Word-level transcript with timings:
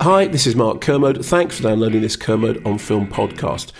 Hi, 0.00 0.28
this 0.28 0.46
is 0.46 0.54
Mark 0.54 0.80
Kermode. 0.80 1.26
Thanks 1.26 1.56
for 1.56 1.64
downloading 1.64 2.02
this 2.02 2.14
Kermode 2.14 2.64
on 2.64 2.78
Film 2.78 3.08
podcast. 3.08 3.72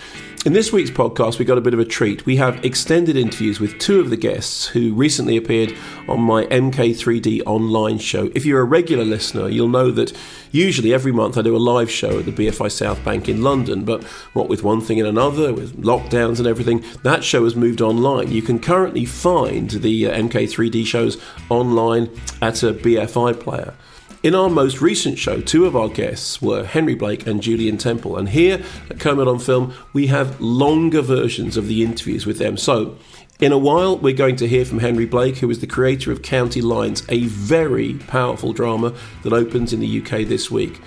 In 0.45 0.53
this 0.53 0.73
week's 0.73 0.91
podcast, 0.91 1.39
we 1.39 1.45
got 1.45 1.59
a 1.59 1.61
bit 1.61 1.75
of 1.75 1.79
a 1.79 1.85
treat. 1.85 2.27
We 2.27 2.35
have 2.37 2.65
extended 2.65 3.17
interviews 3.17 3.61
with 3.61 3.79
two 3.79 4.01
of 4.01 4.11
the 4.11 4.17
guests 4.17 4.67
who 4.67 4.95
recently 4.95 5.37
appeared 5.37 5.77
on 6.09 6.21
my 6.21 6.47
MK3D 6.47 7.43
online 7.47 7.99
show. 7.99 8.33
If 8.35 8.45
you're 8.45 8.61
a 8.61 8.65
regular 8.65 9.05
listener, 9.05 9.49
you'll 9.49 9.69
know 9.69 9.93
that 9.93 10.13
usually 10.51 10.93
every 10.93 11.13
month 11.13 11.39
I 11.39 11.43
do 11.43 11.57
a 11.57 11.59
live 11.59 11.91
show 11.91 12.19
at 12.19 12.25
the 12.25 12.33
BFI 12.33 12.73
South 12.73 13.05
Bank 13.05 13.29
in 13.29 13.43
London, 13.43 13.85
but 13.85 14.03
what 14.33 14.49
with 14.49 14.65
one 14.65 14.81
thing 14.81 14.99
and 14.99 15.09
another, 15.09 15.55
with 15.55 15.81
lockdowns 15.81 16.39
and 16.39 16.49
everything, 16.49 16.85
that 17.05 17.23
show 17.23 17.45
has 17.45 17.55
moved 17.55 17.81
online. 17.81 18.33
You 18.33 18.43
can 18.43 18.59
currently 18.59 19.05
find 19.05 19.71
the 19.71 20.09
uh, 20.09 20.17
MK3D 20.17 20.85
shows 20.85 21.23
online 21.49 22.11
at 22.43 22.65
a 22.65 22.73
BFI 22.73 23.39
player. 23.39 23.75
In 24.21 24.35
our 24.35 24.51
most 24.51 24.81
recent 24.81 25.17
show, 25.17 25.41
two 25.41 25.65
of 25.65 25.77
our 25.77 25.89
guests 25.89 26.43
were 26.43 26.65
Henry 26.65 26.97
Blake 26.97 27.25
and 27.29 27.41
Julien 27.41 27.79
Temple, 27.79 28.17
and 28.17 28.29
here 28.29 28.61
at 28.91 28.99
Kermode 28.99 29.29
on 29.29 29.39
Film, 29.39 29.73
we 29.93 30.09
have 30.09 30.41
longer 30.41 31.03
versions 31.03 31.57
of 31.57 31.69
the 31.69 31.85
interviews 31.85 32.27
with 32.27 32.39
them. 32.39 32.57
So, 32.57 32.97
in 33.39 33.53
a 33.53 33.59
while, 33.59 33.97
we're 33.97 34.17
going 34.17 34.35
to 34.37 34.49
hear 34.49 34.65
from 34.65 34.81
Henry 34.81 35.07
Blake, 35.07 35.39
who 35.39 35.49
is 35.51 35.61
the 35.61 35.69
creator 35.69 36.11
of 36.11 36.23
County 36.23 36.61
Lines, 36.61 37.05
a 37.09 37.27
very 37.27 37.95
powerful 37.95 38.53
drama 38.53 38.93
that 39.23 39.33
opens 39.33 39.73
in 39.73 39.79
the 39.79 40.03
UK 40.03 40.27
this 40.27 40.51
week. 40.51 40.81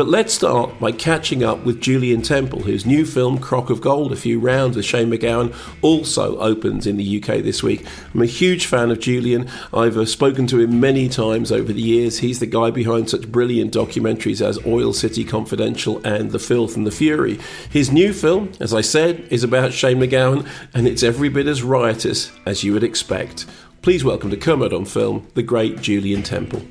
But 0.00 0.08
let's 0.08 0.32
start 0.32 0.80
by 0.80 0.92
catching 0.92 1.44
up 1.44 1.62
with 1.66 1.82
Julien 1.82 2.22
Temple, 2.22 2.62
whose 2.62 2.86
new 2.86 3.04
film, 3.04 3.38
Crock 3.38 3.68
of 3.68 3.82
Gold, 3.82 4.12
A 4.12 4.16
Few 4.16 4.40
Rounds 4.40 4.74
with 4.74 4.86
Shane 4.86 5.10
MacGowan, 5.10 5.54
also 5.82 6.38
opens 6.38 6.86
in 6.86 6.96
the 6.96 7.22
UK 7.22 7.42
this 7.42 7.62
week. 7.62 7.84
I'm 8.14 8.22
a 8.22 8.24
huge 8.24 8.64
fan 8.64 8.90
of 8.90 8.98
Julien. 8.98 9.46
I've 9.74 9.98
uh, 9.98 10.06
spoken 10.06 10.46
to 10.46 10.58
him 10.58 10.80
many 10.80 11.10
times 11.10 11.52
over 11.52 11.70
the 11.70 11.82
years. 11.82 12.20
He's 12.20 12.40
the 12.40 12.46
guy 12.46 12.70
behind 12.70 13.10
such 13.10 13.30
brilliant 13.30 13.74
documentaries 13.74 14.40
as 14.40 14.58
Oil 14.64 14.94
City 14.94 15.22
Confidential 15.22 16.00
and 16.02 16.30
The 16.30 16.38
Filth 16.38 16.76
and 16.76 16.86
the 16.86 16.90
Fury. 16.90 17.38
His 17.68 17.92
new 17.92 18.14
film, 18.14 18.52
as 18.58 18.72
I 18.72 18.80
said, 18.80 19.28
is 19.30 19.44
about 19.44 19.74
Shane 19.74 19.98
MacGowan, 19.98 20.48
and 20.72 20.88
it's 20.88 21.02
every 21.02 21.28
bit 21.28 21.46
as 21.46 21.62
riotous 21.62 22.32
as 22.46 22.64
you 22.64 22.72
would 22.72 22.84
expect. 22.84 23.44
Please 23.82 24.02
welcome 24.02 24.30
to 24.30 24.38
Kermode 24.38 24.72
on 24.72 24.86
Film, 24.86 25.28
the 25.34 25.42
great 25.42 25.82
Julien 25.82 26.22
Temple. 26.22 26.62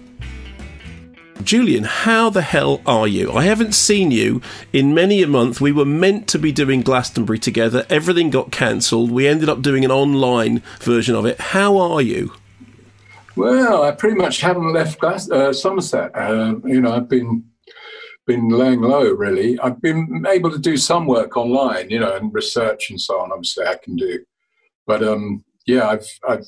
Julien, 1.43 1.85
how 1.85 2.29
the 2.29 2.41
hell 2.41 2.81
are 2.85 3.07
you? 3.07 3.31
I 3.31 3.43
haven't 3.43 3.73
seen 3.73 4.11
you 4.11 4.41
in 4.73 4.93
many 4.93 5.23
a 5.23 5.27
month. 5.27 5.61
We 5.61 5.71
were 5.71 5.85
meant 5.85 6.27
to 6.29 6.39
be 6.39 6.51
doing 6.51 6.81
Glastonbury 6.81 7.39
together. 7.39 7.85
Everything 7.89 8.29
got 8.29 8.51
cancelled. 8.51 9.09
We 9.09 9.27
ended 9.27 9.47
up 9.47 9.61
doing 9.61 9.85
an 9.85 9.91
online 9.91 10.61
version 10.79 11.15
of 11.15 11.25
it. 11.25 11.39
How 11.39 11.77
are 11.77 12.01
you? 12.01 12.33
Well, 13.35 13.83
I 13.83 13.91
pretty 13.91 14.17
much 14.17 14.41
haven't 14.41 14.73
left 14.73 14.99
Glas- 14.99 15.31
uh, 15.31 15.53
Somerset. 15.53 16.11
Uh, 16.13 16.55
you 16.65 16.81
know, 16.81 16.91
I've 16.91 17.07
been 17.07 17.45
been 18.27 18.49
laying 18.49 18.81
low. 18.81 19.09
Really, 19.11 19.57
I've 19.59 19.81
been 19.81 20.25
able 20.27 20.51
to 20.51 20.59
do 20.59 20.75
some 20.75 21.07
work 21.07 21.37
online. 21.37 21.89
You 21.89 21.99
know, 21.99 22.15
and 22.15 22.33
research 22.33 22.89
and 22.89 22.99
so 22.99 23.19
on. 23.21 23.31
Obviously, 23.31 23.65
I 23.65 23.77
can 23.81 23.95
do, 23.95 24.19
but 24.85 25.01
um, 25.03 25.43
yeah, 25.65 25.87
I've 25.87 26.07
I've 26.27 26.45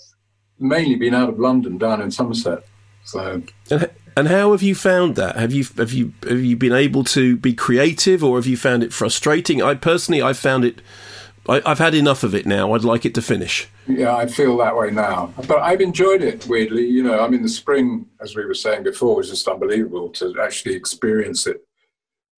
mainly 0.60 0.96
been 0.96 1.14
out 1.14 1.30
of 1.30 1.40
London, 1.40 1.78
down 1.78 2.02
in 2.02 2.12
Somerset. 2.12 2.66
So. 3.06 3.42
And, 3.72 3.90
and 4.16 4.28
how 4.28 4.52
have 4.52 4.62
you 4.62 4.76
found 4.76 5.16
that? 5.16 5.36
Have 5.36 5.54
you 5.54 5.66
have 5.78 5.94
you 5.94 6.14
have 6.28 6.42
you 6.42 6.56
been 6.56 6.74
able 6.74 7.04
to 7.06 7.38
be 7.38 7.54
creative, 7.54 8.24
or 8.24 8.38
have 8.38 8.48
you 8.48 8.58
found 8.58 8.84
it 8.84 8.94
frustrating? 8.94 9.62
I 9.62 9.76
personally, 9.76 10.22
I've 10.22 10.40
found 10.40 10.66
it. 10.66 10.82
I, 11.50 11.62
I've 11.66 11.80
had 11.80 11.96
enough 11.96 12.24
of 12.24 12.36
it 12.36 12.46
now. 12.46 12.74
I'd 12.74 12.84
like 12.84 13.06
it 13.06 13.16
to 13.16 13.22
finish. 13.22 13.68
Yeah, 13.88 14.16
I 14.16 14.28
feel 14.28 14.58
that 14.58 14.76
way 14.76 14.92
now. 14.92 15.34
But 15.48 15.60
I've 15.60 15.82
enjoyed 15.82 16.22
it 16.22 16.46
weirdly. 16.46 16.86
You 16.86 17.04
know, 17.04 17.20
I 17.20 17.28
mean, 17.28 17.42
the 17.42 17.50
spring, 17.50 18.06
as 18.22 18.36
we 18.36 18.46
were 18.46 18.54
saying 18.54 18.84
before, 18.84 19.16
was 19.16 19.30
just 19.30 19.48
unbelievable 19.48 20.10
to 20.10 20.36
actually 20.40 20.76
experience 20.76 21.48
it 21.48 21.66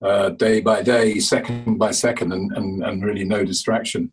uh, 0.02 0.30
day 0.30 0.62
by 0.62 0.82
day, 0.82 1.20
second 1.20 1.78
by 1.78 1.92
second, 1.92 2.32
and, 2.34 2.52
and, 2.54 2.84
and 2.84 3.04
really 3.04 3.24
no 3.24 3.44
distraction. 3.44 4.12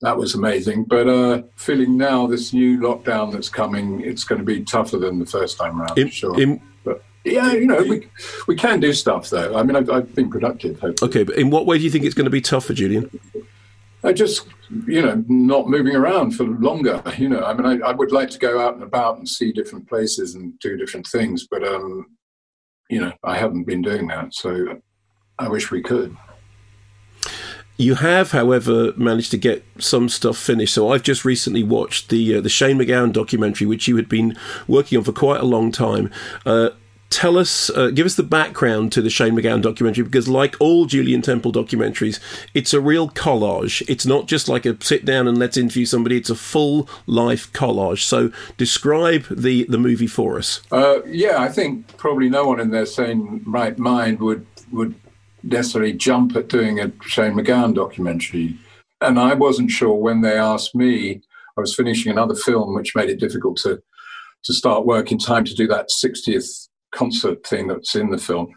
That 0.00 0.16
was 0.16 0.34
amazing. 0.34 0.84
But 0.84 1.08
uh, 1.08 1.42
feeling 1.56 1.96
now 1.96 2.26
this 2.26 2.52
new 2.52 2.78
lockdown 2.78 3.32
that's 3.32 3.48
coming, 3.48 4.00
it's 4.00 4.24
going 4.24 4.40
to 4.40 4.44
be 4.44 4.62
tougher 4.62 4.98
than 4.98 5.18
the 5.18 5.26
first 5.26 5.58
time 5.58 5.80
around. 5.80 5.98
In, 5.98 6.08
sure. 6.08 6.40
in, 6.40 6.60
yeah, 7.24 7.52
you 7.52 7.66
know, 7.66 7.82
we 7.82 8.08
we 8.46 8.56
can 8.56 8.80
do 8.80 8.92
stuff 8.92 9.30
though. 9.30 9.56
I 9.56 9.62
mean, 9.62 9.76
I've, 9.76 9.90
I've 9.90 10.14
been 10.14 10.30
productive. 10.30 10.80
Hopefully. 10.80 11.08
okay, 11.08 11.22
but 11.24 11.36
in 11.36 11.50
what 11.50 11.66
way 11.66 11.78
do 11.78 11.84
you 11.84 11.90
think 11.90 12.04
it's 12.04 12.14
going 12.14 12.24
to 12.24 12.30
be 12.30 12.40
tough 12.40 12.66
for 12.66 12.74
Julien? 12.74 13.10
I 14.04 14.12
just, 14.12 14.46
you 14.86 15.02
know, 15.02 15.24
not 15.26 15.68
moving 15.68 15.96
around 15.96 16.32
for 16.32 16.44
longer. 16.44 17.02
You 17.18 17.28
know, 17.28 17.44
I 17.44 17.52
mean, 17.52 17.82
I, 17.82 17.88
I 17.88 17.92
would 17.92 18.12
like 18.12 18.30
to 18.30 18.38
go 18.38 18.60
out 18.60 18.74
and 18.74 18.82
about 18.82 19.18
and 19.18 19.28
see 19.28 19.52
different 19.52 19.88
places 19.88 20.34
and 20.36 20.58
do 20.60 20.76
different 20.76 21.06
things, 21.06 21.48
but 21.50 21.66
um, 21.66 22.06
you 22.88 23.00
know, 23.00 23.12
I 23.24 23.36
haven't 23.36 23.64
been 23.64 23.82
doing 23.82 24.06
that. 24.08 24.34
So 24.34 24.80
I 25.38 25.48
wish 25.48 25.70
we 25.70 25.82
could. 25.82 26.16
You 27.76 27.94
have, 27.94 28.32
however, 28.32 28.92
managed 28.96 29.30
to 29.30 29.38
get 29.38 29.64
some 29.78 30.08
stuff 30.08 30.36
finished. 30.36 30.74
So 30.74 30.92
I've 30.92 31.04
just 31.04 31.24
recently 31.24 31.62
watched 31.62 32.08
the 32.08 32.36
uh, 32.36 32.40
the 32.40 32.48
Shane 32.48 32.78
MacGowan 32.78 33.12
documentary, 33.12 33.66
which 33.66 33.86
you 33.86 33.96
had 33.96 34.08
been 34.08 34.36
working 34.66 34.98
on 34.98 35.04
for 35.04 35.12
quite 35.12 35.40
a 35.40 35.44
long 35.44 35.70
time. 35.70 36.10
Uh, 36.44 36.70
tell 37.10 37.38
us, 37.38 37.70
uh, 37.70 37.90
give 37.90 38.06
us 38.06 38.14
the 38.16 38.22
background 38.22 38.92
to 38.92 39.02
the 39.02 39.10
Shane 39.10 39.34
MacGowan 39.34 39.62
documentary, 39.62 40.04
because 40.04 40.28
like 40.28 40.56
all 40.60 40.86
Julien 40.86 41.22
Temple 41.22 41.52
documentaries, 41.52 42.20
it's 42.54 42.74
a 42.74 42.80
real 42.80 43.08
collage. 43.08 43.82
It's 43.88 44.06
not 44.06 44.26
just 44.26 44.48
like 44.48 44.66
a 44.66 44.76
sit 44.82 45.04
down 45.04 45.26
and 45.26 45.38
let's 45.38 45.56
interview 45.56 45.86
somebody. 45.86 46.16
It's 46.16 46.30
a 46.30 46.34
full 46.34 46.88
life 47.06 47.52
collage. 47.52 48.02
So 48.02 48.30
describe 48.56 49.26
the 49.30 49.64
the 49.68 49.78
movie 49.78 50.06
for 50.06 50.38
us. 50.38 50.60
Uh, 50.70 51.02
yeah, 51.04 51.38
I 51.38 51.48
think 51.48 51.96
probably 51.96 52.28
no 52.28 52.46
one 52.46 52.60
in 52.60 52.70
their 52.70 52.86
sane 52.86 53.42
right 53.46 53.78
mind 53.78 54.20
would 54.20 54.46
would 54.72 54.94
necessarily 55.42 55.92
jump 55.92 56.36
at 56.36 56.48
doing 56.48 56.78
a 56.80 56.92
Shane 57.02 57.34
MacGowan 57.34 57.74
documentary. 57.74 58.58
And 59.00 59.18
I 59.18 59.34
wasn't 59.34 59.70
sure 59.70 59.94
when 59.94 60.20
they 60.20 60.36
asked 60.36 60.74
me. 60.74 61.22
I 61.56 61.60
was 61.60 61.74
finishing 61.74 62.12
another 62.12 62.36
film, 62.36 62.74
which 62.74 62.94
made 62.94 63.10
it 63.10 63.18
difficult 63.18 63.56
to 63.58 63.80
to 64.44 64.52
start 64.52 64.86
work 64.86 65.10
in 65.10 65.18
time 65.18 65.44
to 65.44 65.54
do 65.54 65.66
that 65.66 65.88
60th 65.88 66.68
concert 66.92 67.46
thing 67.46 67.68
that's 67.68 67.94
in 67.94 68.10
the 68.10 68.18
film. 68.18 68.48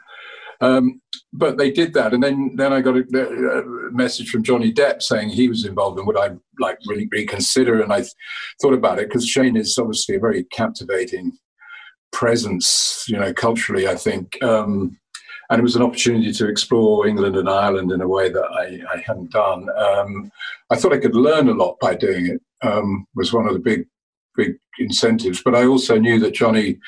Um, 0.62 1.01
but 1.33 1.57
they 1.57 1.72
did 1.72 1.94
that, 1.95 2.13
and 2.13 2.22
then 2.22 2.54
then 2.56 2.72
I 2.72 2.81
got 2.81 2.95
a, 2.95 3.00
a, 3.00 3.92
message 3.92 4.30
from 4.30 4.44
Johnny 4.44 4.72
Depp 4.72 5.01
saying 5.01 5.30
he 5.30 5.50
was 5.50 5.66
involved, 5.66 5.98
and 5.98 6.06
would 6.06 6.18
I 6.18 6.31
like 6.60 6.78
really 6.88 7.07
reconsider? 7.12 7.81
And 7.81 7.92
I 7.92 8.01
th- 8.01 8.13
thought 8.62 8.75
about 8.75 9.00
it 9.00 9.10
because 9.10 9.28
Shane 9.28 9.56
is 9.56 9.75
obviously 9.80 10.16
a 10.16 10.19
very 10.19 10.44
captivating 10.51 11.31
presence, 12.12 13.06
you 13.07 13.18
know, 13.18 13.33
culturally. 13.33 13.88
I 13.88 13.95
think. 13.95 14.42
Um, 14.44 15.00
and 15.51 15.60
it 15.60 15.63
was 15.63 15.75
an 15.75 15.81
opportunity 15.81 16.31
to 16.31 16.48
explore 16.48 17.06
England 17.06 17.36
and 17.36 17.50
Ireland 17.50 17.92
in 17.92 18.00
a 18.00 18.07
way 18.07 18.30
that 18.30 18.42
I, 18.42 18.80
I 18.95 19.04
hadn't 19.06 19.31
done. 19.31 19.68
Um, 19.78 20.31
I 20.69 20.78
thought 20.78 20.94
I 20.94 20.98
could 20.98 21.13
learn 21.13 21.50
a 21.50 21.54
lot 21.54 21.75
by 21.81 21.94
doing 21.94 22.28
it. 22.28 22.42
Um, 22.66 23.06
was 23.16 23.33
one 23.33 23.48
of 23.48 23.54
the 23.54 23.60
big, 23.60 23.86
big 24.38 24.54
incentives. 24.80 25.42
But 25.44 25.56
I 25.56 25.66
also 25.66 25.98
knew 25.98 26.19
that 26.19 26.33
Johnny 26.33 26.80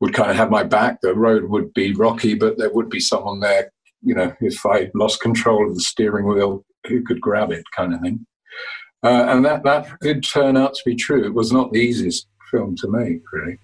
would 0.00 0.14
kind 0.14 0.30
of 0.30 0.36
have 0.36 0.50
my 0.50 0.62
back. 0.62 1.00
The 1.02 1.14
road 1.14 1.44
would 1.44 1.72
be 1.74 1.94
rocky, 1.94 2.34
but 2.34 2.58
there 2.58 2.72
would 2.72 2.88
be 2.88 3.00
someone 3.00 3.40
there. 3.40 3.70
You 4.02 4.14
know, 4.14 4.34
if 4.40 4.64
I 4.64 4.90
lost 4.94 5.20
control 5.20 5.68
of 5.68 5.74
the 5.74 5.80
steering 5.80 6.26
wheel, 6.26 6.64
who 6.86 7.02
could 7.04 7.20
grab 7.20 7.52
it, 7.52 7.64
kind 7.76 7.94
of 7.94 8.00
thing. 8.00 8.26
Uh, 9.02 9.26
and 9.28 9.44
that 9.44 9.62
that 9.64 9.88
did 10.00 10.24
turn 10.24 10.56
out 10.56 10.74
to 10.74 10.82
be 10.84 10.94
true. 10.94 11.24
It 11.24 11.34
was 11.34 11.52
not 11.52 11.72
the 11.72 11.78
easiest 11.78 12.26
film 12.50 12.76
to 12.76 12.88
make, 12.88 13.20
really. 13.32 13.58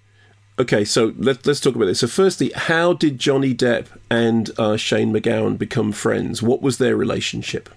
Okay, 0.58 0.84
so 0.84 1.12
let, 1.18 1.46
let's 1.46 1.60
talk 1.60 1.74
about 1.74 1.84
this. 1.84 2.00
So, 2.00 2.06
firstly, 2.06 2.50
how 2.54 2.94
did 2.94 3.18
Johnny 3.18 3.54
Depp 3.54 3.86
and 4.10 4.50
uh, 4.58 4.78
Shane 4.78 5.12
MacGowan 5.12 5.58
become 5.58 5.92
friends? 5.92 6.42
What 6.42 6.62
was 6.62 6.78
their 6.78 6.96
relationship? 6.96 7.68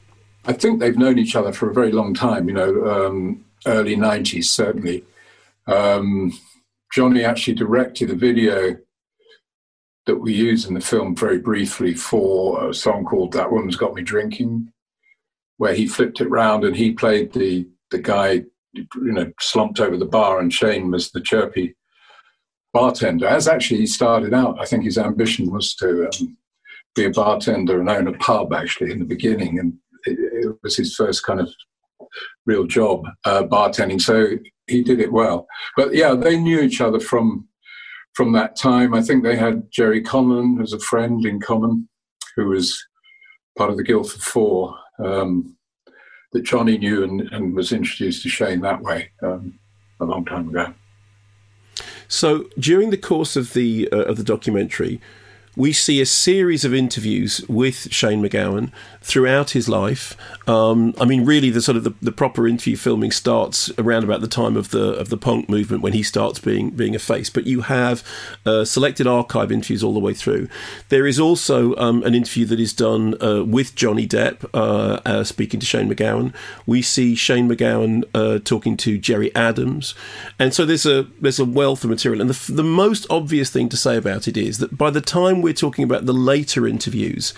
I 0.46 0.54
think 0.54 0.80
they've 0.80 0.98
known 0.98 1.20
each 1.20 1.36
other 1.36 1.52
for 1.52 1.70
a 1.70 1.74
very 1.74 1.92
long 1.92 2.14
time, 2.14 2.48
you 2.48 2.54
know, 2.54 2.88
um, 2.88 3.44
early 3.66 3.98
90s, 3.98 4.46
certainly. 4.46 5.04
Um, 5.68 6.32
Johnny 6.94 7.24
actually 7.24 7.56
directed 7.56 8.10
a 8.10 8.16
video 8.16 8.78
that 10.06 10.18
we 10.18 10.34
use 10.34 10.66
in 10.66 10.74
the 10.74 10.82
film 10.82 11.16
very 11.16 11.38
briefly 11.38 11.94
for 11.94 12.70
a 12.70 12.74
song 12.74 13.06
called 13.06 13.32
That 13.34 13.52
Woman's 13.52 13.76
Got 13.76 13.94
Me 13.94 14.02
Drinking, 14.02 14.72
where 15.58 15.76
he 15.76 15.88
flipped 15.88 16.20
it 16.20 16.30
round 16.30 16.64
and 16.64 16.76
he 16.76 16.92
played 16.92 17.32
the, 17.34 17.68
the 17.92 18.00
guy, 18.00 18.44
you 18.74 18.88
know, 18.96 19.32
slumped 19.40 19.80
over 19.80 19.98
the 19.98 20.06
bar 20.06 20.40
and 20.40 20.52
Shane 20.52 20.90
was 20.90 21.12
the 21.12 21.22
chirpy 21.22 21.76
bartender. 22.74 23.28
As 23.28 23.48
actually 23.48 23.82
he 23.82 23.88
started 23.88 24.34
out, 24.34 24.60
I 24.60 24.66
think 24.66 24.84
his 24.84 24.98
ambition 24.98 25.52
was 25.52 25.76
to 25.76 26.08
um, 26.08 26.38
be 26.96 27.06
a 27.06 27.12
bartender 27.12 27.80
and 27.80 27.90
own 27.90 28.08
a 28.08 28.14
pub 28.14 28.52
actually 28.52 28.92
in 28.92 29.00
the 29.00 29.06
beginning. 29.06 29.60
And 29.60 29.74
it, 30.06 30.46
it 30.46 30.56
was 30.64 30.76
his 30.76 30.96
first 30.96 31.24
kind 31.24 31.40
of 31.40 31.54
real 32.46 32.66
job, 32.66 33.06
uh, 33.26 33.44
bartending. 33.44 34.02
So 34.02 34.38
he 34.68 34.84
did 34.84 35.00
it 35.00 35.12
well. 35.12 35.48
But 35.76 35.94
yeah, 35.94 36.14
they 36.14 36.38
knew 36.38 36.62
each 36.62 36.82
other 36.82 37.00
from 37.00 37.48
from 38.14 38.32
that 38.34 38.56
time. 38.56 38.94
I 38.94 39.02
think 39.02 39.24
they 39.24 39.36
had 39.36 39.72
Gerry 39.72 40.04
Conlon 40.04 40.62
as 40.62 40.74
a 40.74 40.80
friend 40.80 41.26
in 41.26 41.40
common, 41.40 41.88
who 42.36 42.48
was 42.48 42.78
part 43.58 43.70
of 43.70 43.78
the 43.78 43.84
Guild 43.84 44.04
Guildford 44.04 44.22
Four. 44.22 44.76
Um, 45.04 45.56
that 46.32 46.44
Johnny 46.44 46.78
knew 46.78 47.04
and, 47.04 47.22
and, 47.32 47.56
was 47.56 47.72
introduced 47.72 48.24
to 48.24 48.30
Shane 48.30 48.62
that 48.62 48.82
way 48.82 49.10
um, 49.24 49.58
a 50.00 50.06
long 50.06 50.26
time 50.26 50.50
ago. 50.50 50.74
So 52.08 52.46
during 52.58 52.90
the 52.90 52.98
course 52.98 53.36
of 53.36 53.54
the 53.54 53.90
uh, 53.92 54.04
of 54.04 54.18
the 54.18 54.24
documentary, 54.24 55.00
we 55.60 55.74
see 55.74 56.00
a 56.00 56.06
series 56.06 56.64
of 56.64 56.74
interviews 56.74 57.42
with 57.50 57.92
Shane 57.92 58.24
MacGowan 58.24 58.72
throughout 59.02 59.50
his 59.50 59.68
life. 59.68 60.16
Um, 60.48 60.94
I 61.00 61.06
mean, 61.06 61.26
really, 61.26 61.50
the 61.50 61.62
sort 61.62 61.76
of 61.76 61.84
the, 61.84 61.94
the, 62.02 62.14
proper 62.14 62.48
interview 62.48 62.78
filming 62.78 63.12
starts 63.12 63.70
around 63.78 64.04
about 64.04 64.22
the 64.22 64.28
time 64.28 64.56
of 64.56 64.72
the 64.72 64.94
of 64.94 65.10
the 65.10 65.18
punk 65.18 65.50
movement 65.50 65.84
when 65.84 65.94
he 65.94 66.02
starts 66.02 66.40
being 66.40 66.70
being 66.72 66.96
a 66.96 67.00
face. 67.00 67.30
But 67.30 67.46
you 67.46 67.62
have 67.62 68.04
uh, 68.46 68.64
selected 68.64 69.06
archive 69.06 69.52
interviews 69.52 69.84
all 69.84 69.94
the 69.94 70.00
way 70.00 70.14
through. 70.14 70.48
There 70.88 71.06
is 71.06 71.20
also 71.20 71.76
um, 71.76 72.04
an 72.04 72.16
interview 72.16 72.46
that 72.46 72.60
is 72.60 72.72
done 72.72 73.22
uh, 73.22 73.44
with 73.44 73.76
Johnny 73.76 74.08
Depp 74.08 74.50
uh, 74.54 75.02
uh 75.06 75.24
speaking 75.26 75.60
to 75.60 75.66
Shane 75.66 75.90
MacGowan. 75.94 76.34
We 76.66 76.82
see 76.82 77.16
Shane 77.16 77.50
MacGowan 77.50 78.06
uh, 78.14 78.40
talking 78.40 78.78
to 78.78 78.98
Gerry 78.98 79.34
Adams, 79.36 79.94
and 80.40 80.54
so 80.54 80.66
there's 80.66 80.86
a 80.86 81.04
there's 81.20 81.40
a 81.40 81.46
wealth 81.46 81.84
of 81.84 81.90
material. 81.90 82.22
And 82.22 82.30
the, 82.30 82.54
the 82.54 82.64
most 82.64 83.06
obvious 83.10 83.50
thing 83.50 83.68
to 83.70 83.78
say 83.78 83.98
about 83.98 84.28
it 84.28 84.38
is 84.38 84.60
that 84.60 84.78
by 84.78 84.90
the 84.90 85.02
time 85.02 85.42
we're 85.50 85.54
talking 85.54 85.84
about 85.84 86.06
the 86.06 86.14
later 86.14 86.68
interviews, 86.68 87.34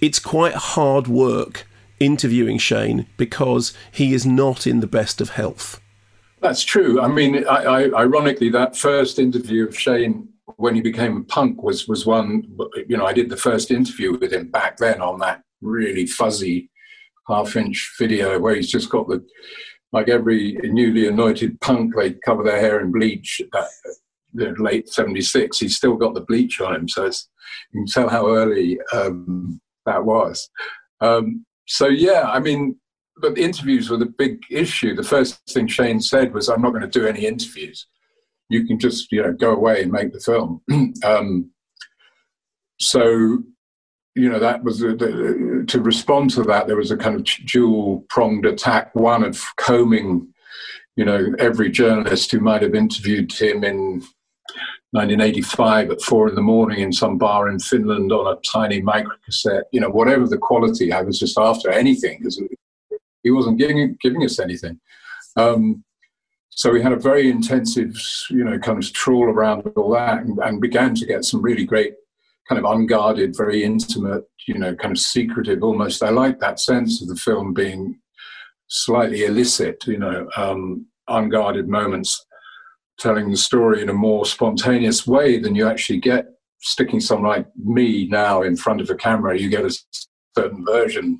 it's 0.00 0.18
quite 0.18 0.54
hard 0.54 1.06
work 1.08 1.66
interviewing 1.98 2.56
Shane 2.56 3.06
because 3.18 3.74
he 3.92 4.14
is 4.14 4.24
not 4.24 4.66
in 4.66 4.80
the 4.80 4.86
best 4.86 5.20
of 5.20 5.28
health. 5.28 5.78
That's 6.40 6.64
true. 6.64 7.02
I 7.02 7.08
mean, 7.08 7.46
I, 7.46 7.64
I, 7.64 8.00
ironically, 8.00 8.48
that 8.48 8.78
first 8.78 9.18
interview 9.18 9.68
of 9.68 9.78
Shane 9.78 10.26
when 10.56 10.74
he 10.74 10.80
became 10.80 11.18
a 11.18 11.24
punk 11.24 11.62
was 11.62 11.86
was 11.86 12.06
one. 12.06 12.50
You 12.88 12.96
know, 12.96 13.04
I 13.04 13.12
did 13.12 13.28
the 13.28 13.36
first 13.36 13.70
interview 13.70 14.18
with 14.18 14.32
him 14.32 14.50
back 14.50 14.78
then 14.78 15.02
on 15.02 15.18
that 15.18 15.42
really 15.60 16.06
fuzzy 16.06 16.70
half-inch 17.28 17.94
video 17.98 18.38
where 18.38 18.54
he's 18.54 18.70
just 18.70 18.88
got 18.88 19.06
the 19.06 19.22
like 19.92 20.08
every 20.08 20.58
newly 20.62 21.08
anointed 21.08 21.60
punk. 21.60 21.94
They 21.94 22.12
cover 22.24 22.42
their 22.42 22.58
hair 22.58 22.80
in 22.80 22.90
bleach. 22.90 23.42
That, 23.52 23.68
the 23.84 23.96
late 24.34 24.88
'76, 24.88 25.58
he's 25.58 25.76
still 25.76 25.96
got 25.96 26.14
the 26.14 26.22
bleach 26.22 26.60
on 26.60 26.74
him, 26.74 26.88
so 26.88 27.04
you 27.04 27.12
can 27.72 27.86
tell 27.86 28.08
how 28.08 28.28
early 28.28 28.78
um, 28.92 29.60
that 29.86 30.04
was. 30.04 30.48
Um, 31.00 31.44
so 31.66 31.86
yeah, 31.86 32.22
I 32.30 32.40
mean, 32.40 32.76
but 33.20 33.34
the 33.34 33.42
interviews 33.42 33.90
were 33.90 33.96
the 33.96 34.06
big 34.06 34.40
issue. 34.50 34.94
The 34.94 35.02
first 35.02 35.40
thing 35.48 35.66
Shane 35.66 36.00
said 36.00 36.34
was, 36.34 36.48
"I'm 36.48 36.62
not 36.62 36.70
going 36.70 36.88
to 36.88 36.88
do 36.88 37.06
any 37.06 37.26
interviews. 37.26 37.86
You 38.48 38.66
can 38.66 38.78
just 38.78 39.10
you 39.12 39.22
know 39.22 39.32
go 39.32 39.52
away 39.52 39.82
and 39.82 39.92
make 39.92 40.12
the 40.12 40.20
film." 40.20 40.62
um, 41.04 41.50
so 42.80 43.38
you 44.14 44.28
know 44.28 44.38
that 44.38 44.64
was 44.64 44.82
a, 44.82 44.94
the, 44.94 45.64
to 45.68 45.80
respond 45.80 46.30
to 46.30 46.42
that. 46.44 46.66
There 46.66 46.76
was 46.76 46.90
a 46.90 46.96
kind 46.96 47.16
of 47.16 47.26
dual 47.46 48.04
pronged 48.08 48.46
attack. 48.46 48.94
One 48.94 49.22
of 49.22 49.42
combing, 49.56 50.32
you 50.96 51.04
know, 51.04 51.32
every 51.38 51.70
journalist 51.70 52.32
who 52.32 52.40
might 52.40 52.62
have 52.62 52.74
interviewed 52.74 53.32
him 53.32 53.64
in 53.64 54.02
1985 54.92 55.90
at 55.90 56.02
four 56.02 56.28
in 56.28 56.34
the 56.34 56.42
morning 56.42 56.80
in 56.80 56.92
some 56.92 57.16
bar 57.16 57.48
in 57.48 57.60
Finland 57.60 58.10
on 58.10 58.36
a 58.36 58.40
tiny 58.40 58.82
microcassette. 58.82 59.62
You 59.72 59.80
know, 59.80 59.88
whatever 59.88 60.26
the 60.26 60.38
quality, 60.38 60.92
I 60.92 61.02
was 61.02 61.18
just 61.18 61.38
after 61.38 61.70
anything 61.70 62.18
because 62.18 62.42
he 63.22 63.30
wasn't 63.30 63.58
giving 63.58 63.96
giving 64.00 64.24
us 64.24 64.40
anything. 64.40 64.80
Um, 65.36 65.84
so 66.50 66.72
we 66.72 66.82
had 66.82 66.92
a 66.92 66.96
very 66.96 67.30
intensive, 67.30 67.96
you 68.30 68.42
know, 68.42 68.58
kind 68.58 68.82
of 68.82 68.92
trawl 68.92 69.24
around 69.24 69.62
all 69.76 69.92
that, 69.92 70.24
and, 70.24 70.38
and 70.40 70.60
began 70.60 70.94
to 70.96 71.06
get 71.06 71.24
some 71.24 71.40
really 71.40 71.64
great, 71.64 71.94
kind 72.48 72.58
of 72.58 72.70
unguarded, 72.70 73.36
very 73.36 73.62
intimate, 73.62 74.24
you 74.48 74.58
know, 74.58 74.74
kind 74.74 74.90
of 74.90 74.98
secretive, 74.98 75.62
almost. 75.62 76.02
I 76.02 76.10
like 76.10 76.40
that 76.40 76.58
sense 76.58 77.00
of 77.00 77.08
the 77.08 77.14
film 77.14 77.54
being 77.54 78.00
slightly 78.66 79.24
illicit, 79.24 79.86
you 79.86 79.98
know, 79.98 80.28
um, 80.36 80.86
unguarded 81.06 81.68
moments 81.68 82.26
telling 83.00 83.30
the 83.30 83.36
story 83.36 83.82
in 83.82 83.88
a 83.88 83.94
more 83.94 84.24
spontaneous 84.26 85.06
way 85.06 85.38
than 85.38 85.54
you 85.54 85.66
actually 85.66 85.98
get 85.98 86.26
sticking 86.60 87.00
someone 87.00 87.30
like 87.30 87.46
me 87.56 88.06
now 88.08 88.42
in 88.42 88.56
front 88.56 88.80
of 88.80 88.90
a 88.90 88.94
camera. 88.94 89.38
You 89.38 89.48
get 89.48 89.64
a 89.64 89.78
certain 90.36 90.64
version 90.64 91.18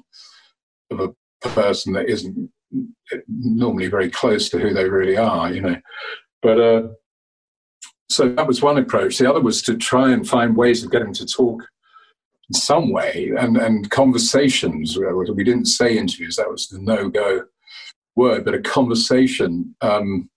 of 0.91 1.01
a 1.01 1.49
person 1.49 1.95
that 1.95 2.09
isn't 2.09 2.51
normally 3.29 3.89
very 3.89 4.11
close 4.11 4.49
to 4.51 4.59
who 4.59 4.75
they 4.75 4.89
really 4.89 5.17
are, 5.17 5.53
you 5.53 5.63
know. 5.63 5.77
But 6.43 6.61
uh, 6.61 6.89
so 8.11 8.29
that 8.29 8.47
was 8.47 8.63
one 8.63 8.79
approach. 8.79 9.19
The 9.19 9.31
other 9.31 9.41
was 9.41 9.63
to 9.63 9.77
try 9.77 10.13
and 10.13 10.29
find 10.29 10.57
ways 10.57 10.85
of 10.85 10.91
getting 10.91 11.15
to 11.15 11.27
talk 11.27 11.63
in 12.49 12.55
some 12.55 12.93
way 12.93 13.33
and, 13.39 13.57
and 13.57 13.91
conversations. 13.91 14.99
We 14.99 15.45
didn't 15.45 15.67
say 15.67 15.97
interviews, 15.97 16.37
that 16.37 16.51
was 16.51 16.69
the 16.69 16.81
no 16.81 17.09
go 17.09 17.45
word, 18.17 18.45
but 18.45 18.55
a 18.55 18.61
conversation. 18.61 19.75
Um, 19.81 20.29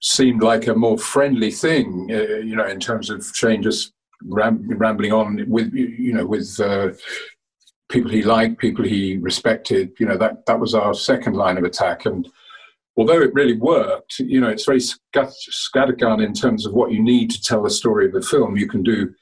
seemed 0.00 0.42
like 0.42 0.66
a 0.66 0.74
more 0.74 0.98
friendly 0.98 1.50
thing, 1.50 2.08
uh, 2.10 2.38
you 2.38 2.56
know, 2.56 2.66
in 2.66 2.80
terms 2.80 3.10
of 3.10 3.24
Shane 3.34 3.62
just 3.62 3.92
ram- 4.24 4.66
rambling 4.68 5.12
on 5.12 5.44
with, 5.48 5.72
you 5.74 6.12
know, 6.12 6.26
with 6.26 6.58
uh, 6.60 6.90
people 7.88 8.10
he 8.10 8.22
liked, 8.22 8.58
people 8.58 8.84
he 8.84 9.16
respected. 9.16 9.92
You 9.98 10.06
know, 10.06 10.16
that 10.16 10.46
that 10.46 10.60
was 10.60 10.74
our 10.74 10.94
second 10.94 11.34
line 11.34 11.58
of 11.58 11.64
attack. 11.64 12.06
And 12.06 12.28
although 12.96 13.20
it 13.20 13.34
really 13.34 13.56
worked, 13.56 14.18
you 14.18 14.40
know, 14.40 14.48
it's 14.48 14.66
very 14.66 14.80
scat- 14.80 15.32
scattergun 15.74 16.24
in 16.24 16.32
terms 16.32 16.66
of 16.66 16.74
what 16.74 16.92
you 16.92 17.02
need 17.02 17.30
to 17.30 17.42
tell 17.42 17.62
the 17.62 17.70
story 17.70 18.06
of 18.06 18.12
the 18.12 18.22
film. 18.22 18.56
You 18.56 18.68
can 18.68 18.82
do 18.82 19.12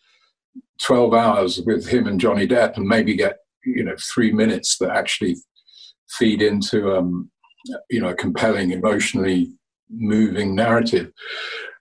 12 0.83 1.15
hours 1.15 1.61
with 1.65 1.87
him 1.87 2.07
and 2.07 2.21
Johnny 2.21 2.47
Depp 2.47 2.77
and 2.77 2.87
maybe 2.87 3.17
get, 3.17 3.39
you 3.65 3.85
know, 3.85 3.97
three 4.13 4.33
minutes 4.33 4.79
that 4.79 4.91
actually 4.91 5.37
feed 6.09 6.43
into, 6.43 6.95
um, 6.95 7.31
you 7.91 8.01
know, 8.01 8.09
a 8.09 8.15
compelling, 8.15 8.73
emotionally 8.73 9.56
moving 9.91 10.55
narrative. 10.55 11.13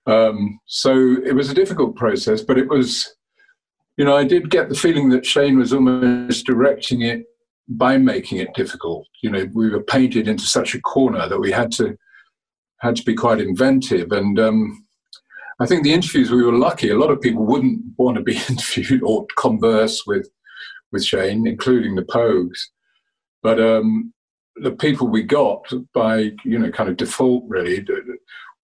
Um, 0.08 0.60
so 0.66 1.18
it 1.26 1.34
was 1.34 1.50
a 1.50 1.56
difficult 1.56 1.96
process, 1.96 2.42
but 2.42 2.58
it 2.58 2.70
was, 2.70 3.16
you 3.98 4.06
know, 4.06 4.16
I 4.16 4.24
did 4.24 4.50
get 4.50 4.70
the 4.70 4.76
feeling 4.76 5.10
that 5.10 5.26
Shane 5.26 5.58
was 5.58 5.74
almost 5.74 6.46
directing 6.46 7.02
it 7.02 7.26
by 7.68 7.98
making 7.98 8.38
it 8.38 8.54
difficult. 8.54 9.08
You 9.22 9.32
know, 9.32 9.48
we 9.54 9.70
were 9.70 9.84
painted 9.84 10.28
into 10.28 10.44
such 10.44 10.76
a 10.76 10.82
corner 10.82 11.28
that 11.28 11.40
we 11.40 11.52
had 11.52 11.72
to 11.74 11.98
had 12.82 12.96
to 12.98 13.04
be 13.04 13.16
quite 13.16 13.40
inventive. 13.40 14.12
And 14.12 14.40
um, 14.40 14.86
I 15.60 15.66
think 15.66 15.84
the 15.84 15.94
interviews 15.94 16.30
we 16.30 16.44
were 16.44 16.54
lucky. 16.54 16.90
A 16.90 16.98
lot 16.98 17.10
of 17.10 17.22
people 17.22 17.46
wouldn't 17.46 17.82
want 17.98 18.18
to 18.18 18.24
be 18.24 18.38
interviewed 18.50 19.02
or 19.04 19.26
converse 19.38 20.04
with 20.06 20.30
with 20.92 21.04
Shane, 21.04 21.48
including 21.48 21.96
the 21.96 22.04
Pogues. 22.04 22.60
But 23.42 23.60
um, 23.60 24.14
the 24.58 24.72
people 24.72 25.08
we 25.08 25.24
got 25.24 25.66
by 25.94 26.32
you 26.44 26.58
know 26.58 26.72
kind 26.72 26.90
of 26.90 26.98
default 26.98 27.44
really 27.48 27.86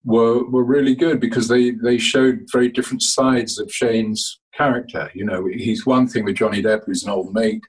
were 0.03 0.43
were 0.49 0.63
really 0.63 0.95
good 0.95 1.19
because 1.19 1.47
they 1.47 1.71
they 1.71 1.97
showed 1.97 2.47
very 2.51 2.69
different 2.69 3.01
sides 3.01 3.59
of 3.59 3.71
Shane's 3.71 4.39
character. 4.53 5.09
You 5.13 5.25
know, 5.25 5.45
he's 5.45 5.85
one 5.85 6.07
thing 6.07 6.25
with 6.25 6.35
Johnny 6.35 6.61
Depp, 6.61 6.85
who's 6.85 7.03
an 7.03 7.11
old 7.11 7.33
mate. 7.33 7.61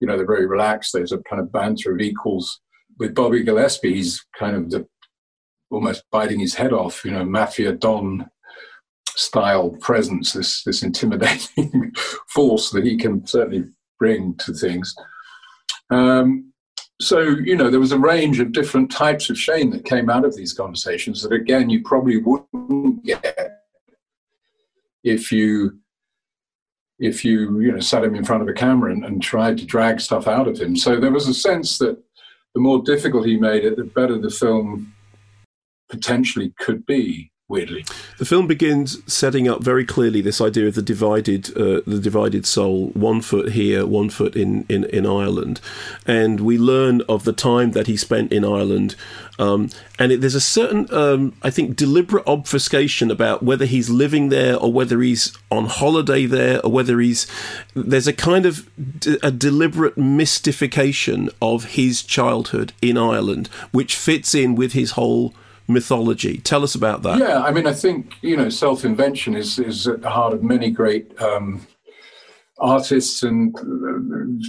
You 0.00 0.06
know, 0.06 0.16
they're 0.16 0.26
very 0.26 0.46
relaxed. 0.46 0.92
There's 0.92 1.12
a 1.12 1.18
kind 1.18 1.40
of 1.40 1.52
banter 1.52 1.92
of 1.92 2.00
equals. 2.00 2.60
With 2.98 3.14
Bobby 3.14 3.42
Gillespie, 3.42 3.94
he's 3.94 4.24
kind 4.38 4.56
of 4.56 4.70
the 4.70 4.86
almost 5.70 6.04
biting 6.10 6.40
his 6.40 6.54
head 6.54 6.72
off. 6.72 7.04
You 7.04 7.12
know, 7.12 7.24
mafia 7.24 7.72
don 7.72 8.28
style 9.08 9.70
presence. 9.80 10.32
This 10.32 10.62
this 10.64 10.82
intimidating 10.82 11.92
force 12.28 12.70
that 12.70 12.84
he 12.84 12.96
can 12.96 13.26
certainly 13.26 13.64
bring 13.98 14.34
to 14.38 14.52
things. 14.52 14.94
Um, 15.90 16.49
so 17.00 17.20
you 17.20 17.56
know 17.56 17.70
there 17.70 17.80
was 17.80 17.92
a 17.92 17.98
range 17.98 18.40
of 18.40 18.52
different 18.52 18.90
types 18.90 19.30
of 19.30 19.38
Shane 19.38 19.70
that 19.70 19.84
came 19.84 20.10
out 20.10 20.24
of 20.24 20.36
these 20.36 20.52
conversations 20.52 21.22
that 21.22 21.32
again 21.32 21.70
you 21.70 21.82
probably 21.82 22.18
wouldn't 22.18 23.04
get 23.04 23.62
if 25.02 25.32
you 25.32 25.78
if 26.98 27.24
you 27.24 27.58
you 27.60 27.72
know 27.72 27.80
sat 27.80 28.04
him 28.04 28.14
in 28.14 28.24
front 28.24 28.42
of 28.42 28.48
a 28.48 28.52
camera 28.52 28.92
and, 28.92 29.04
and 29.04 29.22
tried 29.22 29.56
to 29.58 29.64
drag 29.64 30.00
stuff 30.00 30.28
out 30.28 30.46
of 30.46 30.60
him. 30.60 30.76
So 30.76 31.00
there 31.00 31.10
was 31.10 31.26
a 31.26 31.34
sense 31.34 31.78
that 31.78 31.98
the 32.54 32.60
more 32.60 32.82
difficult 32.82 33.26
he 33.26 33.36
made 33.36 33.64
it, 33.64 33.76
the 33.76 33.84
better 33.84 34.18
the 34.18 34.30
film 34.30 34.92
potentially 35.88 36.52
could 36.58 36.84
be 36.84 37.32
weirdly. 37.50 37.84
The 38.18 38.24
film 38.24 38.46
begins 38.46 39.02
setting 39.12 39.48
up 39.48 39.62
very 39.62 39.84
clearly 39.84 40.22
this 40.22 40.40
idea 40.40 40.68
of 40.68 40.76
the 40.76 40.82
divided, 40.82 41.50
uh, 41.56 41.82
the 41.86 42.00
divided 42.00 42.46
soul, 42.46 42.88
one 42.90 43.20
foot 43.20 43.52
here, 43.52 43.84
one 43.84 44.08
foot 44.08 44.36
in, 44.36 44.64
in, 44.68 44.84
in 44.84 45.04
Ireland, 45.04 45.60
and 46.06 46.40
we 46.40 46.56
learn 46.56 47.02
of 47.08 47.24
the 47.24 47.32
time 47.32 47.72
that 47.72 47.88
he 47.88 47.96
spent 47.96 48.32
in 48.32 48.44
Ireland. 48.44 48.94
Um, 49.38 49.70
and 49.98 50.12
it, 50.12 50.20
there's 50.20 50.34
a 50.34 50.40
certain, 50.40 50.86
um, 50.94 51.34
I 51.42 51.50
think, 51.50 51.74
deliberate 51.74 52.26
obfuscation 52.26 53.10
about 53.10 53.42
whether 53.42 53.64
he's 53.64 53.90
living 53.90 54.28
there 54.28 54.56
or 54.56 54.72
whether 54.72 55.00
he's 55.00 55.36
on 55.50 55.66
holiday 55.66 56.26
there 56.26 56.64
or 56.64 56.70
whether 56.70 57.00
he's. 57.00 57.26
There's 57.74 58.06
a 58.06 58.12
kind 58.12 58.46
of 58.46 58.68
d- 59.00 59.18
a 59.22 59.30
deliberate 59.30 59.98
mystification 59.98 61.30
of 61.42 61.64
his 61.64 62.02
childhood 62.02 62.74
in 62.80 62.96
Ireland, 62.96 63.48
which 63.72 63.96
fits 63.96 64.34
in 64.34 64.54
with 64.54 64.72
his 64.72 64.92
whole 64.92 65.34
mythology. 65.70 66.38
Tell 66.38 66.62
us 66.62 66.74
about 66.74 67.02
that. 67.02 67.18
Yeah, 67.18 67.42
I 67.42 67.50
mean, 67.50 67.66
I 67.66 67.72
think 67.72 68.14
you 68.22 68.36
know, 68.36 68.48
self 68.48 68.84
invention 68.84 69.34
is 69.34 69.58
is 69.58 69.86
at 69.86 70.02
the 70.02 70.10
heart 70.10 70.34
of 70.34 70.42
many 70.42 70.70
great 70.70 71.20
um, 71.20 71.66
artists 72.58 73.22
and 73.22 73.56
uh, 73.56 74.48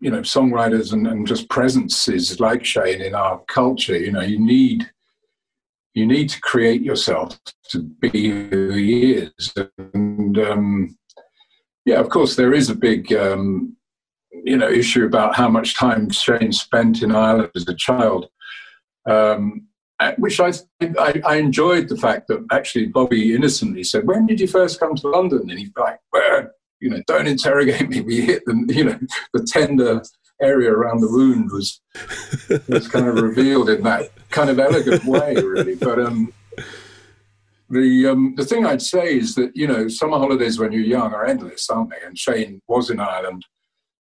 you 0.00 0.10
know 0.10 0.20
songwriters 0.20 0.92
and, 0.92 1.06
and 1.06 1.26
just 1.26 1.48
presences 1.48 2.40
like 2.40 2.64
Shane 2.64 3.02
in 3.02 3.14
our 3.14 3.40
culture. 3.48 3.98
You 3.98 4.12
know, 4.12 4.22
you 4.22 4.38
need 4.38 4.90
you 5.94 6.06
need 6.06 6.28
to 6.30 6.40
create 6.40 6.82
yourself 6.82 7.38
to 7.70 7.82
be 7.82 8.30
who 8.30 8.70
he 8.70 9.12
is, 9.14 9.52
and 9.94 10.38
um, 10.38 10.96
yeah, 11.84 11.98
of 11.98 12.08
course, 12.08 12.36
there 12.36 12.54
is 12.54 12.70
a 12.70 12.74
big. 12.74 13.12
Um, 13.12 13.76
you 14.44 14.56
know, 14.56 14.68
issue 14.70 15.04
about 15.04 15.34
how 15.34 15.48
much 15.48 15.76
time 15.76 16.08
Shane 16.08 16.52
spent 16.52 17.02
in 17.02 17.14
Ireland 17.14 17.50
as 17.56 17.68
a 17.68 17.74
child. 17.74 18.28
Um, 19.08 19.66
which 20.18 20.40
I, 20.40 20.52
I, 20.98 21.20
I 21.26 21.36
enjoyed 21.36 21.88
the 21.88 21.96
fact 21.96 22.28
that 22.28 22.44
actually 22.50 22.86
Bobby 22.86 23.34
innocently 23.34 23.84
said, 23.84 24.06
"When 24.06 24.26
did 24.26 24.40
you 24.40 24.46
first 24.46 24.80
come 24.80 24.94
to 24.96 25.08
London?" 25.08 25.50
And 25.50 25.58
he's 25.58 25.70
like, 25.76 25.98
"Well, 26.12 26.48
you 26.80 26.90
know, 26.90 27.02
don't 27.06 27.26
interrogate 27.26 27.88
me. 27.88 28.00
We 28.00 28.22
hit 28.22 28.44
the 28.46 28.64
you 28.68 28.84
know 28.84 28.98
the 29.34 29.44
tender 29.44 30.02
area 30.40 30.72
around 30.72 31.00
the 31.00 31.10
wound 31.10 31.50
was 31.52 31.80
was 32.68 32.88
kind 32.88 33.08
of 33.08 33.16
revealed 33.16 33.68
in 33.68 33.82
that 33.82 34.10
kind 34.30 34.50
of 34.50 34.58
elegant 34.58 35.04
way, 35.04 35.34
really." 35.34 35.74
But 35.74 35.98
um, 35.98 36.32
the 37.68 38.06
um, 38.06 38.34
the 38.36 38.44
thing 38.44 38.64
I'd 38.66 38.82
say 38.82 39.18
is 39.18 39.34
that 39.34 39.54
you 39.54 39.66
know 39.66 39.88
summer 39.88 40.18
holidays 40.18 40.58
when 40.58 40.72
you're 40.72 40.82
young 40.82 41.12
are 41.12 41.26
endless, 41.26 41.68
aren't 41.68 41.90
they? 41.90 42.06
And 42.06 42.18
Shane 42.18 42.60
was 42.68 42.90
in 42.90 43.00
Ireland 43.00 43.44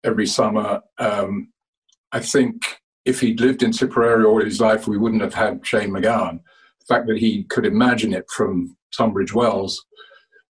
every 0.05 0.27
summer. 0.27 0.83
Um, 0.99 1.53
I 2.13 2.21
think 2.21 2.81
if 3.11 3.21
he'd 3.21 3.41
lived 3.41 3.63
in 3.63 3.73
Tipperary 3.73 4.25
all 4.25 4.43
his 4.43 4.61
life, 4.61 4.87
we 4.87 4.97
wouldn't 4.97 5.23
have 5.23 5.35
had 5.35 5.67
Shane 5.67 5.91
MacGowan. 5.91 6.41
The 6.81 6.95
fact 6.95 7.07
that 7.09 7.19
he 7.19 7.43
could 7.45 7.67
imagine 7.67 8.15
it 8.15 8.25
from 8.31 8.77
Tunbridge 8.97 9.35
Wells 9.35 9.85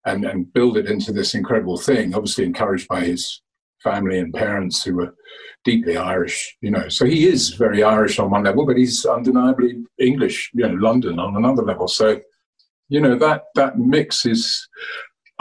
and, 0.04 0.25
and 0.25 0.52
build 0.52 0.76
it 0.76 0.87
into 0.87 1.12
this 1.12 1.35
incredible 1.35 1.78
thing, 1.78 2.14
obviously 2.14 2.44
encouraged 2.44 2.88
by 2.88 3.00
his 3.00 3.42
family 3.82 4.18
and 4.18 4.35
parents 4.35 4.85
who 4.85 4.97
were 4.97 5.14
deeply 5.64 5.97
Irish, 5.97 6.56
you 6.61 6.71
know. 6.71 6.88
So 6.88 7.04
he 7.06 7.26
is 7.26 7.50
very 7.50 7.82
Irish 7.82 8.18
on 8.18 8.30
one 8.30 8.44
level, 8.44 8.66
but 8.66 8.76
he's 8.76 9.04
undeniably 9.06 9.82
English, 9.99 10.50
you 10.54 10.68
know, 10.68 10.75
London 10.75 11.18
on 11.18 11.37
another 11.37 11.62
level. 11.62 11.88
So, 11.88 12.21
you 12.88 13.00
know, 13.00 13.16
that 13.16 13.44
that 13.54 13.78
mix 13.78 14.26
is 14.26 14.68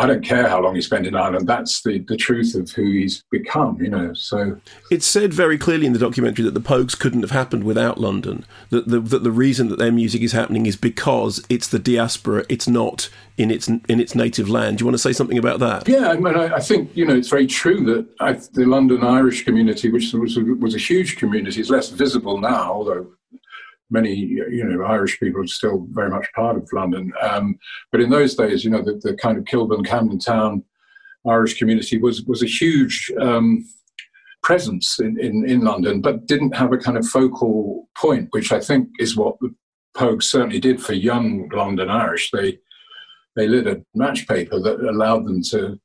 I 0.01 0.08
don't 0.08 0.25
care 0.25 0.50
how 0.50 0.60
long 0.62 0.74
he 0.74 0.81
spent 0.81 1.05
in 1.05 1.15
Ireland. 1.15 1.48
That's 1.48 1.84
the, 1.84 2.00
the 2.00 2.17
truth 2.17 2.55
of 2.55 2.72
who 2.72 2.89
he's 2.91 3.24
become, 3.29 3.79
you 3.79 3.89
know. 3.89 4.13
So 4.13 4.60
it's 4.89 5.05
said 5.05 5.31
very 5.31 5.60
clearly 5.60 5.86
in 5.86 5.93
the 5.93 6.00
documentary 6.00 6.43
that 6.46 6.55
the 6.55 6.60
Pogues 6.60 6.98
couldn't 6.98 7.22
have 7.22 7.31
happened 7.31 7.63
without 7.63 8.00
London. 8.00 8.43
That 8.72 8.88
the, 8.88 9.00
that 9.00 9.24
the 9.24 9.31
reason 9.31 9.67
that 9.67 9.77
their 9.77 9.91
music 9.91 10.24
is 10.24 10.31
happening 10.31 10.65
is 10.65 10.75
because 10.75 11.46
it's 11.50 11.67
the 11.67 11.77
diaspora. 11.77 12.46
It's 12.50 12.67
not 12.67 13.10
in 13.38 13.51
its 13.51 13.67
in 13.67 14.00
its 14.00 14.15
native 14.15 14.50
land. 14.50 14.79
Do 14.79 14.81
you 14.81 14.88
want 14.88 14.96
to 14.96 15.01
say 15.01 15.13
something 15.13 15.38
about 15.38 15.60
that? 15.60 15.88
Yeah, 15.88 16.10
I 16.10 16.17
mean, 16.17 16.36
I, 16.36 16.55
I 16.55 16.60
think 16.60 16.96
you 16.98 17.05
know 17.05 17.15
it's 17.15 17.29
very 17.29 17.48
true 17.48 17.84
that 17.86 18.08
I, 18.20 18.34
the 18.53 18.65
London 18.65 19.03
Irish 19.03 19.46
community, 19.46 19.91
which 19.91 20.12
was 20.13 20.36
was 20.38 20.74
a 20.74 20.79
huge 20.79 21.17
community, 21.17 21.62
is 21.62 21.70
less 21.70 21.89
visible 21.89 22.39
now, 22.39 22.72
although 22.72 23.08
many 23.91 24.15
you 24.15 24.63
know 24.63 24.83
Irish 24.86 25.19
people 25.19 25.41
are 25.41 25.48
still 25.48 25.86
very 25.91 26.10
much 26.10 26.27
part 26.33 26.57
of 26.57 26.67
London. 26.74 27.12
Um, 27.21 27.60
but 27.91 28.01
in 28.01 28.10
those 28.10 28.36
days, 28.36 28.63
you 28.63 28.71
know, 28.71 28.81
the, 28.81 29.00
the, 29.03 29.15
kind 29.15 29.38
of 29.38 29.45
Kilburn, 29.45 29.83
Camden 29.83 30.19
Town 30.19 30.63
Irish 31.27 31.57
community 31.57 31.98
was 31.98 32.24
was 32.24 32.41
a 32.41 32.48
huge 32.48 33.12
um, 33.19 33.65
presence 34.43 35.00
in, 35.00 35.19
in, 35.19 35.45
in 35.48 35.62
London, 35.62 36.01
but 36.01 36.25
didn't 36.25 36.55
have 36.55 36.74
a 36.74 36.77
kind 36.77 36.98
of 36.98 37.07
focal 37.07 37.88
point, 37.95 38.27
which 38.31 38.51
I 38.51 38.60
think 38.60 38.89
is 39.00 39.15
what 39.15 39.36
the 39.39 39.53
Pogues 39.95 40.24
certainly 40.24 40.60
did 40.60 40.81
for 40.81 40.93
young 40.93 41.50
London 41.50 41.89
Irish. 41.89 42.31
They 42.31 42.57
they 43.36 43.48
lit 43.48 43.67
a 43.67 43.83
match 43.93 44.27
paper 44.27 44.60
that 44.60 44.79
allowed 44.79 45.25
them 45.25 45.41
to 45.51 45.79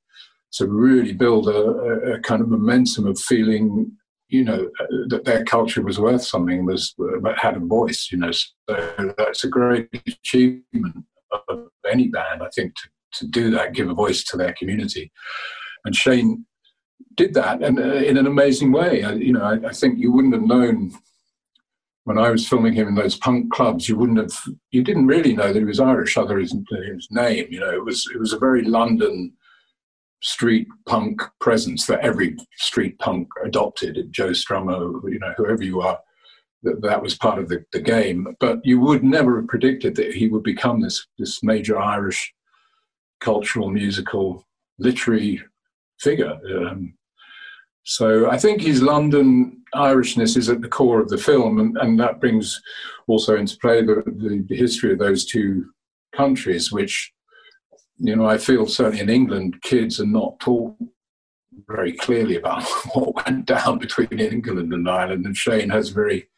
to 0.52 0.66
really 0.68 1.12
build 1.12 1.48
a, 1.48 2.14
a 2.14 2.20
kind 2.20 2.40
of 2.40 2.48
momentum 2.48 3.06
of 3.06 3.18
feeling 3.18 3.92
you 4.28 4.44
know 4.44 4.68
that 5.08 5.24
their 5.24 5.44
culture 5.44 5.82
was 5.82 6.00
worth 6.00 6.24
something 6.24 6.66
was 6.66 6.94
had 7.36 7.56
a 7.56 7.60
voice 7.60 8.08
you 8.10 8.18
know 8.18 8.32
so 8.32 8.44
that's 9.16 9.44
a 9.44 9.48
great 9.48 9.88
achievement 10.06 11.04
of 11.48 11.68
any 11.90 12.08
band 12.08 12.42
i 12.42 12.48
think 12.54 12.74
to, 12.74 12.88
to 13.18 13.26
do 13.26 13.50
that 13.50 13.72
give 13.72 13.88
a 13.88 13.94
voice 13.94 14.24
to 14.24 14.36
their 14.36 14.52
community. 14.52 15.12
And 15.84 15.94
shane 15.94 16.44
did 17.14 17.34
that 17.34 17.62
and 17.62 17.78
uh, 17.78 17.94
in 17.94 18.16
an 18.16 18.26
amazing 18.26 18.72
way. 18.72 19.02
I, 19.02 19.12
you 19.12 19.32
know 19.32 19.42
I, 19.42 19.68
I, 19.68 19.72
think 19.72 19.98
you 19.98 20.12
wouldn't 20.12 20.34
have 20.34 20.42
known 20.42 20.92
when 22.04 22.18
i 22.18 22.30
was 22.30 22.48
filming 22.48 22.72
him 22.72 22.88
in 22.88 22.94
those 22.94 23.16
punk 23.16 23.52
clubs 23.52 23.88
you 23.88 23.96
wouldn't 23.96 24.18
have 24.18 24.32
you 24.70 24.82
didn't 24.82 25.06
really 25.06 25.34
know 25.34 25.52
that 25.52 25.58
he 25.58 25.64
was 25.64 25.80
irish 25.80 26.16
other 26.16 26.34
than 26.44 26.64
his 26.94 27.08
name 27.10 27.46
you 27.50 27.60
know. 27.60 27.70
It 27.70 27.84
was 27.84 28.06
it 28.14 28.18
was 28.18 28.32
a 28.32 28.38
very 28.38 28.62
london 28.62 29.32
street 30.20 30.66
punk 30.86 31.22
presence 31.40 31.86
that 31.86 32.00
every 32.00 32.36
street 32.56 32.98
punk 32.98 33.28
adopted. 33.44 33.98
Joe 34.10 34.30
Strummer, 34.30 35.00
you 35.10 35.18
know, 35.18 35.34
whoever 35.36 35.62
you 35.62 35.80
are, 35.80 35.98
that, 36.62 36.82
that 36.82 37.02
was 37.02 37.16
part 37.16 37.38
of 37.38 37.48
the, 37.48 37.64
the 37.72 37.80
game. 37.80 38.34
But 38.40 38.60
you 38.64 38.80
would 38.80 39.04
never 39.04 39.36
have 39.36 39.48
predicted 39.48 39.94
that 39.96 40.14
he 40.14 40.28
would 40.28 40.42
become 40.42 40.80
this 40.80 41.06
this 41.18 41.42
major 41.42 41.78
Irish 41.78 42.32
cultural, 43.20 43.70
musical, 43.70 44.44
literary 44.78 45.42
figure. 46.00 46.38
Um, 46.58 46.94
so 47.84 48.30
I 48.30 48.36
think 48.36 48.60
his 48.60 48.82
London 48.82 49.62
Irishness 49.74 50.36
is 50.36 50.48
at 50.48 50.60
the 50.60 50.68
core 50.68 51.00
of 51.00 51.08
the 51.08 51.18
film, 51.18 51.60
and, 51.60 51.76
and 51.78 52.00
that 52.00 52.20
brings 52.20 52.60
also 53.06 53.36
into 53.36 53.56
play 53.58 53.82
the, 53.82 54.02
the, 54.06 54.44
the 54.48 54.56
history 54.56 54.92
of 54.92 54.98
those 54.98 55.24
two 55.24 55.66
countries, 56.14 56.72
which 56.72 57.12
you 57.98 58.16
know, 58.16 58.26
I 58.26 58.38
feel 58.38 58.66
certainly 58.66 59.00
in 59.00 59.10
England, 59.10 59.62
kids 59.62 60.00
are 60.00 60.06
not 60.06 60.38
taught 60.40 60.74
very 61.68 61.92
clearly 61.92 62.36
about 62.36 62.62
what 62.94 63.26
went 63.26 63.46
down 63.46 63.78
between 63.78 64.18
England 64.18 64.72
and 64.72 64.88
Ireland, 64.88 65.26
and 65.26 65.36
Shane 65.36 65.70
has 65.70 65.90
a 65.90 65.94
very, 65.94 66.28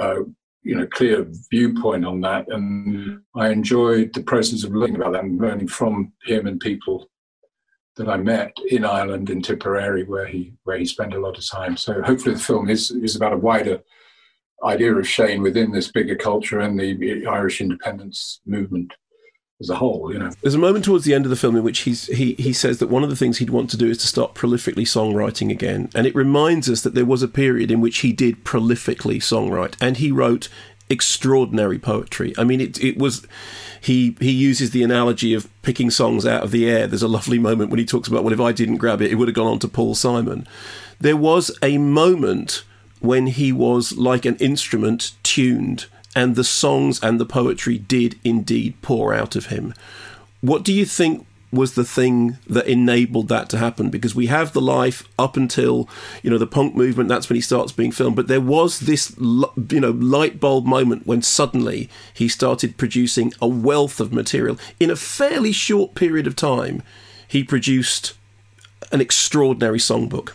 uh, 0.00 0.20
you 0.62 0.74
know, 0.74 0.86
clear 0.86 1.26
viewpoint 1.50 2.04
on 2.04 2.20
that. 2.22 2.46
And 2.48 3.20
I 3.36 3.50
enjoyed 3.50 4.12
the 4.14 4.22
process 4.22 4.64
of 4.64 4.74
learning 4.74 4.96
about 4.96 5.12
that 5.12 5.24
and 5.24 5.40
learning 5.40 5.68
from 5.68 6.12
him 6.24 6.46
and 6.46 6.58
people 6.58 7.08
that 7.96 8.08
I 8.08 8.16
met 8.16 8.52
in 8.70 8.84
Ireland 8.84 9.30
in 9.30 9.40
Tipperary, 9.40 10.02
where 10.04 10.26
he 10.26 10.54
where 10.64 10.78
he 10.78 10.84
spent 10.84 11.14
a 11.14 11.20
lot 11.20 11.38
of 11.38 11.48
time. 11.48 11.76
So 11.76 12.02
hopefully, 12.02 12.34
the 12.34 12.40
film 12.40 12.68
is 12.68 12.90
is 12.90 13.14
about 13.14 13.34
a 13.34 13.38
wider 13.38 13.80
idea 14.64 14.94
of 14.94 15.06
Shane 15.06 15.42
within 15.42 15.70
this 15.70 15.92
bigger 15.92 16.16
culture 16.16 16.58
and 16.60 16.78
the 16.78 17.26
Irish 17.26 17.60
independence 17.60 18.40
movement 18.46 18.94
as 19.60 19.70
a 19.70 19.76
whole, 19.76 20.12
you 20.12 20.18
know. 20.18 20.30
There's 20.42 20.54
a 20.54 20.58
moment 20.58 20.84
towards 20.84 21.04
the 21.04 21.14
end 21.14 21.26
of 21.26 21.30
the 21.30 21.36
film 21.36 21.56
in 21.56 21.62
which 21.62 21.80
he's, 21.80 22.06
he 22.06 22.34
he 22.34 22.52
says 22.52 22.78
that 22.78 22.88
one 22.88 23.04
of 23.04 23.10
the 23.10 23.16
things 23.16 23.38
he'd 23.38 23.50
want 23.50 23.70
to 23.70 23.76
do 23.76 23.88
is 23.88 23.98
to 23.98 24.06
start 24.06 24.34
prolifically 24.34 24.84
songwriting 24.84 25.50
again, 25.50 25.90
and 25.94 26.06
it 26.06 26.14
reminds 26.14 26.68
us 26.68 26.82
that 26.82 26.94
there 26.94 27.04
was 27.04 27.22
a 27.22 27.28
period 27.28 27.70
in 27.70 27.80
which 27.80 27.98
he 27.98 28.12
did 28.12 28.44
prolifically 28.44 29.16
songwrite, 29.16 29.74
and 29.80 29.98
he 29.98 30.10
wrote 30.10 30.48
extraordinary 30.90 31.78
poetry. 31.78 32.34
I 32.36 32.44
mean, 32.44 32.60
it 32.60 32.82
it 32.82 32.98
was. 32.98 33.26
He, 33.80 34.16
he 34.18 34.30
uses 34.30 34.70
the 34.70 34.82
analogy 34.82 35.34
of 35.34 35.46
picking 35.60 35.90
songs 35.90 36.24
out 36.24 36.42
of 36.42 36.52
the 36.52 36.66
air. 36.66 36.86
There's 36.86 37.02
a 37.02 37.08
lovely 37.08 37.38
moment 37.38 37.68
when 37.68 37.78
he 37.78 37.84
talks 37.84 38.08
about, 38.08 38.24
well, 38.24 38.32
if 38.32 38.40
I 38.40 38.50
didn't 38.50 38.78
grab 38.78 39.02
it, 39.02 39.10
it 39.10 39.16
would 39.16 39.28
have 39.28 39.34
gone 39.34 39.46
on 39.46 39.58
to 39.58 39.68
Paul 39.68 39.94
Simon. 39.94 40.48
There 40.98 41.18
was 41.18 41.50
a 41.62 41.76
moment 41.76 42.64
when 43.00 43.26
he 43.26 43.52
was 43.52 43.98
like 43.98 44.24
an 44.24 44.36
instrument 44.36 45.12
tuned 45.22 45.84
and 46.14 46.36
the 46.36 46.44
songs 46.44 47.00
and 47.02 47.20
the 47.20 47.26
poetry 47.26 47.78
did 47.78 48.18
indeed 48.24 48.74
pour 48.82 49.14
out 49.14 49.36
of 49.36 49.46
him. 49.46 49.74
What 50.40 50.62
do 50.62 50.72
you 50.72 50.84
think 50.84 51.26
was 51.50 51.74
the 51.74 51.84
thing 51.84 52.36
that 52.48 52.66
enabled 52.66 53.28
that 53.28 53.48
to 53.48 53.58
happen? 53.58 53.88
Because 53.88 54.14
we 54.14 54.26
have 54.26 54.52
the 54.52 54.60
life 54.60 55.08
up 55.18 55.36
until 55.36 55.88
you 56.22 56.30
know 56.30 56.38
the 56.38 56.46
punk 56.46 56.74
movement 56.74 57.08
that's 57.08 57.28
when 57.28 57.36
he 57.36 57.40
starts 57.40 57.72
being 57.72 57.92
filmed. 57.92 58.16
But 58.16 58.28
there 58.28 58.40
was 58.40 58.80
this 58.80 59.14
you 59.18 59.80
know 59.80 59.90
light 59.90 60.40
bulb 60.40 60.66
moment 60.66 61.06
when 61.06 61.22
suddenly 61.22 61.88
he 62.12 62.28
started 62.28 62.76
producing 62.76 63.32
a 63.40 63.46
wealth 63.46 64.00
of 64.00 64.12
material. 64.12 64.58
In 64.80 64.90
a 64.90 64.96
fairly 64.96 65.52
short 65.52 65.94
period 65.94 66.26
of 66.26 66.36
time 66.36 66.82
he 67.26 67.42
produced 67.42 68.14
an 68.92 69.00
extraordinary 69.00 69.78
songbook 69.78 70.32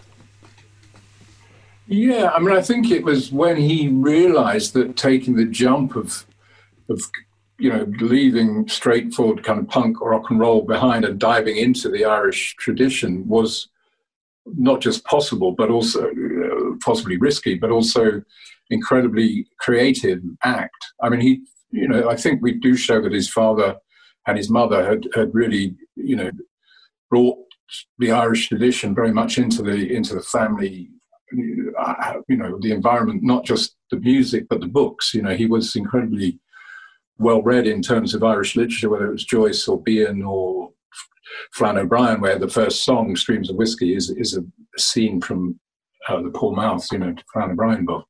yeah 1.90 2.30
i 2.30 2.40
mean 2.40 2.56
i 2.56 2.62
think 2.62 2.90
it 2.90 3.04
was 3.04 3.32
when 3.32 3.58
he 3.58 3.90
realized 3.90 4.74
that 4.74 4.96
taking 4.96 5.36
the 5.36 5.46
jump 5.46 5.96
of 5.96 6.26
of 6.90 7.02
you 7.60 7.70
know, 7.70 7.86
leaving 8.00 8.68
straightforward 8.68 9.44
kind 9.44 9.60
of 9.60 9.68
punk 9.68 10.00
rock 10.00 10.30
and 10.30 10.40
roll 10.40 10.62
behind 10.62 11.04
and 11.04 11.20
diving 11.20 11.58
into 11.58 11.90
the 11.90 12.06
Irish 12.06 12.56
tradition 12.56 13.28
was 13.28 13.68
not 14.46 14.80
just 14.80 15.04
possible, 15.04 15.52
but 15.52 15.70
also 15.70 16.08
uh, 16.08 16.76
possibly 16.84 17.18
risky, 17.18 17.56
but 17.56 17.70
also 17.70 18.22
incredibly 18.70 19.46
creative 19.60 20.22
act. 20.44 20.86
I 21.04 21.10
mean, 21.10 21.20
he, 21.20 21.42
you 21.72 21.88
know, 21.88 22.10
I 22.10 22.16
think 22.16 22.42
we 22.42 22.54
do 22.54 22.78
show 22.78 23.02
that 23.02 23.12
his 23.12 23.30
father 23.30 23.76
and 24.26 24.38
his 24.38 24.50
mother 24.50 24.88
had, 24.88 25.08
had 25.14 25.36
really, 25.36 25.76
you 25.96 26.16
know, 26.16 26.32
brought 27.10 27.38
the 27.98 28.12
Irish 28.12 28.48
tradition 28.48 28.96
very 28.96 29.12
much 29.12 29.38
into 29.38 29.62
the 29.62 29.94
into 29.94 30.16
the 30.16 30.22
family, 30.22 30.90
you 31.32 31.74
know, 32.30 32.58
the 32.60 32.72
environment, 32.72 33.24
not 33.24 33.46
just 33.46 33.76
the 33.92 33.98
music 33.98 34.48
but 34.50 34.62
the 34.62 34.68
books. 34.68 35.14
You 35.14 35.22
know, 35.22 35.36
he 35.36 35.46
was 35.46 35.76
incredibly 35.76 36.40
well 37.18 37.42
read 37.42 37.68
in 37.68 37.82
terms 37.82 38.14
of 38.14 38.24
Irish 38.24 38.56
literature, 38.56 38.90
whether 38.90 39.08
it 39.08 39.14
was 39.14 39.26
Joyce 39.26 39.68
or 39.68 39.82
Behan 39.82 40.24
or 40.24 40.72
Flann 41.54 41.78
O'Brien, 41.78 42.22
where 42.22 42.40
the 42.40 42.48
first 42.48 42.84
song, 42.84 43.16
Streams 43.16 43.50
of 43.50 43.56
Whiskey, 43.56 43.96
is, 43.96 44.10
is 44.10 44.38
a, 44.38 44.44
scene 44.78 45.20
from 45.20 45.60
uh, 46.08 46.22
the 46.22 46.30
Poor 46.30 46.56
Mouth, 46.56 46.88
you 46.90 47.00
know, 47.00 47.14
Flann 47.34 47.52
O'Brien 47.52 47.86
book. 47.86 48.06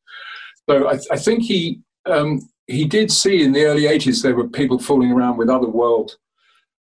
So 0.69 0.87
I, 0.87 0.99
I 1.11 1.17
think 1.17 1.41
he 1.41 1.81
um, 2.05 2.47
he 2.67 2.85
did 2.85 3.11
see 3.11 3.43
in 3.43 3.51
the 3.51 3.65
early 3.65 3.83
80s 3.83 4.21
there 4.21 4.35
were 4.35 4.47
people 4.47 4.77
fooling 4.77 5.11
around 5.11 5.37
with 5.37 5.49
other 5.49 5.67
world 5.67 6.15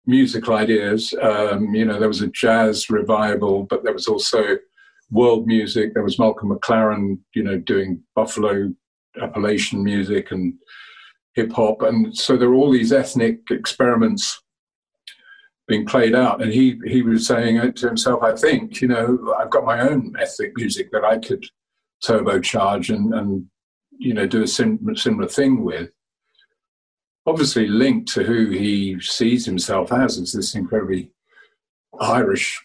musical 0.05 0.55
ideas. 0.55 1.13
Um, 1.21 1.73
you 1.73 1.85
know, 1.85 1.99
there 1.99 2.09
was 2.09 2.21
a 2.21 2.27
jazz 2.27 2.89
revival, 2.89 3.63
but 3.63 3.83
there 3.83 3.93
was 3.93 4.07
also 4.07 4.57
world 5.11 5.45
music. 5.45 5.93
There 5.93 6.03
was 6.03 6.19
Malcolm 6.19 6.49
McLaren, 6.49 7.19
you 7.35 7.43
know, 7.43 7.57
doing 7.57 8.01
Buffalo 8.15 8.73
Appalachian 9.21 9.83
music 9.83 10.31
and 10.31 10.53
hip 11.35 11.51
hop, 11.51 11.81
and 11.81 12.15
so 12.15 12.37
there 12.37 12.49
are 12.49 12.55
all 12.55 12.71
these 12.71 12.93
ethnic 12.93 13.39
experiments 13.49 14.41
being 15.67 15.85
played 15.85 16.15
out. 16.15 16.41
And 16.41 16.51
he 16.51 16.79
he 16.85 17.01
was 17.01 17.27
saying 17.27 17.73
to 17.73 17.87
himself, 17.87 18.23
I 18.23 18.35
think, 18.35 18.81
you 18.81 18.87
know, 18.87 19.35
I've 19.39 19.49
got 19.49 19.65
my 19.65 19.81
own 19.81 20.13
ethnic 20.19 20.53
music 20.55 20.91
that 20.91 21.03
I 21.03 21.17
could 21.17 21.45
turbocharge 22.03 22.93
and 22.93 23.13
and 23.13 23.45
you 23.97 24.13
know 24.13 24.25
do 24.25 24.43
a 24.43 24.47
sim- 24.47 24.95
similar 24.95 25.27
thing 25.27 25.63
with. 25.63 25.91
Obviously 27.27 27.67
linked 27.67 28.11
to 28.13 28.23
who 28.23 28.49
he 28.49 28.99
sees 28.99 29.45
himself 29.45 29.91
as 29.91 30.17
as 30.17 30.31
this 30.33 30.55
incredibly 30.55 31.11
Irish 31.99 32.59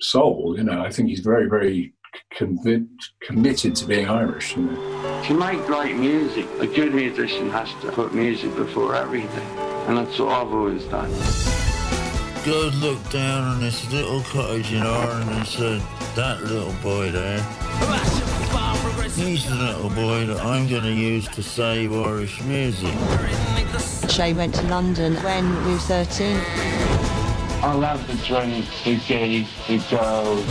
soul. 0.00 0.54
You 0.56 0.64
know, 0.64 0.82
I 0.82 0.90
think 0.90 1.08
he's 1.08 1.20
very 1.20 1.48
very 1.48 1.92
convi- 2.34 2.88
committed 3.20 3.76
to 3.76 3.86
being 3.86 4.08
Irish. 4.08 4.56
You 4.56 4.62
know. 4.62 5.22
To 5.26 5.34
make 5.34 5.64
great 5.66 5.96
music, 5.96 6.46
a 6.60 6.66
good 6.66 6.94
musician 6.94 7.50
has 7.50 7.70
to 7.82 7.92
put 7.92 8.14
music 8.14 8.54
before 8.56 8.94
everything, 8.94 9.48
and 9.86 9.98
that's 9.98 10.18
what 10.18 10.28
I've 10.28 10.52
always 10.52 10.84
done. 10.84 11.10
God 12.44 12.74
looked 12.76 13.12
down 13.12 13.44
on 13.44 13.60
this 13.60 13.92
little 13.92 14.22
cottage 14.22 14.72
in 14.72 14.82
Ireland 14.82 15.28
and 15.28 15.46
said, 15.46 15.82
uh, 15.82 16.14
that 16.14 16.42
little 16.44 16.72
boy 16.82 17.10
there, 17.10 17.40
he's 19.10 19.46
the 19.48 19.54
little 19.54 19.90
boy 19.90 20.24
that 20.26 20.40
I'm 20.40 20.66
going 20.68 20.84
to 20.84 20.92
use 20.92 21.28
to 21.28 21.42
save 21.42 21.92
Irish 21.92 22.40
music. 22.44 22.94
Shane 24.08 24.36
went 24.36 24.54
to 24.54 24.62
London 24.68 25.14
when 25.16 25.48
we 25.66 25.72
were 25.72 25.78
13. 25.78 26.97
I 27.60 27.74
love 27.74 28.06
the 28.06 28.14
drink, 28.24 28.66
the 28.84 28.96
gigs, 28.96 29.50
the 29.66 29.78
girls. 29.90 30.46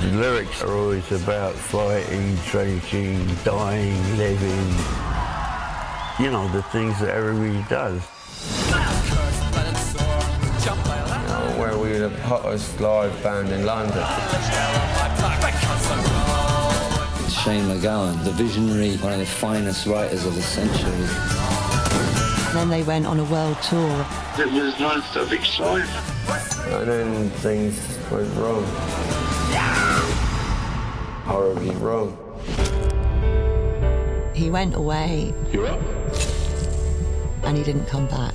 The 0.00 0.16
lyrics 0.16 0.62
are 0.62 0.76
always 0.76 1.12
about 1.12 1.54
fighting, 1.54 2.34
drinking, 2.46 3.24
dying, 3.44 4.16
living. 4.16 4.68
You 6.18 6.32
know, 6.32 6.48
the 6.48 6.62
things 6.72 6.98
that 6.98 7.10
everybody 7.14 7.64
does. 7.68 8.02
You 8.66 8.72
know, 11.28 11.54
where 11.56 11.78
we 11.78 11.90
were 11.90 12.08
the 12.08 12.20
hottest 12.22 12.80
live 12.80 13.22
band 13.22 13.50
in 13.50 13.64
London. 13.64 14.04
Shane 17.30 17.64
MacGowan, 17.64 18.24
the 18.24 18.32
visionary, 18.32 18.96
one 18.96 19.12
of 19.12 19.20
the 19.20 19.26
finest 19.26 19.86
writers 19.86 20.26
of 20.26 20.34
the 20.34 20.42
century. 20.42 21.47
Then 22.54 22.68
they 22.68 22.82
went 22.82 23.06
on 23.06 23.18
a 23.20 23.24
world 23.24 23.56
tour. 23.62 24.06
It 24.38 24.52
was 24.52 24.78
non-stop 24.80 25.32
exciting. 25.32 25.88
And 26.72 26.88
then 26.88 27.30
things 27.30 27.98
went 28.10 28.34
wrong 28.36 28.64
horribly 31.28 31.76
wrong. 31.76 32.16
He 34.34 34.48
went 34.48 34.74
away. 34.74 35.34
You're 35.52 35.66
up. 35.66 35.80
And 37.42 37.56
he 37.56 37.62
didn't 37.62 37.86
come 37.86 38.06
back. 38.08 38.34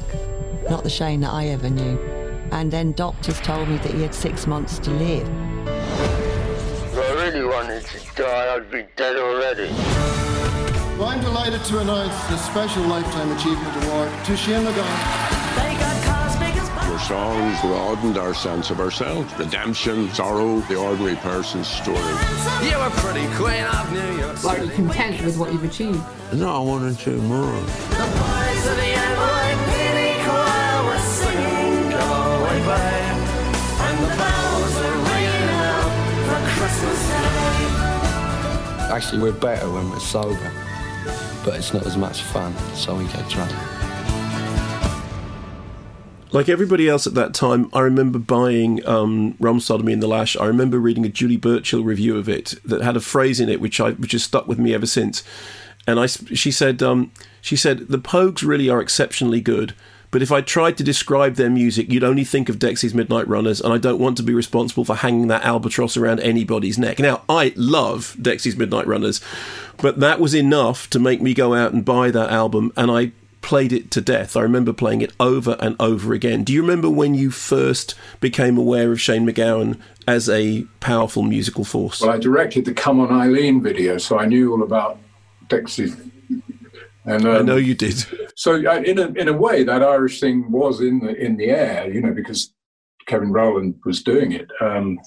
Not 0.70 0.84
the 0.84 0.92
Shane 0.92 1.22
that 1.22 1.34
I 1.34 1.48
ever 1.48 1.72
knew. 1.72 1.98
And 2.52 2.72
then 2.72 2.92
doctors 2.92 3.42
told 3.42 3.68
me 3.68 3.78
that 3.78 3.92
he 3.92 4.04
had 4.04 4.14
six 4.14 4.46
months 4.46 4.78
to 4.80 4.92
live. 4.92 5.28
If 5.66 6.98
I 6.98 7.14
really 7.14 7.46
wanted 7.46 7.84
to 7.84 8.00
die, 8.16 8.56
I'd 8.56 8.70
be 8.70 8.86
dead 8.96 9.16
already. 9.16 10.13
Well, 10.98 11.10
I'm 11.10 11.22
delighted 11.22 11.64
to 11.66 11.80
announce 11.80 12.14
the 12.28 12.38
Special 12.38 12.84
Lifetime 12.84 13.32
Achievement 13.32 13.86
Award 13.86 14.12
to 14.26 14.38
Shane 14.38 14.64
MacGowan. 14.64 15.34
Your 16.88 17.00
songs 17.00 17.60
broadened 17.62 18.18
our 18.20 18.34
sense 18.36 18.70
of 18.70 18.80
ourselves. 18.80 19.34
Redemption, 19.40 20.10
sorrow, 20.14 20.60
the 20.62 20.76
ordinary 20.76 21.16
person's 21.16 21.68
story. 21.68 21.98
You 21.98 22.78
were 22.78 22.92
pretty 23.02 23.26
queen 23.36 23.66
of 23.66 23.92
New 23.92 24.20
York. 24.20 24.46
Are 24.46 24.64
you 24.64 24.70
content 24.70 25.24
with 25.26 25.38
what 25.40 25.52
you've 25.52 25.64
achieved? 25.64 26.04
No, 26.32 26.58
I 26.58 26.60
want 26.60 26.96
to 27.00 27.04
do 27.04 27.20
more. 27.24 27.42
The 27.42 28.06
boys 28.14 28.66
of 28.68 28.76
the 28.78 28.94
NYPD 28.94 30.24
choir 30.24 30.84
were 30.86 31.00
singing 31.00 31.90
Go 31.90 32.06
Away 32.38 32.60
Babe. 32.70 33.18
And 33.82 33.98
the 33.98 34.10
bells 34.16 34.76
are 34.78 34.98
ringing 35.10 35.50
out 35.58 35.92
for 36.30 36.42
Christmas 36.60 37.02
Day. 37.10 37.34
Actually, 38.94 39.22
we're 39.24 39.32
better 39.32 39.68
when 39.72 39.90
we're 39.90 39.98
sober, 40.00 40.52
but 41.44 41.56
it's 41.56 41.74
not 41.74 41.86
as 41.86 41.98
much 41.98 42.22
fun, 42.22 42.56
so 42.74 42.96
we 42.96 43.06
get 43.06 43.28
drunk. 43.30 43.52
Like 46.34 46.50
everybody 46.50 46.90
else 46.90 47.06
at 47.06 47.14
that 47.14 47.36
time, 47.36 47.70
I 47.74 47.82
remember 47.82 48.18
buying 48.18 48.86
um, 48.88 49.36
Rum 49.40 49.60
Sodomy 49.60 49.94
and 49.94 50.02
the 50.02 50.08
Lash. 50.08 50.36
I 50.36 50.46
remember 50.46 50.80
reading 50.80 51.06
a 51.06 51.10
Julie 51.10 51.38
Burchill 51.38 51.84
review 51.84 52.18
of 52.18 52.28
it 52.28 52.56
that 52.66 52.82
had 52.82 52.98
a 52.98 53.02
phrase 53.02 53.40
in 53.40 53.50
it 53.50 53.62
which 53.62 53.80
I 53.80 53.92
which 53.92 54.14
has 54.14 54.24
stuck 54.24 54.48
with 54.48 54.58
me 54.58 54.74
ever 54.74 54.88
since. 54.88 55.24
And 55.86 56.00
I, 56.00 56.08
she 56.08 56.50
said, 56.50 56.82
um, 56.82 57.12
she 57.42 57.56
said 57.56 57.88
the 57.90 58.00
Pogues 58.00 58.44
really 58.44 58.70
are 58.70 58.82
exceptionally 58.82 59.42
good, 59.42 59.76
but 60.14 60.22
if 60.22 60.32
I 60.32 60.42
tried 60.42 60.78
to 60.78 60.84
describe 60.84 61.36
their 61.36 61.50
music, 61.50 61.92
you'd 61.92 62.04
only 62.04 62.24
think 62.24 62.48
of 62.48 62.60
Dexy's 62.60 62.94
Midnight 62.94 63.28
Runners, 63.28 63.60
and 63.60 63.74
I 63.74 63.80
don't 63.80 64.00
want 64.00 64.16
to 64.18 64.24
be 64.24 64.36
responsible 64.36 64.86
for 64.86 64.94
hanging 64.96 65.28
that 65.30 65.44
albatross 65.44 65.98
around 65.98 66.20
anybody's 66.20 66.78
neck. 66.78 67.00
Now, 67.00 67.24
I 67.28 67.52
love 67.56 68.16
Dexy's 68.22 68.56
Midnight 68.56 68.86
Runners, 68.86 69.22
but 69.78 70.00
that 70.02 70.20
was 70.20 70.36
enough 70.36 70.88
to 70.92 71.00
make 71.00 71.20
me 71.20 71.34
go 71.34 71.56
out 71.56 71.74
and 71.74 71.84
buy 71.84 72.12
that 72.12 72.30
album, 72.30 72.72
and 72.78 72.92
I 72.92 73.12
played 73.42 73.74
it 73.74 73.90
to 73.90 74.02
death. 74.02 74.38
I 74.38 74.42
remember 74.42 74.72
playing 74.72 75.02
it 75.02 75.14
over 75.20 75.58
and 75.60 75.76
over 75.80 76.14
again. 76.14 76.44
Do 76.44 76.54
you 76.54 76.62
remember 76.62 76.92
when 76.92 77.16
you 77.16 77.32
first 77.32 77.96
became 78.20 78.56
aware 78.56 78.92
of 78.92 79.02
Shane 79.02 79.26
MacGowan 79.26 79.80
as 80.08 80.30
a 80.30 80.66
powerful 80.80 81.24
musical 81.24 81.64
force? 81.64 82.02
Well, 82.02 82.12
I 82.12 82.20
directed 82.20 82.66
the 82.66 82.74
Come 82.76 83.00
On 83.00 83.12
Eileen 83.12 83.64
video, 83.64 83.98
so 83.98 84.20
I 84.20 84.28
knew 84.28 84.52
all 84.52 84.62
about 84.62 85.00
Dexy. 85.48 86.12
And 87.06 87.26
um, 87.26 87.36
I 87.36 87.42
know 87.42 87.58
you 87.58 87.76
did. 87.76 88.06
So, 88.36 88.56
uh, 88.56 88.82
in 88.82 88.98
a 89.00 89.08
in 89.14 89.28
a 89.28 89.34
way, 89.34 89.64
that 89.64 89.84
Irish 89.84 90.20
thing 90.20 90.52
was 90.52 90.82
in 90.82 91.00
the 91.00 91.16
in 91.16 91.38
the 91.38 91.50
air, 91.50 91.92
you 91.92 92.02
know, 92.02 92.14
because 92.14 92.54
Kevin 93.08 93.32
Rowland 93.32 93.76
was 93.86 94.04
doing 94.04 94.32
it 94.32 94.50
um, 94.62 95.00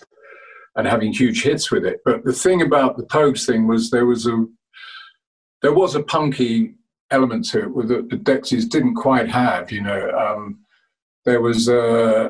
and 0.77 0.87
having 0.87 1.13
huge 1.13 1.43
hits 1.43 1.71
with 1.71 1.85
it. 1.85 2.01
But 2.05 2.25
the 2.25 2.33
thing 2.33 2.63
about 2.63 2.97
the 2.97 3.05
Pogues 3.05 3.47
thing 3.47 3.67
was 3.67 3.91
there 3.91 4.07
was 4.07 4.27
a 4.27 4.47
there 5.63 5.73
was 5.73 5.95
a 5.95 6.03
punky 6.03 6.75
element 7.11 7.45
to 7.47 7.65
it 7.65 7.89
that 7.89 8.11
the 8.11 8.17
Dexys 8.17 8.69
didn't 8.69 8.95
quite 8.95 9.29
have. 9.29 9.73
You 9.73 9.83
know, 9.83 10.11
um, 10.11 10.61
there 11.25 11.41
was 11.41 11.69
uh, 11.69 12.29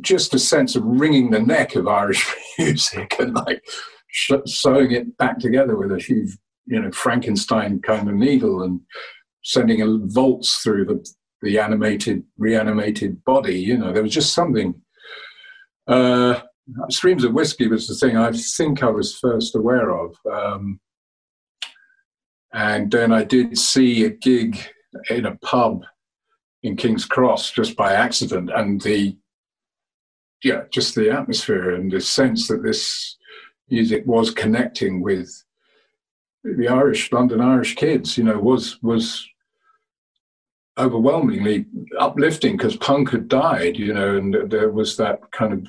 just 0.00 0.34
a 0.34 0.38
sense 0.38 0.76
of 0.76 0.84
wringing 0.84 1.30
the 1.30 1.40
neck 1.40 1.74
of 1.74 1.88
Irish 1.88 2.26
music 2.58 3.16
and 3.18 3.34
like 3.34 3.62
sh- 4.08 4.32
sewing 4.46 4.92
it 4.92 5.16
back 5.16 5.38
together 5.38 5.76
with 5.76 5.92
a 5.92 5.98
huge, 5.98 6.36
you 6.66 6.80
know, 6.80 6.90
Frankenstein 6.92 7.80
kind 7.80 8.08
of 8.08 8.14
needle 8.14 8.62
and 8.62 8.80
sending 9.44 9.82
a 9.82 9.98
volts 10.06 10.58
through 10.58 10.84
the 10.86 11.06
the 11.42 11.58
animated, 11.58 12.22
reanimated 12.38 13.22
body. 13.24 13.58
You 13.58 13.76
know, 13.76 13.92
there 13.92 14.02
was 14.02 14.14
just 14.14 14.34
something. 14.34 14.74
Uh, 15.86 16.40
Streams 16.88 17.24
of 17.24 17.32
Whiskey 17.32 17.66
was 17.66 17.88
the 17.88 17.94
thing 17.94 18.16
I 18.16 18.30
think 18.30 18.82
I 18.82 18.90
was 18.90 19.18
first 19.18 19.56
aware 19.56 19.90
of. 19.90 20.14
Um, 20.32 20.78
and 22.54 22.90
then 22.90 23.12
I 23.12 23.24
did 23.24 23.58
see 23.58 24.04
a 24.04 24.10
gig 24.10 24.58
in 25.10 25.26
a 25.26 25.36
pub 25.36 25.84
in 26.62 26.76
King's 26.76 27.04
Cross 27.04 27.52
just 27.52 27.76
by 27.76 27.92
accident, 27.92 28.50
and 28.54 28.80
the 28.80 29.16
yeah, 30.44 30.62
just 30.72 30.94
the 30.94 31.10
atmosphere 31.10 31.74
and 31.74 31.90
the 31.90 32.00
sense 32.00 32.48
that 32.48 32.62
this 32.62 33.16
music 33.68 34.04
was 34.06 34.30
connecting 34.30 35.00
with 35.00 35.30
the 36.44 36.68
Irish, 36.68 37.12
London 37.12 37.40
Irish 37.40 37.74
kids, 37.74 38.18
you 38.18 38.24
know, 38.24 38.38
was 38.38 38.82
was 38.82 39.26
overwhelmingly 40.78 41.66
uplifting 41.98 42.56
because 42.56 42.76
punk 42.76 43.10
had 43.10 43.28
died, 43.28 43.76
you 43.76 43.92
know, 43.92 44.16
and 44.16 44.50
there 44.50 44.70
was 44.70 44.96
that 44.96 45.20
kind 45.32 45.52
of 45.52 45.66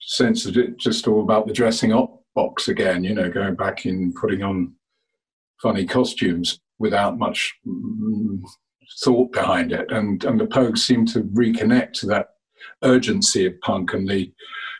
sense 0.00 0.44
that 0.44 0.56
it 0.56 0.76
just 0.78 1.06
all 1.06 1.22
about 1.22 1.46
the 1.46 1.52
dressing 1.52 1.92
up 1.92 2.22
box 2.34 2.68
again, 2.68 3.04
you 3.04 3.14
know, 3.14 3.30
going 3.30 3.54
back 3.54 3.86
in 3.86 4.12
putting 4.12 4.42
on 4.42 4.72
funny 5.62 5.84
costumes 5.84 6.58
without 6.78 7.18
much 7.18 7.54
mm, 7.66 8.40
thought 9.04 9.32
behind 9.32 9.72
it. 9.72 9.90
And 9.92 10.22
and 10.24 10.40
the 10.40 10.46
Pogues 10.46 10.78
seemed 10.78 11.08
to 11.08 11.22
reconnect 11.22 11.92
to 11.94 12.06
that 12.06 12.30
urgency 12.82 13.46
of 13.46 13.60
punk 13.60 13.94
and 13.94 14.08
the 14.08 14.32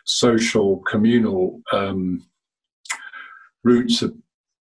social 0.05 0.77
communal 0.89 1.61
um, 1.71 2.25
roots 3.63 4.01
of 4.01 4.13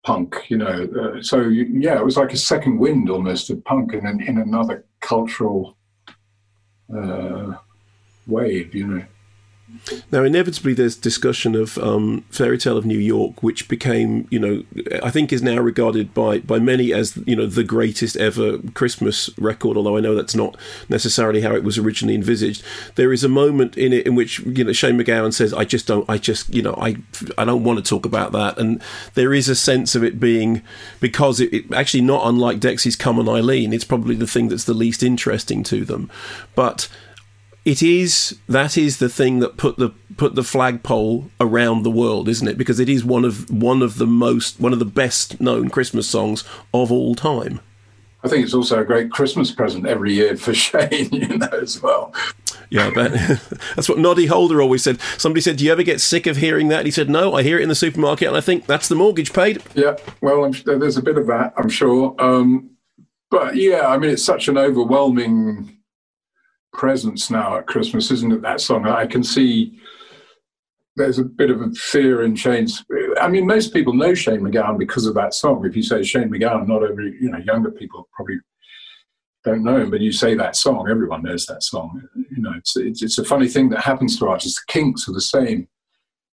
punk, 0.03 0.35
you 0.49 0.57
know. 0.57 0.87
Uh, 0.99 1.21
so 1.21 1.41
yeah, 1.41 1.97
it 1.97 2.05
was 2.05 2.17
like 2.17 2.33
a 2.33 2.37
second 2.37 2.77
wind 2.77 3.09
almost 3.09 3.49
of 3.49 3.63
punk 3.63 3.93
in, 3.93 4.05
in 4.21 4.37
another 4.37 4.85
cultural 4.99 5.77
uh, 6.95 7.53
wave, 8.27 8.75
you 8.75 8.87
know. 8.87 9.05
Now, 10.11 10.23
inevitably, 10.23 10.73
there's 10.73 10.95
discussion 10.95 11.55
of 11.55 11.77
um, 11.77 12.23
Fairy 12.29 12.57
Tale 12.57 12.77
of 12.77 12.85
New 12.85 12.97
York, 12.97 13.43
which 13.43 13.67
became, 13.67 14.27
you 14.29 14.39
know, 14.39 14.63
I 15.01 15.11
think 15.11 15.33
is 15.33 15.41
now 15.41 15.59
regarded 15.59 16.13
by, 16.13 16.39
by 16.39 16.59
many 16.59 16.93
as, 16.93 17.17
you 17.25 17.35
know, 17.35 17.45
the 17.45 17.63
greatest 17.63 18.15
ever 18.17 18.59
Christmas 18.73 19.29
record, 19.37 19.77
although 19.77 19.97
I 19.97 20.01
know 20.01 20.15
that's 20.15 20.35
not 20.35 20.57
necessarily 20.89 21.41
how 21.41 21.53
it 21.55 21.63
was 21.63 21.77
originally 21.77 22.15
envisaged. 22.15 22.63
There 22.95 23.11
is 23.11 23.23
a 23.23 23.29
moment 23.29 23.77
in 23.77 23.93
it 23.93 24.05
in 24.05 24.15
which, 24.15 24.39
you 24.39 24.63
know, 24.63 24.73
Shane 24.73 24.97
MacGowan 24.97 25.33
says, 25.33 25.53
I 25.53 25.65
just 25.65 25.87
don't, 25.87 26.09
I 26.09 26.17
just, 26.17 26.53
you 26.53 26.61
know, 26.61 26.75
I, 26.79 26.97
I 27.37 27.45
don't 27.45 27.63
want 27.63 27.83
to 27.83 27.89
talk 27.89 28.05
about 28.05 28.31
that. 28.33 28.57
And 28.57 28.81
there 29.15 29.33
is 29.33 29.49
a 29.49 29.55
sense 29.55 29.95
of 29.95 30.03
it 30.03 30.19
being, 30.19 30.61
because 30.99 31.39
it, 31.39 31.53
it 31.53 31.73
actually 31.73 32.01
not 32.01 32.27
unlike 32.27 32.59
Dexy's 32.59 32.95
Come 32.95 33.19
on 33.19 33.27
Eileen, 33.27 33.73
it's 33.73 33.83
probably 33.83 34.15
the 34.15 34.27
thing 34.27 34.49
that's 34.49 34.65
the 34.65 34.73
least 34.73 35.03
interesting 35.03 35.63
to 35.63 35.83
them. 35.83 36.09
But 36.55 36.87
it 37.65 37.81
is 37.81 38.37
that 38.47 38.77
is 38.77 38.97
the 38.97 39.09
thing 39.09 39.39
that 39.39 39.57
put 39.57 39.77
the 39.77 39.89
put 40.17 40.35
the 40.35 40.43
flagpole 40.43 41.29
around 41.39 41.83
the 41.83 41.91
world, 41.91 42.27
isn't 42.27 42.47
it? 42.47 42.57
Because 42.57 42.79
it 42.79 42.89
is 42.89 43.05
one 43.05 43.23
of 43.23 43.49
one 43.49 43.81
of 43.81 43.97
the 43.97 44.07
most 44.07 44.59
one 44.59 44.73
of 44.73 44.79
the 44.79 44.85
best 44.85 45.39
known 45.39 45.69
Christmas 45.69 46.07
songs 46.07 46.43
of 46.73 46.91
all 46.91 47.15
time. 47.15 47.61
I 48.23 48.29
think 48.29 48.45
it's 48.45 48.53
also 48.53 48.79
a 48.79 48.85
great 48.85 49.11
Christmas 49.11 49.51
present 49.51 49.85
every 49.85 50.13
year 50.13 50.37
for 50.37 50.53
Shane, 50.53 51.09
you 51.11 51.37
know, 51.37 51.47
as 51.61 51.81
well. 51.81 52.13
Yeah, 52.69 52.87
I 52.87 52.91
bet. 52.91 53.11
that's 53.75 53.89
what 53.89 53.99
Noddy 53.99 54.27
Holder 54.27 54.61
always 54.61 54.83
said. 54.83 54.99
Somebody 55.17 55.41
said, 55.41 55.57
"Do 55.57 55.65
you 55.65 55.71
ever 55.71 55.83
get 55.83 56.01
sick 56.01 56.27
of 56.27 56.37
hearing 56.37 56.67
that?" 56.69 56.79
And 56.79 56.87
he 56.87 56.91
said, 56.91 57.09
"No, 57.09 57.33
I 57.33 57.43
hear 57.43 57.59
it 57.59 57.63
in 57.63 57.69
the 57.69 57.75
supermarket, 57.75 58.27
and 58.27 58.37
I 58.37 58.41
think 58.41 58.65
that's 58.65 58.87
the 58.87 58.95
mortgage 58.95 59.31
paid." 59.31 59.61
Yeah, 59.73 59.95
well, 60.21 60.43
I'm, 60.43 60.53
there's 60.65 60.97
a 60.97 61.01
bit 61.01 61.17
of 61.17 61.27
that, 61.27 61.53
I'm 61.57 61.69
sure. 61.69 62.15
Um, 62.19 62.71
but 63.29 63.55
yeah, 63.55 63.87
I 63.87 63.97
mean, 63.97 64.09
it's 64.09 64.23
such 64.23 64.47
an 64.47 64.57
overwhelming 64.57 65.77
presence 66.73 67.29
now 67.29 67.57
at 67.57 67.67
Christmas, 67.67 68.11
isn't 68.11 68.33
it? 68.33 68.41
That 68.41 68.59
song. 68.59 68.87
I 68.87 69.05
can 69.05 69.23
see 69.23 69.79
there's 70.95 71.19
a 71.19 71.23
bit 71.23 71.49
of 71.49 71.61
a 71.61 71.71
fear 71.71 72.23
in 72.23 72.35
Shane's. 72.35 72.83
I 73.19 73.27
mean, 73.29 73.47
most 73.47 73.73
people 73.73 73.93
know 73.93 74.13
Shane 74.13 74.41
MacGowan 74.41 74.77
because 74.77 75.05
of 75.05 75.15
that 75.15 75.33
song. 75.33 75.65
If 75.65 75.75
you 75.75 75.83
say 75.83 76.03
Shane 76.03 76.29
MacGowan, 76.29 76.67
not 76.67 76.83
every 76.83 77.17
you 77.19 77.31
know 77.31 77.39
younger 77.39 77.71
people 77.71 78.09
probably 78.13 78.37
don't 79.43 79.63
know 79.63 79.77
him, 79.77 79.91
but 79.91 80.01
you 80.01 80.11
say 80.11 80.35
that 80.35 80.55
song, 80.55 80.87
everyone 80.89 81.23
knows 81.23 81.45
that 81.47 81.63
song. 81.63 82.01
You 82.15 82.41
know, 82.41 82.53
it's 82.57 82.75
it's, 82.75 83.01
it's 83.01 83.17
a 83.17 83.25
funny 83.25 83.47
thing 83.47 83.69
that 83.69 83.81
happens 83.81 84.17
to 84.19 84.27
artists. 84.27 84.59
The 84.59 84.71
Kinks 84.71 85.07
are 85.07 85.13
the 85.13 85.21
same 85.21 85.67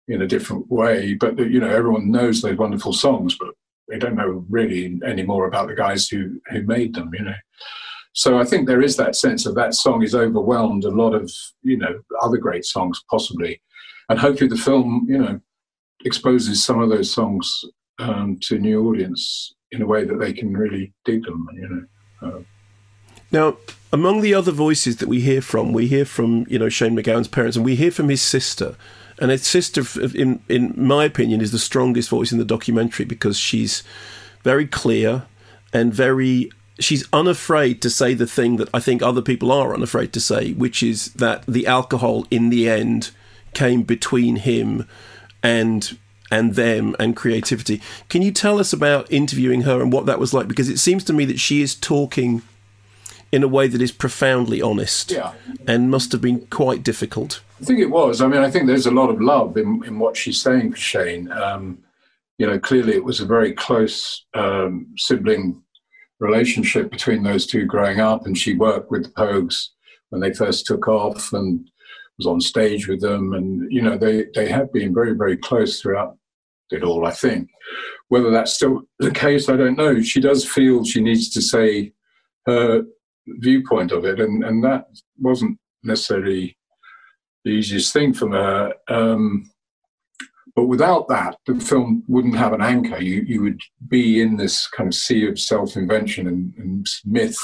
in 0.08 0.22
a 0.22 0.26
different 0.26 0.70
way, 0.70 1.14
but 1.14 1.38
you 1.38 1.60
know 1.60 1.70
everyone 1.70 2.10
knows 2.10 2.42
those 2.42 2.56
wonderful 2.56 2.92
songs, 2.92 3.36
but 3.38 3.50
they 3.88 3.98
don't 3.98 4.16
know 4.16 4.44
really 4.48 5.00
any 5.04 5.22
more 5.22 5.46
about 5.46 5.68
the 5.68 5.74
guys 5.74 6.08
who 6.08 6.40
who 6.50 6.62
made 6.62 6.94
them. 6.94 7.10
You 7.12 7.24
know. 7.24 7.34
So 8.18 8.36
I 8.36 8.44
think 8.44 8.66
there 8.66 8.82
is 8.82 8.96
that 8.96 9.14
sense 9.14 9.46
of 9.46 9.54
that 9.54 9.74
song 9.74 10.02
is 10.02 10.12
overwhelmed 10.12 10.84
a 10.84 10.90
lot 10.90 11.14
of 11.14 11.32
you 11.62 11.76
know 11.76 12.00
other 12.20 12.36
great 12.36 12.64
songs 12.64 13.00
possibly, 13.08 13.60
and 14.08 14.18
hopefully 14.18 14.50
the 14.50 14.56
film 14.56 15.06
you 15.08 15.18
know 15.18 15.40
exposes 16.04 16.64
some 16.64 16.80
of 16.80 16.88
those 16.90 17.12
songs 17.12 17.64
um, 18.00 18.36
to 18.42 18.56
a 18.56 18.58
new 18.58 18.88
audience 18.88 19.54
in 19.70 19.82
a 19.82 19.86
way 19.86 20.04
that 20.04 20.18
they 20.18 20.32
can 20.32 20.52
really 20.52 20.92
dig 21.04 21.22
them. 21.22 21.46
You 21.54 21.68
know. 21.68 22.28
Uh, 22.28 22.42
now, 23.30 23.56
among 23.92 24.22
the 24.22 24.34
other 24.34 24.50
voices 24.50 24.96
that 24.96 25.06
we 25.06 25.20
hear 25.20 25.40
from, 25.40 25.72
we 25.72 25.86
hear 25.86 26.04
from 26.04 26.44
you 26.48 26.58
know 26.58 26.68
Shane 26.68 26.96
MacGowan's 26.96 27.28
parents, 27.28 27.56
and 27.56 27.64
we 27.64 27.76
hear 27.76 27.92
from 27.92 28.08
his 28.08 28.20
sister. 28.20 28.74
And 29.20 29.30
his 29.30 29.46
sister, 29.46 29.82
in 30.16 30.42
in 30.48 30.74
my 30.76 31.04
opinion, 31.04 31.40
is 31.40 31.52
the 31.52 31.58
strongest 31.60 32.08
voice 32.08 32.32
in 32.32 32.38
the 32.38 32.44
documentary 32.44 33.04
because 33.04 33.38
she's 33.38 33.84
very 34.42 34.66
clear 34.66 35.26
and 35.72 35.94
very 35.94 36.50
she's 36.78 37.08
unafraid 37.12 37.82
to 37.82 37.90
say 37.90 38.14
the 38.14 38.26
thing 38.26 38.56
that 38.56 38.68
I 38.72 38.80
think 38.80 39.02
other 39.02 39.22
people 39.22 39.52
are 39.52 39.74
unafraid 39.74 40.12
to 40.12 40.20
say, 40.20 40.52
which 40.52 40.82
is 40.82 41.12
that 41.14 41.44
the 41.46 41.66
alcohol 41.66 42.26
in 42.30 42.50
the 42.50 42.68
end 42.68 43.10
came 43.54 43.82
between 43.82 44.36
him 44.36 44.86
and 45.42 45.98
and 46.30 46.54
them 46.54 46.94
and 46.98 47.16
creativity. 47.16 47.80
Can 48.08 48.20
you 48.20 48.30
tell 48.30 48.58
us 48.58 48.72
about 48.72 49.10
interviewing 49.10 49.62
her 49.62 49.80
and 49.80 49.92
what 49.92 50.06
that 50.06 50.18
was 50.18 50.34
like? 50.34 50.46
Because 50.46 50.68
it 50.68 50.78
seems 50.78 51.02
to 51.04 51.12
me 51.12 51.24
that 51.24 51.40
she 51.40 51.62
is 51.62 51.74
talking 51.74 52.42
in 53.32 53.42
a 53.42 53.48
way 53.48 53.66
that 53.66 53.80
is 53.80 53.92
profoundly 53.92 54.60
honest 54.60 55.10
yeah. 55.10 55.32
and 55.66 55.90
must 55.90 56.12
have 56.12 56.20
been 56.20 56.46
quite 56.46 56.82
difficult. 56.82 57.42
I 57.60 57.64
think 57.64 57.78
it 57.78 57.90
was. 57.90 58.20
I 58.20 58.26
mean, 58.26 58.40
I 58.40 58.50
think 58.50 58.66
there's 58.66 58.86
a 58.86 58.90
lot 58.90 59.10
of 59.10 59.20
love 59.20 59.56
in, 59.56 59.82
in 59.84 59.98
what 59.98 60.16
she's 60.16 60.40
saying 60.40 60.72
for 60.72 60.76
Shane. 60.76 61.30
Um, 61.32 61.78
you 62.38 62.46
know, 62.46 62.58
clearly 62.58 62.94
it 62.94 63.04
was 63.04 63.20
a 63.20 63.26
very 63.26 63.52
close 63.52 64.24
um, 64.34 64.86
sibling 64.96 65.62
relationship 66.20 66.90
between 66.90 67.22
those 67.22 67.46
two 67.46 67.64
growing 67.64 68.00
up, 68.00 68.26
and 68.26 68.36
she 68.36 68.54
worked 68.54 68.90
with 68.90 69.04
the 69.04 69.10
Pogues 69.10 69.68
when 70.10 70.20
they 70.20 70.32
first 70.32 70.66
took 70.66 70.88
off 70.88 71.32
and 71.32 71.68
was 72.18 72.26
on 72.26 72.40
stage 72.40 72.88
with 72.88 73.00
them, 73.00 73.32
and 73.32 73.70
you 73.70 73.82
know 73.82 73.96
they 73.96 74.26
they 74.34 74.48
have 74.48 74.72
been 74.72 74.94
very 74.94 75.12
very 75.12 75.36
close 75.36 75.80
throughout 75.80 76.16
it 76.70 76.82
all. 76.82 77.06
I 77.06 77.12
think 77.12 77.48
whether 78.08 78.30
that's 78.30 78.54
still 78.54 78.82
the 78.98 79.10
case, 79.10 79.48
I 79.48 79.56
don't 79.56 79.76
know. 79.76 80.00
She 80.00 80.20
does 80.20 80.44
feel 80.44 80.84
she 80.84 81.00
needs 81.00 81.30
to 81.30 81.42
say 81.42 81.92
her 82.46 82.82
viewpoint 83.26 83.92
of 83.92 84.04
it, 84.04 84.20
and 84.20 84.44
and 84.44 84.64
that 84.64 84.86
wasn't 85.18 85.58
necessarily 85.82 86.56
the 87.44 87.50
easiest 87.52 87.92
thing 87.92 88.12
for 88.12 88.30
her. 88.30 88.74
Um, 88.88 89.50
but 90.58 90.66
without 90.66 91.06
that, 91.06 91.36
the 91.46 91.54
film 91.60 92.02
wouldn't 92.08 92.36
have 92.36 92.52
an 92.52 92.60
anchor. 92.60 93.00
You 93.00 93.22
you 93.22 93.42
would 93.42 93.60
be 93.86 94.20
in 94.20 94.36
this 94.36 94.66
kind 94.66 94.88
of 94.88 94.94
sea 94.94 95.28
of 95.28 95.38
self 95.38 95.76
invention 95.76 96.26
and, 96.26 96.52
and, 96.58 96.88
myth 97.04 97.38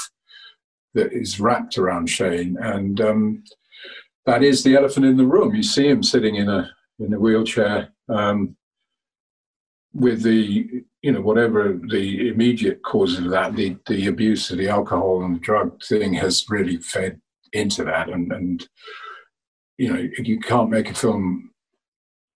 that 0.95 1.13
is 1.13 1.39
wrapped 1.39 1.77
around 1.77 2.09
Shane, 2.09 2.57
and 2.59 2.99
um, 2.99 3.43
that 4.25 4.43
is 4.43 4.63
the 4.63 4.75
elephant 4.75 5.05
in 5.05 5.15
the 5.15 5.25
room. 5.25 5.55
You 5.55 5.63
see 5.63 5.87
him 5.87 6.03
sitting 6.03 6.35
in 6.35 6.49
a 6.49 6.69
in 6.99 7.13
a 7.13 7.17
wheelchair 7.17 7.93
um, 8.09 8.57
with 9.93 10.21
the 10.21 10.83
you 11.01 11.11
know 11.13 11.21
whatever 11.21 11.79
the 11.89 12.27
immediate 12.27 12.83
causes 12.83 13.19
of 13.19 13.31
that, 13.31 13.55
the 13.55 13.77
the 13.87 14.07
abuse 14.07 14.51
of 14.51 14.57
the 14.57 14.67
alcohol 14.67 15.23
and 15.23 15.37
the 15.37 15.39
drug 15.39 15.81
thing 15.81 16.15
has 16.15 16.45
really 16.49 16.79
fed 16.79 17.21
into 17.53 17.85
that, 17.85 18.09
and 18.09 18.33
and 18.33 18.67
you 19.77 19.93
know 19.93 20.05
you 20.17 20.37
can't 20.37 20.69
make 20.69 20.89
a 20.89 20.93
film 20.93 21.51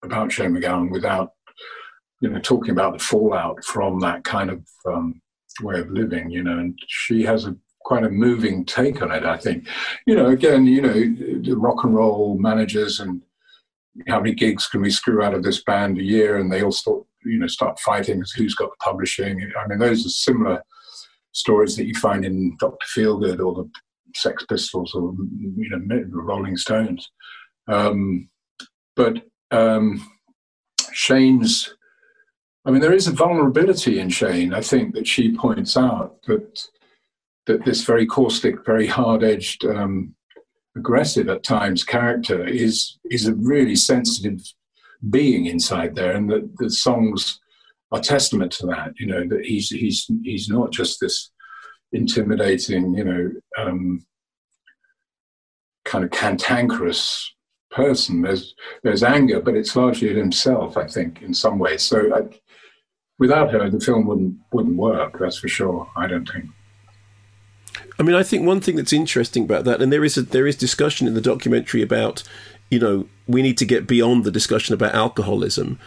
about 0.04 0.32
Shane 0.32 0.52
MacGowan 0.52 0.92
without 0.92 1.34
you 2.22 2.30
know 2.30 2.40
talking 2.40 2.72
about 2.72 2.94
the 2.94 3.04
fallout 3.04 3.64
from 3.64 4.00
that 4.00 4.24
kind 4.24 4.50
of 4.50 4.64
um, 4.86 5.22
way 5.62 5.80
of 5.80 5.90
living. 5.90 6.30
You 6.30 6.44
know, 6.44 6.60
and 6.60 6.78
she 6.88 7.24
has 7.24 7.46
a 7.46 7.56
quite 7.82 8.04
a 8.04 8.10
moving 8.10 8.66
take 8.66 9.02
on 9.02 9.12
it. 9.12 9.26
I 9.26 9.38
think. 9.38 9.68
You 10.06 10.16
know, 10.16 10.28
again, 10.28 10.66
you 10.66 10.82
know, 10.82 10.94
the 10.94 11.56
rock 11.58 11.84
and 11.84 11.96
roll 11.96 12.38
managers 12.38 13.00
and 13.00 13.22
how 14.08 14.20
many 14.20 14.34
gigs 14.34 14.68
can 14.68 14.82
we 14.82 14.92
screw 14.92 15.24
out 15.24 15.34
of 15.34 15.44
this 15.44 15.64
band 15.64 15.98
a 15.98 16.04
year, 16.04 16.38
and 16.38 16.52
they 16.52 16.64
all 16.64 16.72
start 16.72 17.04
you 17.26 17.40
know 17.40 17.48
start 17.48 17.80
fighting 17.80 18.24
who's 18.36 18.56
got 18.56 18.70
the 18.70 18.78
publishing. 18.84 19.52
I 19.58 19.68
mean, 19.68 19.80
those 19.80 20.06
are 20.06 20.10
similar 20.10 20.64
stories 21.32 21.76
that 21.78 21.86
you 21.86 21.96
find 21.96 22.26
in 22.26 22.58
Doctor 22.60 22.86
Feelgood 22.96 23.40
or 23.46 23.54
the 23.54 23.70
Sex 24.16 24.46
Pistols 24.46 24.94
or 24.94 25.14
you 25.40 25.70
know 25.70 26.04
Rolling 26.10 26.58
Stones. 26.58 27.10
Um, 27.68 28.30
but 28.96 29.24
um, 29.52 30.10
Shane's, 30.92 31.74
I 32.66 32.72
mean, 32.72 32.82
there 32.82 32.94
is 32.94 33.08
a 33.08 33.12
vulnerability 33.12 34.00
in 34.00 34.10
Shane, 34.10 34.54
I 34.54 34.62
think, 34.62 34.94
that 34.94 35.08
she 35.08 35.36
points 35.36 35.78
out 35.78 36.22
that 36.24 36.68
that 37.48 37.66
this 37.66 37.84
very 37.84 38.06
caustic, 38.06 38.64
very 38.64 38.86
hard-edged, 38.86 39.66
um, 39.66 40.14
aggressive 40.76 41.30
at 41.30 41.44
times 41.44 41.84
character 41.84 42.46
is 42.46 43.00
is 43.10 43.28
a 43.28 43.34
really 43.36 43.76
sensitive 43.76 44.40
being 45.10 45.46
inside 45.46 45.96
there, 45.96 46.16
and 46.16 46.30
that 46.30 46.58
the 46.58 46.70
songs 46.70 47.40
are 47.92 48.00
testament 48.00 48.52
to 48.52 48.68
that. 48.68 48.94
You 49.00 49.08
know 49.08 49.28
that 49.28 49.46
he's 49.46 49.70
he's 49.70 50.10
he's 50.24 50.50
not 50.50 50.72
just 50.72 51.00
this 51.00 51.32
intimidating, 51.92 52.94
you 52.94 53.04
know, 53.04 53.32
um, 53.58 54.06
kind 55.86 56.04
of 56.04 56.12
cantankerous 56.12 57.34
person. 57.72 58.22
There's 58.22 58.56
there's 58.84 59.04
anger, 59.04 59.40
but 59.40 59.56
it's 59.56 59.76
largely 59.76 60.14
himself, 60.14 60.78
I 60.78 60.88
think, 60.88 61.22
in 61.22 61.34
some 61.34 61.60
ways. 61.60 61.84
So 61.84 62.14
I, 62.16 62.22
without 63.18 63.52
her, 63.52 63.70
the 63.70 63.80
film 63.80 64.06
wouldn't 64.06 64.36
wouldn't 64.52 64.76
work. 64.76 65.20
That's 65.20 65.40
for 65.40 65.48
sure. 65.48 65.90
I 65.96 66.08
don't 66.08 66.28
think. 66.30 66.46
I 68.00 68.04
mean, 68.04 68.16
I 68.16 68.24
think 68.24 68.46
one 68.46 68.62
thing 68.62 68.78
that's 68.78 68.94
interesting 68.94 69.44
about 69.44 69.66
that, 69.66 69.82
and 69.82 69.92
there 69.92 70.06
is 70.06 70.18
a, 70.18 70.22
there 70.22 70.48
is 70.48 70.56
discussion 70.56 71.08
in 71.08 71.14
the 71.14 71.22
documentary 71.22 71.82
about, 71.82 72.24
you 72.72 72.80
know, 72.80 73.08
we 73.28 73.42
need 73.42 73.58
to 73.58 73.66
get 73.66 73.88
beyond 73.88 74.24
the 74.24 74.32
discussion 74.32 74.74
about 74.74 74.96
alcoholism. 74.96 75.80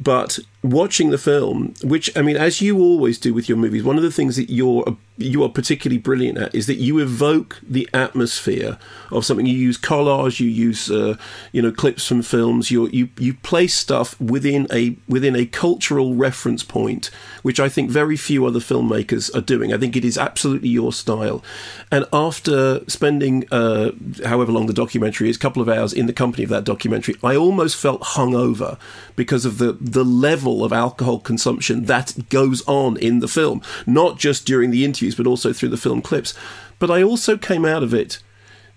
But 0.00 0.38
watching 0.62 1.10
the 1.10 1.18
film, 1.18 1.74
which 1.82 2.16
I 2.16 2.22
mean, 2.22 2.36
as 2.36 2.60
you 2.60 2.78
always 2.78 3.18
do 3.18 3.32
with 3.32 3.48
your 3.48 3.58
movies, 3.58 3.84
one 3.84 3.96
of 3.96 4.02
the 4.02 4.10
things 4.10 4.36
that 4.36 4.50
you're 4.50 4.96
you 5.16 5.42
are 5.42 5.48
particularly 5.48 5.98
brilliant 5.98 6.38
at 6.38 6.54
is 6.54 6.66
that 6.68 6.76
you 6.76 6.98
evoke 7.00 7.60
the 7.68 7.88
atmosphere 7.92 8.78
of 9.10 9.24
something. 9.24 9.46
You 9.46 9.56
use 9.56 9.76
collage, 9.76 10.38
you 10.38 10.48
use 10.48 10.90
uh, 10.90 11.16
you 11.52 11.60
know 11.60 11.72
clips 11.72 12.06
from 12.06 12.22
films. 12.22 12.70
You 12.70 12.88
you 12.88 13.08
you 13.18 13.34
place 13.34 13.74
stuff 13.74 14.18
within 14.20 14.66
a 14.72 14.96
within 15.08 15.36
a 15.36 15.46
cultural 15.46 16.14
reference 16.14 16.62
point, 16.62 17.10
which 17.42 17.60
I 17.60 17.68
think 17.68 17.90
very 17.90 18.16
few 18.16 18.46
other 18.46 18.60
filmmakers 18.60 19.34
are 19.36 19.40
doing. 19.40 19.72
I 19.72 19.78
think 19.78 19.96
it 19.96 20.04
is 20.04 20.16
absolutely 20.16 20.68
your 20.68 20.92
style. 20.92 21.42
And 21.90 22.04
after 22.12 22.88
spending 22.88 23.46
uh, 23.50 23.90
however 24.24 24.52
long 24.52 24.66
the 24.66 24.72
documentary 24.72 25.28
is, 25.28 25.36
a 25.36 25.40
couple 25.40 25.62
of 25.62 25.68
hours 25.68 25.92
in 25.92 26.06
the 26.06 26.12
company 26.12 26.44
of 26.44 26.50
that 26.50 26.64
documentary, 26.64 27.16
I 27.22 27.34
almost 27.34 27.76
felt 27.76 28.00
hungover 28.02 28.78
because 29.16 29.44
of 29.44 29.58
the 29.58 29.72
the 29.80 30.04
level 30.04 30.47
of 30.64 30.72
alcohol 30.72 31.20
consumption 31.20 31.84
that 31.84 32.28
goes 32.28 32.62
on 32.66 32.96
in 32.96 33.20
the 33.20 33.28
film, 33.28 33.62
not 33.86 34.18
just 34.18 34.46
during 34.46 34.70
the 34.70 34.84
interviews, 34.84 35.14
but 35.14 35.26
also 35.26 35.52
through 35.52 35.68
the 35.70 35.76
film 35.76 36.02
clips. 36.02 36.34
But 36.78 36.90
I 36.90 37.02
also 37.02 37.36
came 37.36 37.64
out 37.64 37.82
of 37.82 37.94
it 37.94 38.18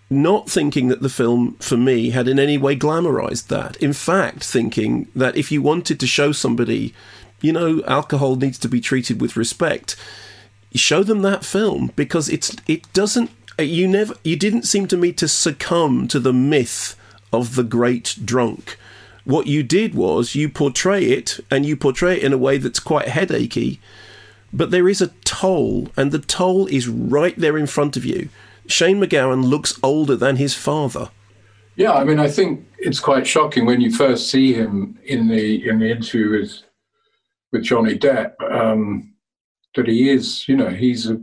not 0.10 0.50
thinking 0.50 0.90
that 0.90 1.02
the 1.02 1.10
film, 1.10 1.56
for 1.62 1.78
me, 1.78 2.10
had 2.10 2.28
in 2.28 2.38
any 2.38 2.58
way 2.58 2.76
glamorized 2.76 3.48
that. 3.48 3.78
In 3.78 3.94
fact, 3.94 4.44
thinking 4.44 5.08
that 5.16 5.38
if 5.38 5.52
you 5.54 5.62
wanted 5.62 6.02
to 6.02 6.08
show 6.08 6.34
somebody, 6.34 6.94
you 7.40 7.54
know, 7.54 7.82
alcohol 7.88 8.36
needs 8.36 8.60
to 8.60 8.68
be 8.68 8.82
treated 8.82 9.22
with 9.22 9.38
respect, 9.38 9.96
show 10.76 11.02
them 11.02 11.22
that 11.22 11.46
film 11.46 11.92
because 11.96 12.28
it's 12.30 12.56
it 12.68 12.92
doesn't 12.94 13.32
you 13.60 13.88
never 13.88 14.14
you 14.24 14.36
didn't 14.36 14.64
seem 14.64 14.88
to 14.88 14.98
me 14.98 15.12
to 15.14 15.28
succumb 15.28 16.08
to 16.08 16.20
the 16.20 16.34
myth 16.34 16.96
of 17.32 17.56
the 17.56 17.64
great 17.64 18.18
drunk 18.24 18.78
what 19.26 19.48
you 19.48 19.64
did 19.64 19.94
was 19.94 20.36
you 20.36 20.50
portray 20.50 21.04
it 21.06 21.40
and 21.50 21.66
you 21.66 21.76
portray 21.76 22.18
it 22.18 22.24
in 22.24 22.34
a 22.34 22.38
way 22.38 22.58
that's 22.58 22.80
quite 22.80 23.08
headachy 23.08 23.80
but 24.54 24.72
there 24.72 24.90
is 24.90 25.02
a 25.02 25.08
toll 25.24 25.90
and 25.96 26.12
the 26.12 26.20
toll 26.20 26.68
is 26.68 26.88
right 26.88 27.38
there 27.38 27.58
in 27.58 27.68
front 27.68 27.96
of 27.96 28.04
you 28.06 28.30
shane 28.68 29.00
macgowan 29.00 29.44
looks 29.44 29.80
older 29.84 30.16
than 30.16 30.36
his 30.38 30.54
father 30.56 31.10
Yeah, 31.76 31.94
I 31.94 32.04
mean, 32.04 32.20
I 32.20 32.28
think 32.30 32.68
it's 32.80 33.00
quite 33.00 33.26
shocking 33.26 33.66
when 33.66 33.80
you 33.82 33.92
first 33.96 34.30
see 34.30 34.54
him 34.54 34.98
in 35.06 35.28
the 35.30 35.68
in 35.70 35.80
the 35.80 35.90
interview 35.90 36.30
with 36.32 36.52
with 37.52 37.64
Johnny 37.64 37.98
Depp 37.98 38.34
um, 38.52 39.14
that 39.76 39.88
he 39.88 40.10
is, 40.10 40.48
you 40.50 40.56
know, 40.58 40.70
he's 40.70 41.10
a 41.10 41.16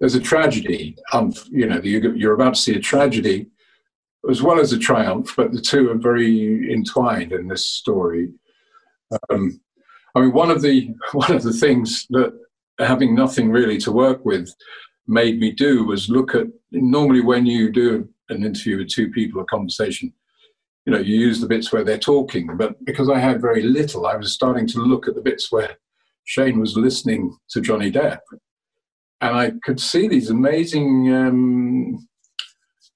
there's 0.00 0.14
a 0.16 0.20
tragedy. 0.20 0.96
Um, 1.12 1.32
you 1.50 1.66
know, 1.66 1.80
you- 1.82 2.14
you're 2.20 2.34
about 2.34 2.54
to 2.54 2.60
see 2.60 2.74
a 2.74 2.80
tragedy 2.80 3.46
as 4.30 4.42
well 4.42 4.60
as 4.60 4.72
a 4.72 4.78
triumph, 4.78 5.34
but 5.36 5.52
the 5.52 5.60
two 5.60 5.90
are 5.90 5.98
very 5.98 6.72
entwined 6.72 7.32
in 7.32 7.48
this 7.48 7.70
story. 7.70 8.32
Um, 9.30 9.60
I 10.14 10.20
mean, 10.20 10.32
one 10.32 10.50
of 10.50 10.62
the 10.62 10.94
one 11.12 11.32
of 11.32 11.42
the 11.42 11.52
things 11.52 12.06
that 12.10 12.32
having 12.78 13.14
nothing 13.14 13.50
really 13.50 13.78
to 13.78 13.92
work 13.92 14.24
with 14.24 14.52
made 15.06 15.38
me 15.38 15.52
do 15.52 15.84
was 15.84 16.08
look 16.08 16.34
at 16.34 16.46
normally 16.70 17.20
when 17.20 17.46
you 17.46 17.72
do 17.72 18.08
an 18.28 18.44
interview 18.44 18.78
with 18.78 18.88
two 18.88 19.10
people, 19.10 19.40
a 19.40 19.44
conversation, 19.46 20.12
you 20.84 20.92
know, 20.92 20.98
you 20.98 21.16
use 21.16 21.40
the 21.40 21.46
bits 21.46 21.72
where 21.72 21.82
they're 21.84 21.98
talking. 21.98 22.56
But 22.56 22.84
because 22.84 23.08
I 23.08 23.18
had 23.18 23.40
very 23.40 23.62
little, 23.62 24.06
I 24.06 24.16
was 24.16 24.32
starting 24.32 24.66
to 24.68 24.80
look 24.80 25.08
at 25.08 25.14
the 25.14 25.22
bits 25.22 25.50
where 25.50 25.76
Shane 26.24 26.60
was 26.60 26.76
listening 26.76 27.36
to 27.50 27.60
Johnny 27.60 27.90
Depp, 27.90 28.20
and 29.20 29.34
I 29.34 29.52
could 29.64 29.80
see 29.80 30.08
these 30.08 30.30
amazing 30.30 31.12
um, 31.14 32.07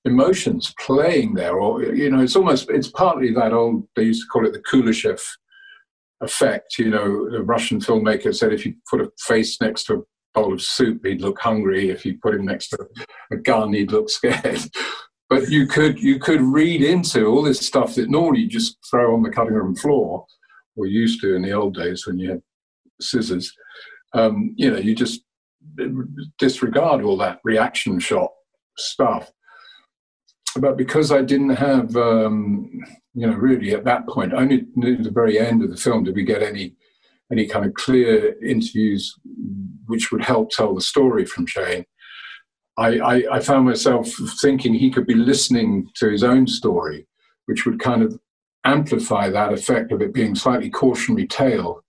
emotions 0.04 0.74
playing 0.80 1.34
there. 1.34 1.58
Or 1.58 1.82
you 1.82 2.10
know, 2.10 2.22
it's 2.22 2.36
almost 2.36 2.70
it's 2.70 2.88
partly 2.88 3.32
that 3.34 3.52
old 3.52 3.86
they 3.96 4.04
used 4.04 4.22
to 4.22 4.28
call 4.28 4.46
it 4.46 4.52
the 4.52 4.60
Kuleshov 4.60 5.22
effect. 6.20 6.78
You 6.78 6.90
know, 6.90 7.30
the 7.30 7.42
Russian 7.42 7.80
filmmaker 7.80 8.34
said 8.34 8.52
if 8.52 8.64
you 8.64 8.74
put 8.90 9.00
a 9.00 9.10
face 9.20 9.60
next 9.60 9.84
to 9.84 9.94
a 9.94 10.02
bowl 10.34 10.52
of 10.52 10.62
soup, 10.62 11.04
he'd 11.04 11.20
look 11.20 11.40
hungry. 11.40 11.90
If 11.90 12.04
you 12.04 12.18
put 12.22 12.34
him 12.34 12.46
next 12.46 12.68
to 12.68 12.86
a 13.32 13.36
gun, 13.36 13.72
he'd 13.72 13.92
look 13.92 14.10
scared. 14.10 14.60
But 15.30 15.48
you 15.48 15.66
could 15.66 15.98
you 15.98 16.18
could 16.18 16.42
read 16.42 16.82
into 16.82 17.24
all 17.24 17.40
this 17.40 17.66
stuff 17.66 17.94
that 17.94 18.10
normally 18.10 18.42
you 18.42 18.48
just 18.48 18.76
throw 18.90 19.14
on 19.14 19.22
the 19.22 19.30
cutting 19.30 19.54
room 19.54 19.74
floor, 19.74 20.26
or 20.76 20.86
used 20.86 21.22
to 21.22 21.34
in 21.34 21.40
the 21.40 21.52
old 21.52 21.74
days 21.74 22.06
when 22.06 22.18
you 22.18 22.32
had 22.32 22.42
scissors. 23.00 23.50
Um, 24.12 24.54
you 24.58 24.70
know, 24.70 24.76
you 24.76 24.94
just 24.94 25.22
disregard 26.38 27.02
all 27.02 27.16
that 27.16 27.40
reaction 27.44 27.98
shot 27.98 28.30
stuff. 28.76 29.32
But 30.56 30.76
because 30.76 31.10
I 31.10 31.22
didn't 31.22 31.56
have, 31.56 31.96
um, 31.96 32.70
you 33.14 33.26
know, 33.26 33.34
really 33.34 33.72
at 33.72 33.84
that 33.84 34.06
point, 34.06 34.34
only 34.34 34.66
near 34.74 34.96
the 34.96 35.10
very 35.10 35.38
end 35.38 35.62
of 35.62 35.70
the 35.70 35.76
film 35.76 36.04
did 36.04 36.14
we 36.14 36.24
get 36.24 36.42
any 36.42 36.74
any 37.30 37.46
kind 37.46 37.64
of 37.64 37.72
clear 37.72 38.36
interviews 38.44 39.14
which 39.86 40.12
would 40.12 40.22
help 40.22 40.50
tell 40.50 40.74
the 40.74 40.82
story 40.82 41.24
from 41.24 41.46
Shane. 41.46 41.86
I, 42.76 42.98
I, 42.98 43.36
I 43.36 43.40
found 43.40 43.64
myself 43.64 44.10
thinking 44.42 44.74
he 44.74 44.90
could 44.90 45.06
be 45.06 45.14
listening 45.14 45.88
to 45.94 46.10
his 46.10 46.22
own 46.22 46.46
story, 46.46 47.06
which 47.46 47.64
would 47.64 47.80
kind 47.80 48.02
of 48.02 48.18
amplify 48.64 49.30
that 49.30 49.52
effect 49.52 49.92
of 49.92 50.02
it 50.02 50.12
being 50.12 50.34
slightly 50.34 50.68
cautionary 50.68 51.26
tale, 51.26 51.82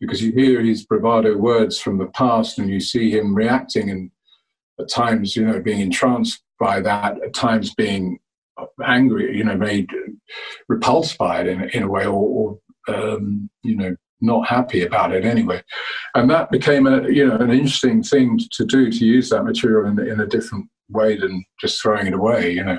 because 0.00 0.20
you 0.20 0.32
hear 0.32 0.60
his 0.60 0.84
bravado 0.84 1.36
words 1.36 1.78
from 1.78 1.98
the 1.98 2.06
past 2.06 2.58
and 2.58 2.68
you 2.68 2.80
see 2.80 3.10
him 3.10 3.34
reacting 3.34 3.90
and 3.90 4.10
at 4.80 4.90
times, 4.90 5.36
you 5.36 5.46
know, 5.46 5.60
being 5.60 5.80
entranced 5.80 6.42
by 6.58 6.80
that, 6.80 7.22
at 7.22 7.34
times 7.34 7.74
being 7.74 8.18
angry, 8.84 9.36
you 9.36 9.44
know, 9.44 9.56
made 9.56 9.88
repulsed 10.68 11.18
by 11.18 11.40
it 11.40 11.46
in, 11.46 11.68
in 11.70 11.82
a 11.82 11.88
way, 11.88 12.06
or, 12.06 12.58
or 12.88 12.94
um, 12.94 13.50
you 13.62 13.76
know, 13.76 13.96
not 14.20 14.48
happy 14.48 14.82
about 14.82 15.12
it 15.12 15.24
anyway. 15.24 15.62
And 16.14 16.30
that 16.30 16.50
became 16.50 16.86
a, 16.86 17.08
you 17.08 17.26
know, 17.26 17.36
an 17.36 17.50
interesting 17.50 18.02
thing 18.02 18.40
to 18.52 18.64
do 18.64 18.90
to 18.90 19.04
use 19.04 19.28
that 19.30 19.44
material 19.44 19.90
in, 19.90 19.98
in 20.08 20.20
a 20.20 20.26
different 20.26 20.66
way 20.88 21.18
than 21.18 21.44
just 21.60 21.82
throwing 21.82 22.06
it 22.06 22.14
away, 22.14 22.52
you 22.52 22.64
know. 22.64 22.78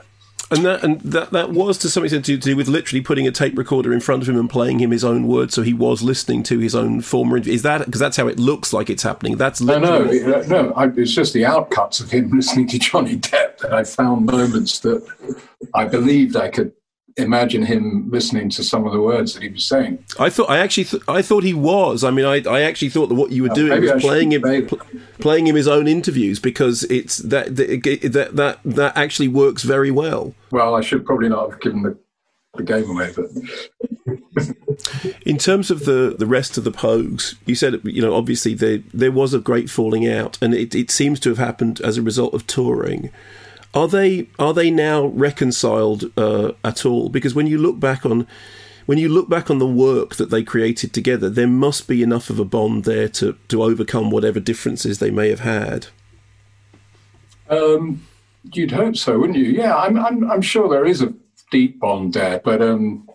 And 0.52 0.66
that 0.66 0.84
and 0.84 1.02
that 1.02 1.32
that 1.32 1.52
was 1.52 1.78
to 1.80 1.90
some 1.90 2.04
extent 2.04 2.26
to 2.26 2.38
do 2.38 2.56
with 2.56 2.68
literally 2.68 3.02
putting 3.02 3.28
a 3.28 3.32
tape 3.32 3.58
recorder 3.58 3.92
in 3.94 4.00
front 4.00 4.22
of 4.22 4.30
him 4.30 4.38
and 4.38 4.50
playing 4.50 4.80
him 4.80 4.92
his 4.92 5.04
own 5.04 5.28
words, 5.28 5.54
so 5.54 5.62
he 5.62 5.74
was 5.74 6.02
listening 6.02 6.44
to 6.44 6.60
his 6.60 6.74
own 6.76 7.02
former. 7.02 7.38
Is 7.38 7.64
that 7.64 7.86
because 7.86 8.00
that's 8.00 8.18
how 8.18 8.28
it 8.28 8.40
looks 8.40 8.72
like 8.74 8.90
it's 8.90 9.04
happening? 9.04 9.38
That's 9.38 9.60
No, 9.62 9.78
no, 9.80 10.00
literally 10.00 10.18
it- 10.20 10.52
uh, 10.52 10.62
no. 10.64 10.72
I, 10.74 10.86
it's 10.88 11.12
just 11.14 11.34
the 11.34 11.44
outcuts 11.44 12.00
of 12.02 12.10
him 12.12 12.30
listening 12.34 12.68
to 12.70 12.80
Johnny 12.80 13.18
Depp 13.18 13.58
that 13.60 13.74
I 13.74 13.84
found 13.84 14.26
moments 14.26 14.80
that 14.80 15.06
I 15.74 15.86
believed 15.86 16.36
I 16.36 16.50
could 16.50 16.72
imagine 17.18 17.64
him 17.64 18.10
listening 18.10 18.50
to 18.52 18.64
some 18.64 18.86
of 18.86 18.94
the 18.94 19.02
words 19.02 19.34
that 19.34 19.44
he 19.44 19.50
was 19.50 19.66
saying. 19.66 20.04
I 20.20 20.30
thought 20.30 20.50
I 20.50 20.60
actually 20.60 20.86
th- 20.86 21.04
I 21.08 21.22
thought 21.22 21.44
he 21.44 21.54
was. 21.54 22.04
I 22.04 22.12
mean, 22.12 22.26
I 22.26 22.42
I 22.50 22.62
actually 22.62 22.90
thought 22.90 23.08
that 23.08 23.16
what 23.16 23.32
you 23.32 23.44
were 23.44 23.52
Oh, 23.52 23.56
doing 23.56 23.72
I 23.74 23.80
was 23.94 24.02
playing 24.04 24.32
him 24.34 24.42
pl- 24.68 24.80
playing 25.20 25.48
him 25.48 25.56
his 25.56 25.68
own 25.68 25.88
interviews 25.88 26.40
because 26.40 26.84
it's 26.84 27.18
that 27.18 27.56
that 27.56 27.82
that 28.14 28.36
that, 28.36 28.60
that 28.64 28.98
actually 28.98 29.28
works 29.28 29.64
very 29.64 29.92
well. 29.92 30.34
Well, 30.52 30.76
I 30.76 30.82
should 30.82 31.06
probably 31.06 31.30
not 31.30 31.50
have 31.52 31.60
given 31.60 31.82
the, 31.84 31.98
the 32.56 32.64
game 32.64 32.90
away, 32.90 33.12
but 33.16 33.26
In 35.26 35.38
terms 35.38 35.72
of 35.72 35.86
the, 35.86 36.16
the 36.18 36.28
rest 36.28 36.58
of 36.58 36.64
the 36.64 36.72
Pogues, 36.72 37.36
you 37.46 37.56
said 37.56 37.82
you 37.84 38.02
know 38.02 38.14
obviously 38.14 38.54
there 38.54 38.80
there 38.94 39.12
was 39.12 39.34
a 39.34 39.40
great 39.40 39.70
falling 39.70 40.08
out, 40.08 40.38
and 40.42 40.54
it, 40.54 40.76
it 40.76 40.92
seems 40.92 41.20
to 41.22 41.30
have 41.30 41.40
happened 41.40 41.82
as 41.82 41.98
a 41.98 42.02
result 42.02 42.34
of 42.34 42.46
touring. 42.48 43.10
Are 43.78 43.88
they 43.88 44.28
are 44.40 44.56
they 44.56 44.72
now 44.72 45.06
reconciled 45.06 46.06
uh, 46.18 46.54
at 46.64 46.84
all? 46.84 47.10
Because 47.10 47.36
when 47.36 47.46
you 47.46 47.60
look 47.60 47.80
back 47.80 48.08
on 48.08 48.26
when 48.88 48.98
you 48.98 49.08
look 49.08 49.30
back 49.30 49.52
on 49.52 49.60
the 49.60 49.68
work 49.68 50.16
that 50.16 50.32
they 50.32 50.42
created 50.42 50.94
together, 50.94 51.30
there 51.30 51.46
must 51.46 51.88
be 51.88 52.02
enough 52.02 52.32
of 52.32 52.40
a 52.40 52.46
bond 52.46 52.86
there 52.86 53.08
to 53.10 53.38
to 53.50 53.62
overcome 53.62 54.10
whatever 54.10 54.40
differences 54.40 54.98
they 54.98 55.12
may 55.12 55.30
have 55.30 55.42
had. 55.42 55.88
um, 57.50 58.02
you'd 58.52 58.72
hope 58.72 58.96
so, 58.96 59.20
wouldn't 59.20 59.38
you? 59.38 59.46
Yeah, 59.46 59.76
I'm, 59.76 59.96
I'm, 60.00 60.32
I'm 60.32 60.42
sure 60.42 60.68
there 60.68 60.88
is 60.88 61.04
a 61.04 61.14
deep 61.52 61.80
bond 61.80 62.14
there, 62.14 62.42
but 62.44 62.64
um, 62.64 63.08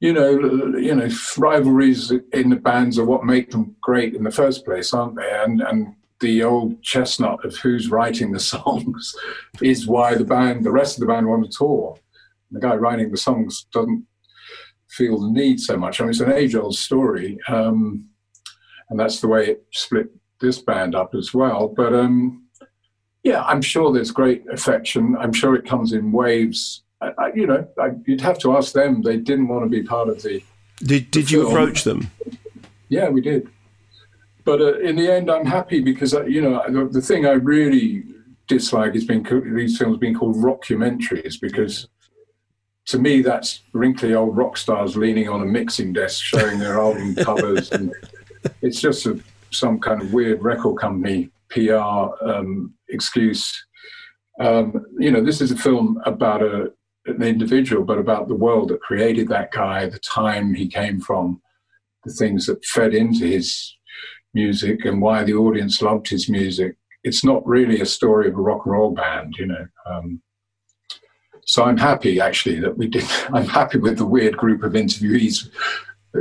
you 0.00 0.12
know, 0.12 0.30
you 0.76 0.94
know, 0.94 1.08
rivalries 1.38 2.10
in 2.32 2.50
the 2.50 2.56
bands 2.56 2.98
are 2.98 3.04
what 3.04 3.24
make 3.24 3.52
them 3.52 3.76
great 3.80 4.16
in 4.16 4.24
the 4.24 4.32
first 4.32 4.64
place, 4.64 4.92
aren't 4.92 5.14
they? 5.14 5.30
And 5.30 5.62
and 5.62 5.94
the 6.24 6.42
old 6.42 6.82
chestnut 6.82 7.44
of 7.44 7.54
who's 7.56 7.90
writing 7.90 8.32
the 8.32 8.40
songs 8.54 9.14
is 9.60 9.86
why 9.86 10.14
the 10.14 10.24
band, 10.24 10.64
the 10.64 10.72
rest 10.72 10.96
of 10.96 11.00
the 11.00 11.06
band, 11.06 11.28
want 11.28 11.44
to 11.44 11.56
tour. 11.56 11.98
The 12.50 12.60
guy 12.60 12.74
writing 12.74 13.10
the 13.10 13.16
songs 13.16 13.66
doesn't 13.72 14.06
feel 14.88 15.20
the 15.20 15.30
need 15.30 15.60
so 15.60 15.76
much. 15.76 16.00
I 16.00 16.04
mean, 16.04 16.10
it's 16.10 16.20
an 16.20 16.32
age-old 16.32 16.76
story, 16.76 17.38
um, 17.48 18.06
and 18.88 18.98
that's 18.98 19.20
the 19.20 19.28
way 19.28 19.48
it 19.48 19.64
split 19.72 20.08
this 20.40 20.60
band 20.60 20.94
up 20.94 21.14
as 21.14 21.34
well. 21.34 21.68
But 21.68 21.92
um, 21.92 22.46
yeah, 23.22 23.42
I'm 23.42 23.60
sure 23.60 23.92
there's 23.92 24.10
great 24.10 24.44
affection. 24.50 25.16
I'm 25.18 25.32
sure 25.32 25.54
it 25.54 25.66
comes 25.66 25.92
in 25.92 26.10
waves. 26.12 26.84
I, 27.00 27.10
I, 27.18 27.32
you 27.34 27.46
know, 27.46 27.66
I, 27.78 27.90
you'd 28.06 28.20
have 28.22 28.38
to 28.40 28.56
ask 28.56 28.72
them. 28.72 29.02
They 29.02 29.16
didn't 29.18 29.48
want 29.48 29.64
to 29.64 29.68
be 29.68 29.82
part 29.82 30.08
of 30.08 30.22
the. 30.22 30.42
Did 30.78 31.10
Did 31.10 31.30
you 31.30 31.42
film. 31.42 31.52
approach 31.52 31.84
them? 31.84 32.10
Yeah, 32.88 33.08
we 33.08 33.20
did. 33.20 33.48
But 34.44 34.60
uh, 34.60 34.78
in 34.78 34.96
the 34.96 35.10
end, 35.10 35.30
I'm 35.30 35.46
happy 35.46 35.80
because 35.80 36.14
uh, 36.14 36.24
you 36.24 36.42
know 36.42 36.62
the, 36.68 36.88
the 36.90 37.00
thing 37.00 37.26
I 37.26 37.32
really 37.32 38.04
dislike 38.46 38.94
is 38.94 39.04
being 39.04 39.24
co- 39.24 39.40
these 39.40 39.78
films 39.78 39.98
being 39.98 40.14
called 40.14 40.36
rockumentaries 40.36 41.40
because 41.40 41.88
to 42.86 42.98
me 42.98 43.22
that's 43.22 43.62
wrinkly 43.72 44.14
old 44.14 44.36
rock 44.36 44.58
stars 44.58 44.98
leaning 44.98 45.30
on 45.30 45.40
a 45.40 45.46
mixing 45.46 45.94
desk 45.94 46.22
showing 46.22 46.58
their 46.58 46.78
album 46.78 47.14
covers 47.24 47.72
and 47.72 47.90
it's 48.60 48.82
just 48.82 49.06
a, 49.06 49.18
some 49.50 49.80
kind 49.80 50.02
of 50.02 50.12
weird 50.12 50.42
record 50.42 50.78
company 50.78 51.30
PR 51.48 52.08
um, 52.22 52.74
excuse. 52.88 53.66
Um, 54.40 54.84
you 54.98 55.10
know, 55.10 55.22
this 55.22 55.40
is 55.40 55.52
a 55.52 55.56
film 55.56 56.00
about 56.04 56.42
a, 56.42 56.72
an 57.06 57.22
individual, 57.22 57.84
but 57.84 57.98
about 57.98 58.28
the 58.28 58.34
world 58.34 58.70
that 58.70 58.80
created 58.80 59.28
that 59.28 59.52
guy, 59.52 59.86
the 59.86 60.00
time 60.00 60.54
he 60.54 60.66
came 60.66 61.00
from, 61.00 61.40
the 62.04 62.12
things 62.12 62.46
that 62.46 62.64
fed 62.64 62.94
into 62.94 63.26
his 63.26 63.76
music, 64.34 64.84
and 64.84 65.00
why 65.00 65.24
the 65.24 65.34
audience 65.34 65.80
loved 65.82 66.08
his 66.08 66.28
music. 66.28 66.76
It's 67.02 67.24
not 67.24 67.46
really 67.46 67.80
a 67.80 67.86
story 67.86 68.28
of 68.28 68.34
a 68.34 68.40
rock 68.40 68.64
and 68.64 68.72
roll 68.72 68.90
band, 68.90 69.34
you 69.38 69.46
know. 69.46 69.66
Um, 69.86 70.22
so 71.46 71.64
I'm 71.64 71.76
happy 71.76 72.20
actually 72.20 72.60
that 72.60 72.76
we 72.76 72.88
did. 72.88 73.04
I'm 73.32 73.46
happy 73.46 73.78
with 73.78 73.98
the 73.98 74.06
weird 74.06 74.36
group 74.36 74.62
of 74.62 74.72
interviewees 74.72 75.48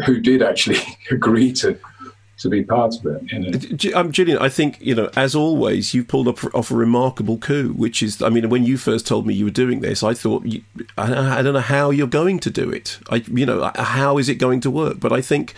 who 0.06 0.20
did 0.20 0.42
actually 0.42 0.80
agree 1.12 1.54
to 1.54 1.78
to 2.40 2.50
be 2.50 2.64
part 2.64 2.96
of 2.96 3.06
it. 3.06 3.32
You 3.32 3.40
know. 3.40 4.00
Um, 4.00 4.12
Julien, 4.12 4.38
I 4.40 4.50
think 4.50 4.82
you 4.82 4.96
know, 4.96 5.10
as 5.16 5.36
always, 5.36 5.94
you've 5.94 6.08
pulled 6.08 6.28
off, 6.28 6.44
off 6.54 6.72
a 6.72 6.76
remarkable 6.76 7.38
coup. 7.38 7.74
Which 7.74 8.04
is, 8.04 8.22
I 8.22 8.30
mean, 8.30 8.50
when 8.50 8.66
you 8.66 8.78
first 8.78 9.08
told 9.08 9.26
me 9.26 9.34
you 9.34 9.46
were 9.46 9.52
doing 9.52 9.82
this, 9.82 10.04
I 10.04 10.14
thought, 10.14 10.46
you, 10.46 10.64
I 10.98 11.42
don't 11.42 11.54
know 11.54 11.60
how 11.60 11.90
you're 11.92 12.08
going 12.08 12.40
to 12.40 12.50
do 12.50 12.70
it. 12.70 13.00
I, 13.10 13.24
you 13.32 13.46
know, 13.46 13.72
how 13.76 14.18
is 14.18 14.30
it 14.30 14.36
going 14.36 14.60
to 14.62 14.72
work? 14.72 15.00
But 15.00 15.14
I 15.14 15.22
think 15.22 15.54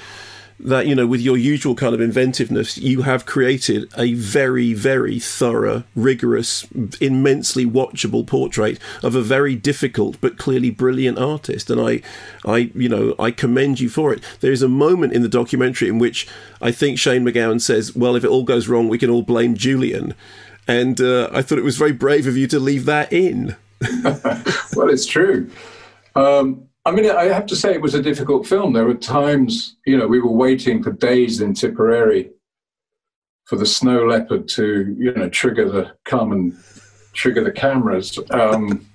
that 0.60 0.88
you 0.88 0.96
know, 0.96 1.06
with 1.06 1.22
your 1.22 1.38
usual 1.38 1.76
kind 1.76 1.94
of 1.94 2.02
inventiveness, 2.02 2.78
you 2.78 3.02
have 3.02 3.26
created 3.26 3.92
a 3.98 4.14
very, 4.14 4.74
very 4.74 5.20
thorough, 5.20 5.84
rigorous, 5.96 6.66
immensely 7.02 7.66
watchable 7.66 8.26
portrait 8.26 8.80
of 9.04 9.16
a 9.16 9.22
very 9.22 9.56
difficult 9.56 10.20
but 10.22 10.38
clearly 10.38 10.70
brilliant 10.70 11.20
artist. 11.20 11.70
And 11.70 11.82
I, 11.82 12.02
I, 12.46 12.72
you 12.74 12.88
know, 12.88 13.16
I 13.20 13.32
commend 13.32 13.80
you 13.80 13.90
for 13.90 14.14
it. 14.14 14.24
There 14.40 14.52
is 14.52 14.62
a 14.62 14.70
moment 14.70 15.14
in 15.14 15.22
the 15.22 15.30
documentary 15.30 15.90
in 15.90 16.00
which 16.00 16.28
I 16.62 16.72
think 16.72 17.00
Shane 17.00 17.26
MacGowan 17.26 17.62
says, 17.62 17.96
"Well, 17.96 18.16
if 18.16 18.24
it 18.24 18.30
all 18.30 18.44
goes 18.44 18.68
wrong, 18.68 18.88
we 18.88 18.98
can 18.98 19.10
all 19.10 19.24
blame 19.24 19.56
Julien." 19.56 20.14
And 20.68 21.00
uh, 21.00 21.30
I 21.32 21.42
thought 21.42 21.60
it 21.60 21.64
was 21.64 21.78
very 21.78 21.92
brave 21.92 22.28
of 22.28 22.38
you 22.38 22.48
to 22.48 22.60
leave 22.60 22.86
that 22.86 23.12
in. 23.14 23.56
well, 24.04 24.90
it's 24.90 25.06
true. 25.06 25.52
Um, 26.16 26.68
I 26.86 26.92
mean, 26.92 27.10
I 27.10 27.26
have 27.26 27.48
to 27.48 27.56
say 27.56 27.74
it 27.74 27.82
was 27.82 27.96
a 27.96 28.02
difficult 28.02 28.46
film. 28.46 28.74
There 28.74 28.86
were 28.86 28.94
times, 28.94 29.78
you 29.88 29.98
know, 29.98 30.08
we 30.08 30.22
were 30.22 30.32
waiting 30.32 30.84
for 30.84 30.92
days 30.92 31.42
in 31.42 31.56
Tipperary 31.56 32.30
for 33.46 33.56
the 33.56 33.66
snow 33.66 34.06
leopard 34.06 34.48
to, 34.50 34.96
you 34.98 35.12
know, 35.14 35.28
trigger 35.30 35.68
the 35.70 35.92
come 36.06 36.32
and 36.32 36.56
trigger 37.14 37.44
the 37.44 37.52
cameras. 37.52 38.20
Um, 38.30 38.86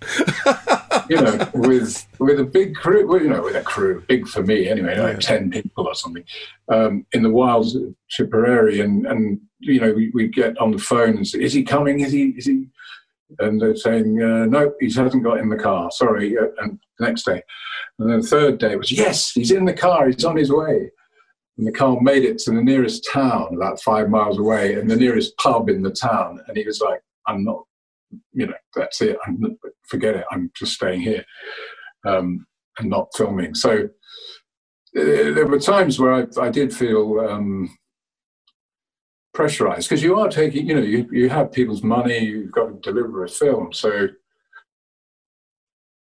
you 1.08 1.20
know, 1.20 1.50
with 1.54 2.06
with 2.20 2.38
a 2.38 2.44
big 2.44 2.76
crew, 2.76 3.08
well, 3.08 3.20
you 3.20 3.28
know, 3.28 3.42
with 3.42 3.56
a 3.56 3.62
crew, 3.62 4.04
big 4.06 4.28
for 4.28 4.44
me 4.44 4.68
anyway, 4.68 4.96
like 4.96 5.18
ten 5.18 5.50
people 5.50 5.88
or 5.88 5.94
something, 5.94 6.24
um, 6.68 7.04
in 7.12 7.24
the 7.24 7.30
wilds 7.30 7.74
of 7.74 7.92
Tipperary, 8.16 8.80
and 8.80 9.04
and 9.06 9.40
you 9.58 9.80
know, 9.80 9.92
we, 9.92 10.10
we 10.14 10.28
get 10.28 10.56
on 10.58 10.70
the 10.70 10.78
phone 10.78 11.16
and 11.16 11.26
say, 11.26 11.42
"Is 11.42 11.52
he 11.52 11.64
coming? 11.64 12.00
Is 12.00 12.12
he? 12.12 12.28
Is 12.30 12.46
he?" 12.46 12.68
And 13.40 13.60
they're 13.60 13.74
saying, 13.74 14.22
uh, 14.22 14.46
"No, 14.46 14.72
he 14.78 14.92
hasn't 14.92 15.24
got 15.24 15.38
in 15.38 15.48
the 15.48 15.56
car. 15.56 15.90
Sorry." 15.90 16.38
Uh, 16.38 16.46
and 16.58 16.78
next 17.00 17.24
day, 17.24 17.42
and 18.00 18.10
then 18.10 18.20
the 18.20 18.26
third 18.26 18.58
day 18.58 18.74
was, 18.76 18.90
"Yes, 18.90 19.30
he's 19.32 19.52
in 19.52 19.64
the 19.64 19.72
car. 19.72 20.08
He's 20.08 20.24
on 20.24 20.36
his 20.36 20.52
way." 20.52 20.90
And 21.56 21.66
the 21.66 21.72
car 21.72 21.98
made 22.00 22.24
it 22.24 22.38
to 22.38 22.52
the 22.52 22.62
nearest 22.62 23.06
town, 23.10 23.54
about 23.54 23.80
five 23.80 24.08
miles 24.08 24.38
away, 24.38 24.74
and 24.74 24.90
the 24.90 24.96
nearest 24.96 25.36
pub 25.36 25.68
in 25.68 25.82
the 25.82 25.90
town. 25.90 26.40
And 26.48 26.56
he 26.56 26.64
was 26.64 26.80
like, 26.80 27.00
"I'm 27.26 27.44
not 27.44 27.64
you 28.32 28.46
know, 28.46 28.54
that's 28.74 29.00
it. 29.00 29.16
I'm, 29.26 29.58
forget 29.86 30.16
it. 30.16 30.24
I'm 30.30 30.50
just 30.54 30.74
staying 30.74 31.00
here 31.00 31.24
um, 32.04 32.46
and 32.78 32.88
not 32.88 33.08
filming. 33.16 33.54
So 33.54 33.88
uh, 34.96 35.02
there 35.02 35.46
were 35.46 35.60
times 35.60 35.98
where 35.98 36.12
I, 36.12 36.26
I 36.40 36.48
did 36.48 36.74
feel 36.74 37.20
um, 37.20 37.76
pressurized 39.34 39.88
because 39.88 40.02
you 40.02 40.18
are 40.18 40.28
taking, 40.28 40.68
you 40.68 40.74
know, 40.74 40.82
you, 40.82 41.08
you 41.12 41.28
have 41.28 41.52
people's 41.52 41.82
money, 41.82 42.18
you've 42.18 42.52
got 42.52 42.66
to 42.66 42.92
deliver 42.92 43.24
a 43.24 43.28
film. 43.28 43.72
So 43.72 44.08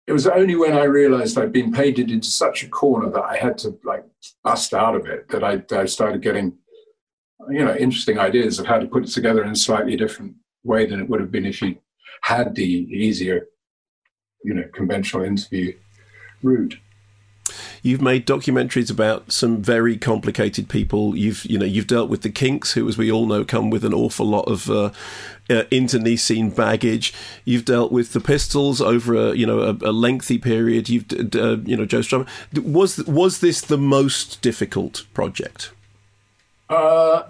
it 0.08 0.14
was 0.14 0.28
only 0.28 0.56
when 0.56 0.74
I 0.74 0.84
realized 0.84 1.38
I'd 1.38 1.52
been 1.52 1.72
painted 1.72 2.12
into 2.12 2.28
such 2.28 2.64
a 2.64 2.70
corner 2.70 3.10
that 3.10 3.24
I 3.24 3.38
had 3.38 3.58
to 3.60 3.78
like 3.84 4.06
bust 4.44 4.74
out 4.74 4.96
of 4.96 5.08
it 5.08 5.28
that 5.30 5.44
I, 5.44 5.64
I 5.76 5.86
started 5.86 6.22
getting, 6.22 6.54
you 7.50 7.66
know, 7.66 7.76
interesting 7.76 8.20
ideas 8.20 8.60
of 8.60 8.68
how 8.68 8.78
to 8.78 8.86
put 8.86 9.04
it 9.04 9.12
together 9.12 9.44
in 9.44 9.50
a 9.50 9.56
slightly 9.56 9.96
different 9.96 10.36
way 10.64 10.86
than 10.86 11.00
it 11.00 11.10
would 11.10 11.22
have 11.22 11.32
been 11.32 11.46
if 11.46 11.62
you 11.62 11.78
had 12.22 12.54
the 12.54 12.64
easier, 12.64 13.48
you 14.44 14.54
know, 14.54 14.66
conventional 14.74 15.24
interview 15.24 15.76
route. 16.44 16.78
You've 17.86 18.02
made 18.02 18.26
documentaries 18.26 18.90
about 18.90 19.32
some 19.32 19.62
very 19.62 19.96
complicated 19.96 20.70
people. 20.70 21.16
You've 21.16 21.46
you 21.46 21.60
know 21.60 21.68
you've 21.68 21.86
dealt 21.86 22.10
with 22.10 22.24
the 22.24 22.32
Kinks, 22.32 22.74
who, 22.74 22.88
as 22.88 22.98
we 22.98 23.12
all 23.12 23.28
know, 23.28 23.46
come 23.46 23.70
with 23.70 23.86
an 23.86 23.94
awful 23.94 24.26
lot 24.26 24.48
of 24.48 24.72
uh, 24.72 24.90
uh, 25.52 25.66
internecine 25.70 26.50
baggage. 26.50 27.14
You've 27.44 27.64
dealt 27.64 27.92
with 27.92 28.14
the 28.14 28.20
Pistols 28.20 28.82
over 28.82 29.14
a 29.14 29.36
you 29.36 29.46
know 29.46 29.60
a, 29.60 29.74
a 29.88 29.92
lengthy 29.92 30.40
period. 30.40 30.90
You've 30.90 31.06
uh, 31.36 31.58
you 31.58 31.78
know 31.78 31.86
Joe 31.86 32.00
Strummer. 32.00 32.28
Was 32.60 33.06
was 33.06 33.40
this 33.40 33.62
the 33.62 33.78
most 33.78 34.42
difficult 34.42 35.06
project? 35.14 35.72
Uh, 36.72 37.22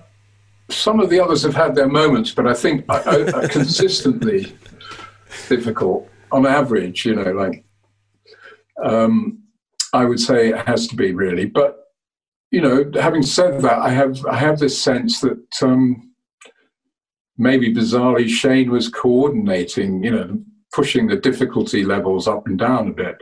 some 0.70 1.02
of 1.02 1.10
the 1.10 1.20
others 1.20 1.44
have 1.44 1.56
had 1.56 1.76
their 1.76 1.90
moments, 1.90 2.32
but 2.32 2.48
I 2.48 2.54
think 2.54 2.86
I, 2.88 3.00
I, 3.00 3.40
I 3.42 3.48
consistently 3.50 4.56
difficult 5.50 6.10
on 6.32 6.46
average. 6.46 7.06
You 7.06 7.16
know, 7.16 7.34
like 7.34 7.66
um, 8.82 9.42
I 9.96 10.06
would 10.06 10.20
say 10.20 10.50
it 10.50 10.68
has 10.68 10.88
to 10.88 10.96
be 10.96 11.14
really. 11.14 11.46
But 11.46 11.80
you 12.52 12.62
know, 12.62 12.92
having 13.00 13.24
said 13.24 13.62
that, 13.62 13.80
I 13.80 13.90
have 13.90 14.26
I 14.26 14.38
have 14.38 14.60
this 14.60 14.82
sense 14.82 15.22
that 15.22 15.48
um, 15.62 16.14
maybe 17.38 17.74
bizarrely 17.74 18.28
Shane 18.30 18.72
was 18.72 18.90
coordinating. 18.90 20.04
You 20.04 20.12
know, 20.12 20.40
pushing 20.74 21.08
the 21.08 21.16
difficulty 21.16 21.86
levels 21.86 22.28
up 22.28 22.46
and 22.48 22.60
down 22.60 22.90
a 22.90 22.94
bit 22.94 23.18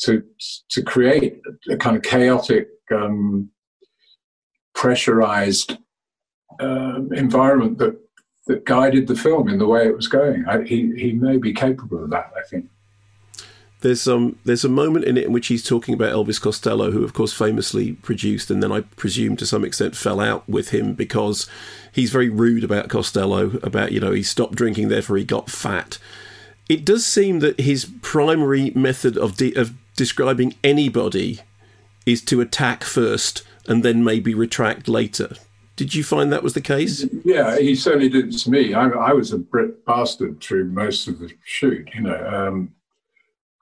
to 0.00 0.22
to 0.70 0.82
create 0.82 1.40
a 1.70 1.76
kind 1.76 1.96
of 1.96 2.02
chaotic, 2.02 2.68
um, 2.90 3.50
pressurized 4.74 5.76
uh, 6.60 7.00
environment 7.12 7.78
that 7.78 7.98
that 8.46 8.64
guided 8.64 9.06
the 9.06 9.14
film 9.14 9.48
in 9.48 9.58
the 9.58 9.68
way 9.68 9.86
it 9.86 9.96
was 9.96 10.08
going. 10.08 10.44
I, 10.48 10.62
he 10.62 10.92
he 10.96 11.12
may 11.12 11.36
be 11.36 11.52
capable 11.52 12.02
of 12.04 12.10
that. 12.10 12.32
I 12.36 12.42
think. 12.48 12.66
There's 13.82 14.08
um 14.08 14.38
there's 14.44 14.64
a 14.64 14.68
moment 14.68 15.04
in 15.04 15.16
it 15.16 15.24
in 15.24 15.32
which 15.32 15.48
he's 15.48 15.64
talking 15.64 15.94
about 15.94 16.12
Elvis 16.12 16.40
Costello, 16.40 16.90
who 16.90 17.04
of 17.04 17.14
course 17.14 17.32
famously 17.32 17.92
produced, 17.92 18.50
and 18.50 18.62
then 18.62 18.72
I 18.72 18.80
presume 18.80 19.36
to 19.36 19.46
some 19.46 19.64
extent 19.64 19.96
fell 19.96 20.20
out 20.20 20.48
with 20.48 20.70
him 20.70 20.94
because 20.94 21.48
he's 21.92 22.10
very 22.10 22.28
rude 22.28 22.64
about 22.64 22.88
Costello, 22.88 23.58
about 23.62 23.92
you 23.92 24.00
know 24.00 24.12
he 24.12 24.22
stopped 24.22 24.54
drinking, 24.54 24.88
therefore 24.88 25.16
he 25.16 25.24
got 25.24 25.50
fat. 25.50 25.98
It 26.68 26.84
does 26.84 27.04
seem 27.04 27.40
that 27.40 27.60
his 27.60 27.84
primary 28.02 28.70
method 28.70 29.18
of 29.18 29.36
de- 29.36 29.54
of 29.54 29.74
describing 29.96 30.54
anybody 30.64 31.40
is 32.06 32.22
to 32.22 32.40
attack 32.40 32.84
first 32.84 33.42
and 33.68 33.84
then 33.84 34.02
maybe 34.02 34.34
retract 34.34 34.88
later. 34.88 35.34
Did 35.76 35.94
you 35.94 36.04
find 36.04 36.32
that 36.32 36.42
was 36.42 36.54
the 36.54 36.60
case? 36.60 37.06
Yeah, 37.24 37.58
he 37.58 37.74
certainly 37.74 38.08
did 38.08 38.36
to 38.38 38.50
me. 38.50 38.74
I, 38.74 38.88
I 38.88 39.12
was 39.12 39.32
a 39.32 39.38
Brit 39.38 39.84
bastard 39.84 40.40
through 40.40 40.66
most 40.66 41.08
of 41.08 41.18
the 41.18 41.30
shoot. 41.44 41.88
You 41.94 42.02
know, 42.02 42.28
um, 42.28 42.74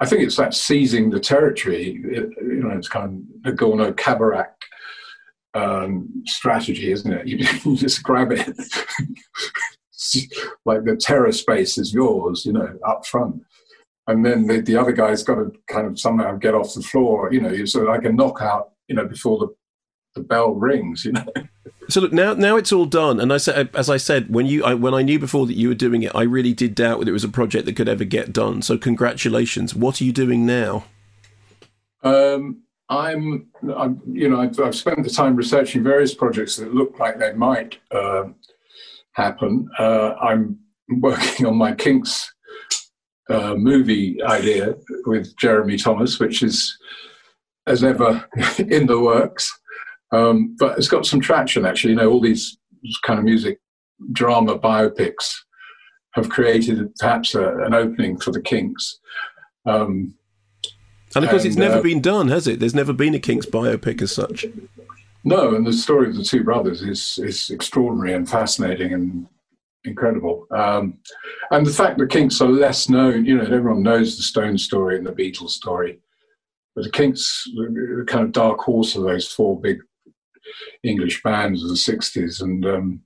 I 0.01 0.07
think 0.07 0.23
it's 0.23 0.37
that 0.37 0.55
seizing 0.55 1.11
the 1.11 1.21
territory. 1.21 2.01
It, 2.05 2.31
you 2.41 2.63
know, 2.63 2.71
it's 2.71 2.89
kind 2.89 3.27
of 3.45 3.53
Nagorno 3.53 3.93
Karabakh 3.93 4.47
um, 5.55 6.09
strategy, 6.27 6.91
isn't 6.93 7.13
it? 7.13 7.27
You, 7.31 7.39
you 7.65 7.77
just 7.77 8.03
grab 8.03 8.33
it, 8.33 8.47
like 10.65 10.85
the 10.85 10.97
terror 10.99 11.33
space 11.33 11.77
is 11.77 11.93
yours. 11.93 12.45
You 12.47 12.55
know, 12.55 12.79
up 12.87 13.07
front. 13.07 13.43
And 14.07 14.25
then 14.25 14.47
the, 14.47 14.61
the 14.61 14.77
other 14.77 14.93
guy's 14.93 15.23
got 15.23 15.37
to 15.37 15.53
kind 15.69 15.87
of 15.87 16.01
somehow 16.01 16.37
get 16.37 16.55
off 16.55 16.75
the 16.75 16.83
floor. 16.83 17.33
You 17.33 17.43
know, 17.43 17.65
so 17.67 17.83
like 17.83 18.05
a 18.05 18.13
knockout. 18.13 18.71
You 18.89 18.97
know, 18.97 19.07
before 19.07 19.39
the 19.39 19.49
the 20.15 20.23
bell 20.23 20.53
rings. 20.53 21.05
You 21.05 21.13
know. 21.13 21.27
So 21.91 22.01
look 22.01 22.12
now, 22.12 22.34
now 22.34 22.57
it's 22.57 22.72
all 22.72 22.86
done. 22.86 23.20
And 23.20 23.32
I 23.32 23.36
said, 23.36 23.70
as 23.74 23.91
I 23.91 23.97
said, 23.97 24.32
when 24.32 24.47
you, 24.47 24.64
I, 24.64 24.74
when 24.74 24.95
I 24.95 25.03
knew 25.03 25.18
before 25.18 25.47
that 25.47 25.57
you 25.57 25.68
were 25.68 25.74
doing 25.74 26.03
it, 26.03 26.12
I 26.14 26.22
really 26.22 26.53
did 26.53 26.74
doubt 26.74 26.99
whether 26.99 27.11
it 27.11 27.14
was 27.14 27.24
a 27.24 27.28
project 27.28 27.66
that 27.66 27.76
could 27.76 27.88
ever 27.88 28.05
get 28.05 28.32
done. 28.32 28.62
So 28.62 28.78
congratulations. 28.78 29.74
What 29.74 30.01
are 30.01 30.05
you 30.05 30.12
doing 30.12 30.47
now? 30.47 30.84
Um, 32.03 32.62
I'm, 32.88 33.49
I'm, 33.76 34.01
you 34.07 34.28
know, 34.28 34.41
I've, 34.41 34.59
I've 34.61 34.74
spent 34.74 35.03
the 35.05 35.11
time 35.11 35.36
researching 35.36 35.82
various 35.82 36.14
projects 36.14 36.57
that 36.57 36.74
look 36.74 36.99
like 36.99 37.18
they 37.18 37.32
might 37.32 37.78
uh, 37.91 38.24
happen. 39.12 39.68
Uh, 39.78 40.14
I'm 40.20 40.59
working 40.88 41.47
on 41.47 41.57
my 41.57 41.72
Kinks 41.72 42.32
uh, 43.28 43.55
movie 43.55 44.20
idea 44.22 44.74
with 45.07 45.36
Jeremy 45.36 45.76
Thomas, 45.76 46.18
which 46.18 46.43
is 46.43 46.76
as 47.66 47.84
ever 47.84 48.26
in 48.59 48.86
the 48.86 49.01
works. 49.01 49.60
Um, 50.13 50.57
but 50.59 50.77
it's 50.77 50.89
got 50.89 51.07
some 51.07 51.21
traction 51.21 51.65
actually. 51.65 51.93
You 51.93 51.97
know, 51.97 52.11
all 52.11 52.21
these 52.21 52.59
kind 53.03 53.19
of 53.19 53.25
music 53.25 53.61
drama 54.13 54.59
biopics 54.59 55.35
have 56.15 56.29
created 56.29 56.93
perhaps 56.97 57.35
a, 57.35 57.59
an 57.59 57.75
opening 57.75 58.19
for 58.19 58.33
the 58.33 58.41
Kinks. 58.41 58.99
Um, 59.67 60.15
And 61.15 61.25
of 61.25 61.31
course, 61.31 61.45
it's 61.45 61.57
never 61.57 61.79
uh, 61.79 61.83
been 61.83 62.01
done, 62.01 62.29
has 62.29 62.47
it? 62.47 62.61
There's 62.61 62.75
never 62.75 62.93
been 62.93 63.15
a 63.15 63.19
Kinks 63.19 63.47
biopic 63.47 64.01
as 64.03 64.13
such. 64.13 64.47
No, 65.25 65.55
and 65.55 65.67
the 65.67 65.73
story 65.73 66.09
of 66.09 66.17
the 66.17 66.25
two 66.25 66.43
brothers 66.43 66.83
is 66.83 67.19
is 67.19 67.51
extraordinary 67.51 68.15
and 68.15 68.29
fascinating 68.29 68.95
and 68.95 69.27
incredible. 69.85 70.47
Um, 70.51 70.99
and 71.51 71.67
the 71.67 71.73
fact 71.73 71.99
that 71.99 72.11
Kinks 72.11 72.41
are 72.41 72.49
less 72.49 72.89
known, 72.89 73.25
you 73.25 73.37
know, 73.37 73.45
everyone 73.45 73.83
knows 73.83 74.17
the 74.17 74.23
Stone 74.23 74.59
story 74.59 74.97
and 74.97 75.07
the 75.07 75.13
Beatles 75.13 75.51
story, 75.51 76.01
but 76.75 76.85
the 76.85 76.91
Kinks, 76.91 77.45
the 77.55 78.05
kind 78.07 78.25
of 78.25 78.33
dark 78.33 78.59
horse 78.61 78.97
of 78.97 79.03
those 79.03 79.29
four 79.29 79.61
big 79.61 79.79
English 80.83 81.23
bands 81.23 81.63
of 81.63 81.69
the 81.69 81.75
'60s, 81.75 82.43
and 82.43 82.65
um, 82.67 83.01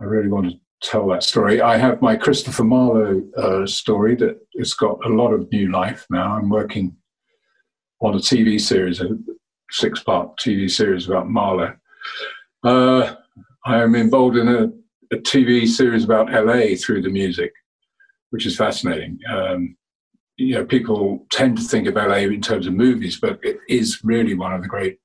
I 0.00 0.04
really 0.04 0.28
want 0.28 0.50
to 0.50 0.56
tell 0.82 1.08
that 1.08 1.22
story. 1.22 1.60
I 1.60 1.76
have 1.76 2.02
my 2.02 2.16
Christopher 2.16 2.64
Marlowe 2.64 3.22
uh, 3.36 3.66
story 3.66 4.14
that 4.16 4.38
has 4.58 4.74
got 4.74 5.04
a 5.04 5.08
lot 5.08 5.32
of 5.32 5.50
new 5.50 5.70
life 5.70 6.06
now. 6.10 6.36
I'm 6.36 6.48
working 6.48 6.96
on 8.00 8.14
a 8.14 8.18
TV 8.18 8.60
series, 8.60 9.00
a 9.00 9.08
six 9.70 10.02
part 10.02 10.38
TV 10.38 10.70
series 10.70 11.08
about 11.08 11.28
Marlowe. 11.28 11.74
Uh, 12.64 13.14
I 13.64 13.82
am 13.82 13.94
involved 13.94 14.36
in 14.36 14.48
a, 14.48 14.64
a 15.14 15.18
TV 15.20 15.66
series 15.66 16.04
about 16.04 16.32
LA 16.32 16.76
through 16.76 17.02
the 17.02 17.10
music, 17.10 17.52
which 18.30 18.46
is 18.46 18.56
fascinating. 18.56 19.18
Um, 19.30 19.76
you 20.36 20.54
know, 20.54 20.64
people 20.64 21.26
tend 21.32 21.58
to 21.58 21.64
think 21.64 21.88
of 21.88 21.96
LA 21.96 22.18
in 22.18 22.40
terms 22.40 22.66
of 22.66 22.74
movies, 22.74 23.18
but 23.20 23.40
it 23.42 23.58
is 23.68 24.04
really 24.04 24.34
one 24.34 24.54
of 24.54 24.62
the 24.62 24.68
great 24.68 24.98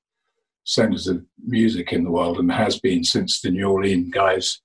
centers 0.64 1.06
of 1.06 1.24
music 1.46 1.92
in 1.92 2.04
the 2.04 2.10
world 2.10 2.38
and 2.38 2.50
has 2.50 2.80
been 2.80 3.04
since 3.04 3.40
the 3.40 3.50
New 3.50 3.68
Orleans 3.68 4.10
guys 4.12 4.60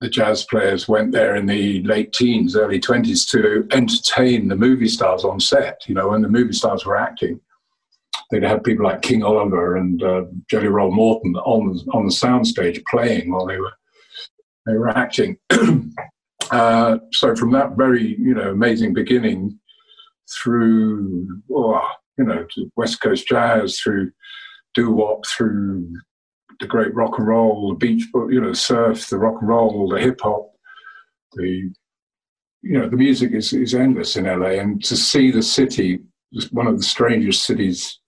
the 0.00 0.08
jazz 0.08 0.44
players 0.44 0.88
went 0.88 1.12
there 1.12 1.36
in 1.36 1.46
the 1.46 1.82
late 1.82 2.12
teens, 2.12 2.56
early 2.56 2.80
20s 2.80 3.28
to 3.30 3.66
entertain 3.70 4.48
the 4.48 4.56
movie 4.56 4.88
stars 4.88 5.24
on 5.24 5.38
set. 5.38 5.82
You 5.86 5.94
know, 5.94 6.08
when 6.08 6.22
the 6.22 6.28
movie 6.28 6.54
stars 6.54 6.86
were 6.86 6.96
acting, 6.96 7.38
they'd 8.30 8.42
have 8.42 8.64
people 8.64 8.86
like 8.86 9.02
King 9.02 9.22
Oliver 9.22 9.76
and 9.76 10.02
uh, 10.02 10.24
Jelly 10.48 10.68
Roll 10.68 10.90
Morton 10.90 11.36
on 11.36 11.78
on 11.92 12.06
the 12.06 12.12
soundstage 12.12 12.82
playing 12.86 13.30
while 13.30 13.46
they 13.46 13.58
were 13.58 13.72
they 14.66 14.74
were 14.74 14.88
acting. 14.88 15.36
uh, 16.50 16.98
so 17.12 17.36
from 17.36 17.52
that 17.52 17.76
very 17.76 18.16
you 18.18 18.34
know 18.34 18.50
amazing 18.50 18.94
beginning 18.94 19.58
through 20.42 21.42
oh, 21.52 21.86
you 22.16 22.24
know 22.24 22.46
to 22.54 22.70
West 22.76 23.02
Coast 23.02 23.28
jazz 23.28 23.78
through 23.78 24.10
doo 24.74 24.92
wop 24.92 25.24
through 25.26 25.92
the 26.60 26.66
great 26.66 26.94
rock 26.94 27.18
and 27.18 27.26
roll, 27.26 27.70
the 27.70 27.74
beach, 27.74 28.04
you 28.28 28.40
know, 28.40 28.52
surf, 28.52 29.08
the 29.08 29.18
rock 29.18 29.36
and 29.40 29.48
roll, 29.48 29.88
the 29.88 30.00
hip 30.00 30.20
hop, 30.22 30.50
the 31.34 31.70
you 32.62 32.78
know, 32.78 32.88
the 32.88 32.96
music 32.96 33.32
is, 33.32 33.52
is 33.52 33.74
endless 33.74 34.16
in 34.16 34.24
LA, 34.24 34.60
and 34.60 34.82
to 34.84 34.96
see 34.96 35.30
the 35.30 35.42
city, 35.42 36.00
one 36.50 36.66
of 36.66 36.76
the 36.76 36.84
strangest 36.84 37.44
cities. 37.44 38.00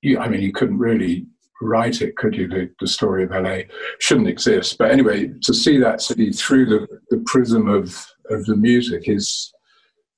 You, 0.00 0.18
I 0.18 0.28
mean, 0.28 0.40
you 0.40 0.52
couldn't 0.52 0.78
really 0.78 1.26
write 1.60 2.00
it, 2.00 2.16
could 2.16 2.34
you? 2.34 2.48
The, 2.48 2.70
the 2.80 2.86
story 2.86 3.24
of 3.24 3.30
LA 3.30 3.60
shouldn't 4.00 4.28
exist, 4.28 4.78
but 4.78 4.90
anyway, 4.90 5.30
to 5.42 5.54
see 5.54 5.78
that 5.78 6.00
city 6.00 6.32
through 6.32 6.66
the, 6.66 6.86
the 7.10 7.22
prism 7.26 7.68
of 7.68 7.94
of 8.30 8.44
the 8.46 8.56
music 8.56 9.08
is 9.08 9.52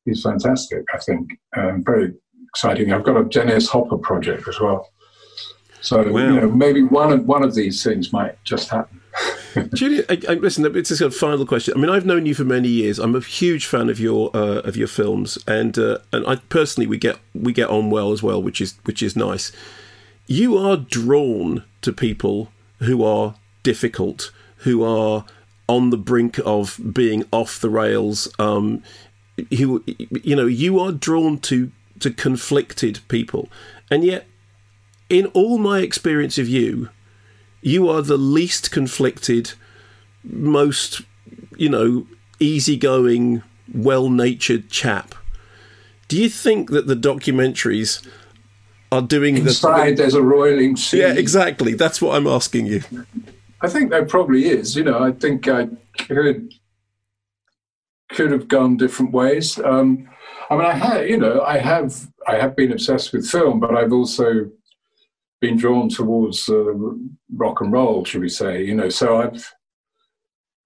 is 0.06 0.22
fantastic. 0.22 0.84
I 0.94 0.98
think 0.98 1.30
um, 1.56 1.82
very 1.84 2.14
exciting. 2.58 2.92
I've 2.92 3.04
got 3.04 3.16
a 3.16 3.24
Dennis 3.24 3.68
Hopper 3.68 3.96
project 3.98 4.48
as 4.48 4.58
well. 4.58 4.90
So 5.80 6.02
you 6.02 6.40
know, 6.40 6.50
maybe 6.50 6.82
one 6.82 7.12
of 7.12 7.24
one 7.24 7.44
of 7.44 7.54
these 7.54 7.84
things 7.84 8.12
might 8.12 8.42
just 8.42 8.68
happen. 8.68 9.00
Julien, 9.74 10.04
I, 10.08 10.20
I, 10.28 10.32
listen. 10.34 10.64
It's 10.76 10.88
just 10.88 11.00
a 11.00 11.10
final 11.12 11.46
question. 11.46 11.74
I 11.76 11.80
mean, 11.80 11.88
I've 11.88 12.04
known 12.04 12.26
you 12.26 12.34
for 12.34 12.44
many 12.44 12.66
years. 12.66 12.98
I'm 12.98 13.14
a 13.14 13.20
huge 13.20 13.66
fan 13.66 13.88
of 13.88 14.00
your 14.00 14.36
uh, 14.36 14.60
of 14.62 14.76
your 14.76 14.88
films, 14.88 15.38
and 15.46 15.78
uh, 15.78 15.98
and 16.12 16.26
I 16.26 16.36
personally 16.48 16.88
we 16.88 16.98
get 16.98 17.18
we 17.32 17.52
get 17.52 17.70
on 17.70 17.90
well 17.90 18.10
as 18.10 18.24
well, 18.24 18.42
which 18.42 18.60
is 18.60 18.74
which 18.84 19.04
is 19.04 19.14
nice. 19.14 19.52
You 20.26 20.58
are 20.58 20.76
drawn 20.76 21.62
to 21.82 21.92
people 21.92 22.50
who 22.80 23.04
are 23.04 23.36
difficult, 23.62 24.32
who 24.58 24.82
are 24.82 25.24
on 25.68 25.90
the 25.90 25.96
brink 25.96 26.40
of 26.44 26.80
being 26.92 27.24
off 27.30 27.60
the 27.60 27.70
rails. 27.70 28.28
Um, 28.40 28.82
who 29.56 29.84
you 30.10 30.34
know 30.34 30.46
you 30.46 30.80
are 30.80 30.90
drawn 30.90 31.38
to 31.38 31.70
to 32.00 32.10
conflicted 32.10 33.00
people, 33.08 33.48
and 33.90 34.04
yet 34.04 34.26
in 35.08 35.26
all 35.26 35.58
my 35.58 35.80
experience 35.80 36.38
of 36.38 36.48
you, 36.48 36.90
you 37.62 37.88
are 37.88 38.02
the 38.02 38.18
least 38.18 38.70
conflicted, 38.70 39.52
most, 40.22 41.02
you 41.56 41.68
know, 41.68 42.06
easygoing, 42.38 43.42
well 43.74 44.10
natured 44.10 44.70
chap. 44.70 45.14
Do 46.08 46.20
you 46.20 46.28
think 46.28 46.70
that 46.70 46.86
the 46.86 46.94
documentaries 46.94 48.06
are 48.90 49.02
doing 49.02 49.36
Inside 49.36 49.90
the. 49.90 50.02
there's 50.02 50.14
a 50.14 50.22
roiling 50.22 50.76
sea. 50.76 51.00
Yeah, 51.00 51.12
exactly. 51.12 51.74
That's 51.74 52.00
what 52.00 52.16
I'm 52.16 52.26
asking 52.26 52.66
you. 52.66 52.82
I 53.60 53.68
think 53.68 53.90
there 53.90 54.04
probably 54.04 54.46
is. 54.46 54.76
You 54.76 54.84
know, 54.84 55.02
I 55.02 55.12
think 55.12 55.48
I 55.48 55.68
could 55.98 56.54
could 58.10 58.30
have 58.30 58.48
gone 58.48 58.76
different 58.76 59.12
ways. 59.12 59.58
Um, 59.58 60.08
I 60.50 60.56
mean, 60.56 60.64
I 60.64 60.72
have, 60.72 61.08
you 61.08 61.18
know, 61.18 61.42
I 61.42 61.58
have, 61.58 62.08
I 62.26 62.36
have 62.36 62.56
been 62.56 62.72
obsessed 62.72 63.12
with 63.12 63.28
film, 63.28 63.60
but 63.60 63.76
I've 63.76 63.92
also 63.92 64.50
been 65.40 65.56
drawn 65.56 65.88
towards 65.88 66.48
uh, 66.48 66.72
rock 67.34 67.60
and 67.60 67.72
roll, 67.72 68.04
should 68.04 68.22
we 68.22 68.28
say? 68.28 68.64
You 68.64 68.74
know, 68.74 68.88
so 68.88 69.20
I've, 69.20 69.54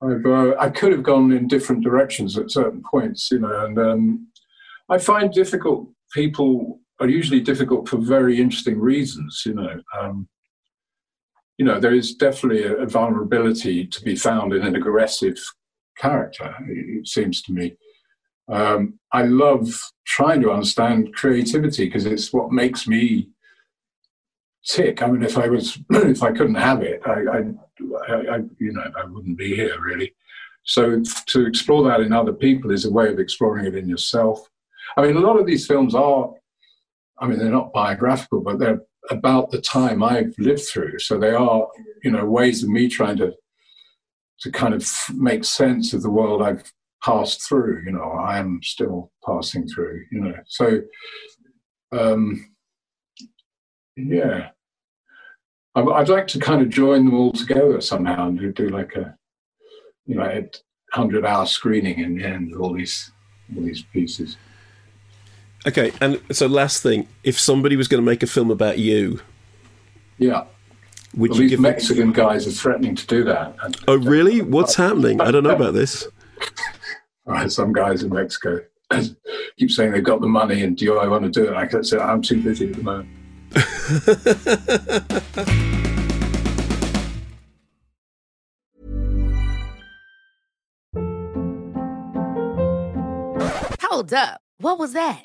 I've, 0.02 0.24
uh, 0.24 0.54
I 0.58 0.70
could 0.70 0.92
have 0.92 1.02
gone 1.02 1.32
in 1.32 1.48
different 1.48 1.82
directions 1.82 2.38
at 2.38 2.50
certain 2.50 2.82
points. 2.88 3.30
You 3.30 3.40
know, 3.40 3.64
and 3.64 3.78
um, 3.78 4.28
I 4.88 4.98
find 4.98 5.32
difficult 5.32 5.88
people 6.12 6.80
are 7.00 7.08
usually 7.08 7.40
difficult 7.40 7.88
for 7.88 7.96
very 7.96 8.40
interesting 8.40 8.78
reasons. 8.78 9.42
You 9.44 9.54
know. 9.54 9.80
Um, 9.98 10.28
you 11.58 11.66
know, 11.66 11.78
there 11.78 11.94
is 11.94 12.14
definitely 12.14 12.64
a, 12.64 12.76
a 12.78 12.86
vulnerability 12.86 13.86
to 13.86 14.02
be 14.02 14.16
found 14.16 14.52
in 14.52 14.62
an 14.62 14.74
aggressive 14.74 15.36
character, 15.96 16.56
it 16.68 17.06
seems 17.06 17.42
to 17.42 17.52
me. 17.52 17.76
Um, 18.48 18.98
I 19.12 19.22
love 19.22 19.68
trying 20.06 20.42
to 20.42 20.50
understand 20.50 21.14
creativity 21.14 21.86
because 21.86 22.06
it's 22.06 22.32
what 22.32 22.52
makes 22.52 22.86
me 22.86 23.30
tick. 24.66 25.02
I 25.02 25.06
mean, 25.06 25.22
if 25.22 25.38
I 25.38 25.48
was, 25.48 25.78
if 25.90 26.22
I 26.22 26.32
couldn't 26.32 26.56
have 26.56 26.82
it, 26.82 27.02
I, 27.06 27.10
I, 27.10 27.38
I, 28.08 28.14
I, 28.14 28.36
you 28.58 28.72
know, 28.72 28.84
I 29.00 29.04
wouldn't 29.04 29.38
be 29.38 29.54
here 29.54 29.80
really. 29.80 30.14
So 30.64 31.02
to 31.26 31.46
explore 31.46 31.88
that 31.88 32.00
in 32.00 32.12
other 32.12 32.32
people 32.32 32.70
is 32.70 32.84
a 32.84 32.92
way 32.92 33.08
of 33.08 33.18
exploring 33.18 33.66
it 33.66 33.74
in 33.74 33.88
yourself. 33.88 34.48
I 34.96 35.02
mean, 35.02 35.16
a 35.16 35.20
lot 35.20 35.38
of 35.38 35.46
these 35.46 35.66
films 35.66 35.94
are, 35.94 36.30
I 37.18 37.26
mean, 37.26 37.38
they're 37.38 37.50
not 37.50 37.72
biographical, 37.72 38.40
but 38.40 38.58
they're 38.58 38.80
about 39.10 39.50
the 39.50 39.60
time 39.60 40.02
I've 40.02 40.34
lived 40.38 40.62
through. 40.62 41.00
So 41.00 41.18
they 41.18 41.32
are, 41.32 41.66
you 42.04 42.10
know, 42.10 42.24
ways 42.24 42.62
of 42.62 42.68
me 42.68 42.88
trying 42.88 43.16
to 43.18 43.34
to 44.40 44.50
kind 44.50 44.74
of 44.74 44.88
make 45.14 45.44
sense 45.44 45.92
of 45.92 46.02
the 46.02 46.10
world 46.10 46.42
I've 46.42 46.72
passed 47.04 47.42
through. 47.48 47.82
You 47.84 47.92
know, 47.92 48.12
I 48.12 48.38
am 48.38 48.60
still 48.62 49.10
passing 49.26 49.68
through. 49.68 50.04
You 50.10 50.20
know, 50.20 50.34
so 50.46 50.82
um, 51.92 52.50
yeah, 53.96 54.48
I, 55.74 55.80
I'd 55.80 56.08
like 56.08 56.26
to 56.28 56.38
kind 56.38 56.62
of 56.62 56.70
join 56.70 57.04
them 57.04 57.14
all 57.14 57.32
together 57.32 57.80
somehow 57.80 58.28
and 58.28 58.38
do, 58.38 58.52
do 58.52 58.68
like 58.68 58.94
a, 58.96 59.16
you 60.06 60.16
know, 60.16 60.24
a 60.24 60.48
hundred 60.92 61.24
hour 61.24 61.46
screening 61.46 62.00
in 62.00 62.16
the 62.16 62.24
end 62.24 62.54
of 62.54 62.60
all 62.60 62.72
these 62.72 63.10
all 63.54 63.62
these 63.62 63.82
pieces. 63.92 64.36
Okay, 65.66 65.92
and 66.00 66.20
so 66.32 66.46
last 66.46 66.82
thing, 66.82 67.06
if 67.22 67.38
somebody 67.38 67.76
was 67.76 67.86
going 67.86 68.02
to 68.02 68.04
make 68.04 68.22
a 68.22 68.26
film 68.26 68.50
about 68.50 68.78
you, 68.78 69.20
Yeah. 70.18 70.44
would 71.14 71.30
well, 71.30 71.40
you 71.40 71.50
these? 71.50 71.60
Mexican 71.60 72.12
guys 72.12 72.48
are 72.48 72.50
threatening 72.50 72.96
to 72.96 73.06
do 73.06 73.22
that. 73.24 73.54
And, 73.62 73.76
Oh, 73.86 73.96
really? 73.96 74.42
What's 74.42 74.74
happening? 74.74 75.20
I 75.20 75.30
don't 75.30 75.44
know 75.44 75.54
about 75.54 75.74
this. 75.74 76.08
some 77.48 77.72
guys 77.72 78.02
in 78.02 78.12
Mexico 78.12 78.60
keep 79.58 79.70
saying 79.70 79.92
they've 79.92 80.04
got 80.04 80.20
the 80.20 80.26
money 80.26 80.62
and 80.62 80.76
do 80.76 80.98
I 80.98 81.06
want 81.06 81.24
to 81.24 81.30
do 81.30 81.48
it? 81.48 81.54
I 81.54 81.68
said, 81.82 82.00
I'm 82.00 82.22
too 82.22 82.42
busy 82.42 82.70
at 82.70 82.76
the 82.76 82.82
moment. 82.82 83.08
Hold 93.82 94.14
up. 94.14 94.40
What 94.58 94.78
was 94.78 94.94
that? 94.94 95.24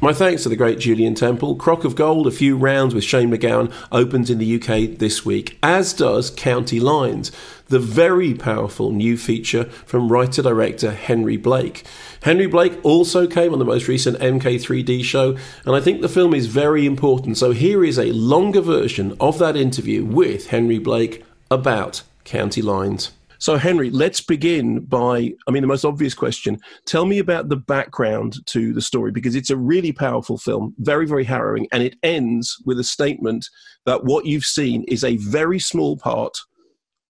My 0.00 0.12
thanks 0.12 0.44
to 0.44 0.48
the 0.48 0.54
great 0.54 0.78
Julien 0.78 1.16
Temple. 1.16 1.56
Crock 1.56 1.82
of 1.82 1.96
Gold, 1.96 2.28
a 2.28 2.30
few 2.30 2.56
rounds 2.56 2.94
with 2.94 3.02
Shane 3.02 3.32
MacGowan, 3.32 3.72
opens 3.90 4.30
in 4.30 4.38
the 4.38 4.54
UK 4.54 4.96
this 4.96 5.24
week, 5.24 5.58
as 5.60 5.92
does 5.92 6.30
County 6.30 6.78
Lines, 6.78 7.32
the 7.66 7.80
very 7.80 8.32
powerful 8.32 8.92
new 8.92 9.16
feature 9.16 9.64
from 9.64 10.08
writer 10.08 10.40
director 10.40 10.92
Henry 10.92 11.36
Blake. 11.36 11.84
Henry 12.22 12.46
Blake 12.46 12.78
also 12.84 13.26
came 13.26 13.52
on 13.52 13.58
the 13.58 13.64
most 13.64 13.88
recent 13.88 14.16
MK3D 14.20 15.02
show, 15.02 15.36
and 15.66 15.74
I 15.74 15.80
think 15.80 16.00
the 16.00 16.08
film 16.08 16.32
is 16.32 16.46
very 16.46 16.86
important. 16.86 17.36
So 17.36 17.50
here 17.50 17.84
is 17.84 17.98
a 17.98 18.12
longer 18.12 18.60
version 18.60 19.16
of 19.18 19.40
that 19.40 19.56
interview 19.56 20.04
with 20.04 20.46
Henry 20.50 20.78
Blake 20.78 21.24
about 21.50 22.04
County 22.22 22.62
Lines. 22.62 23.10
So, 23.38 23.56
Henry, 23.56 23.90
let's 23.90 24.20
begin 24.20 24.84
by 24.84 25.32
I 25.46 25.50
mean, 25.50 25.62
the 25.62 25.68
most 25.68 25.84
obvious 25.84 26.14
question. 26.14 26.58
Tell 26.86 27.06
me 27.06 27.18
about 27.18 27.48
the 27.48 27.56
background 27.56 28.44
to 28.46 28.72
the 28.72 28.82
story 28.82 29.12
because 29.12 29.36
it's 29.36 29.50
a 29.50 29.56
really 29.56 29.92
powerful 29.92 30.38
film, 30.38 30.74
very, 30.78 31.06
very 31.06 31.24
harrowing, 31.24 31.68
and 31.72 31.82
it 31.82 31.94
ends 32.02 32.56
with 32.66 32.80
a 32.80 32.84
statement 32.84 33.46
that 33.86 34.04
what 34.04 34.26
you've 34.26 34.44
seen 34.44 34.84
is 34.88 35.04
a 35.04 35.16
very 35.18 35.58
small 35.58 35.96
part 35.96 36.36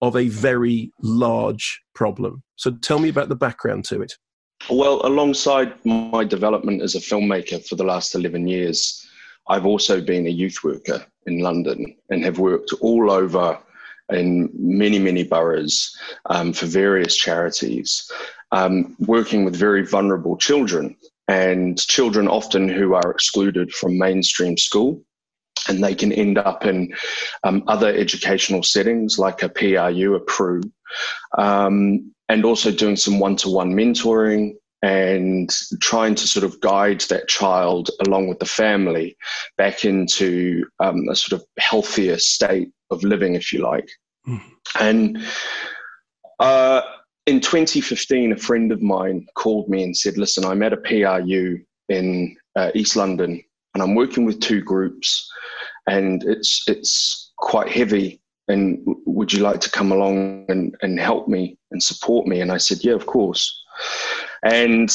of 0.02 0.16
a 0.16 0.28
very 0.28 0.92
large 1.02 1.80
problem. 1.94 2.42
So, 2.56 2.72
tell 2.72 2.98
me 2.98 3.08
about 3.08 3.30
the 3.30 3.36
background 3.36 3.86
to 3.86 4.02
it. 4.02 4.12
Well, 4.68 5.00
alongside 5.06 5.72
my 5.84 6.24
development 6.24 6.82
as 6.82 6.94
a 6.94 7.00
filmmaker 7.00 7.66
for 7.66 7.76
the 7.76 7.84
last 7.84 8.14
11 8.14 8.48
years, 8.48 9.06
I've 9.48 9.64
also 9.64 10.00
been 10.00 10.26
a 10.26 10.30
youth 10.30 10.62
worker 10.62 11.06
in 11.26 11.38
London 11.38 11.96
and 12.10 12.22
have 12.24 12.38
worked 12.38 12.72
all 12.80 13.10
over 13.10 13.58
in 14.10 14.50
many, 14.54 14.98
many 14.98 15.24
boroughs 15.24 15.96
um, 16.26 16.52
for 16.52 16.66
various 16.66 17.16
charities, 17.16 18.10
um, 18.52 18.96
working 19.00 19.44
with 19.44 19.54
very 19.54 19.84
vulnerable 19.84 20.36
children 20.36 20.96
and 21.28 21.78
children 21.78 22.26
often 22.26 22.68
who 22.68 22.94
are 22.94 23.10
excluded 23.10 23.72
from 23.72 23.98
mainstream 23.98 24.56
school. 24.56 25.02
And 25.68 25.82
they 25.82 25.94
can 25.94 26.12
end 26.12 26.38
up 26.38 26.64
in 26.64 26.94
um, 27.44 27.64
other 27.66 27.88
educational 27.88 28.62
settings 28.62 29.18
like 29.18 29.42
a 29.42 29.48
PRU, 29.48 30.14
a 30.14 30.20
PRU, 30.20 30.62
um, 31.36 32.14
and 32.28 32.44
also 32.44 32.70
doing 32.70 32.96
some 32.96 33.18
one 33.18 33.36
to 33.36 33.50
one 33.50 33.74
mentoring 33.74 34.54
and 34.82 35.50
trying 35.80 36.14
to 36.14 36.28
sort 36.28 36.44
of 36.44 36.60
guide 36.60 37.00
that 37.02 37.28
child 37.28 37.90
along 38.06 38.28
with 38.28 38.38
the 38.38 38.46
family 38.46 39.16
back 39.56 39.84
into 39.84 40.64
um, 40.78 41.08
a 41.08 41.16
sort 41.16 41.40
of 41.40 41.46
healthier 41.58 42.18
state 42.18 42.70
of 42.90 43.02
living, 43.02 43.34
if 43.34 43.52
you 43.52 43.60
like. 43.62 43.88
And 44.80 45.18
uh, 46.38 46.82
in 47.26 47.40
2015, 47.40 48.32
a 48.32 48.36
friend 48.36 48.72
of 48.72 48.82
mine 48.82 49.26
called 49.34 49.68
me 49.68 49.82
and 49.82 49.96
said, 49.96 50.18
Listen, 50.18 50.44
I'm 50.44 50.62
at 50.62 50.72
a 50.72 50.76
PRU 50.76 51.60
in 51.88 52.36
uh, 52.56 52.70
East 52.74 52.96
London 52.96 53.42
and 53.74 53.82
I'm 53.82 53.94
working 53.94 54.24
with 54.24 54.40
two 54.40 54.62
groups 54.62 55.30
and 55.86 56.22
it's, 56.24 56.64
it's 56.68 57.32
quite 57.38 57.68
heavy. 57.68 58.20
And 58.48 58.80
would 59.04 59.32
you 59.32 59.40
like 59.40 59.60
to 59.60 59.70
come 59.70 59.92
along 59.92 60.46
and, 60.48 60.74
and 60.80 60.98
help 60.98 61.28
me 61.28 61.58
and 61.70 61.82
support 61.82 62.26
me? 62.26 62.40
And 62.40 62.50
I 62.50 62.56
said, 62.56 62.78
Yeah, 62.82 62.94
of 62.94 63.06
course. 63.06 63.54
And 64.42 64.90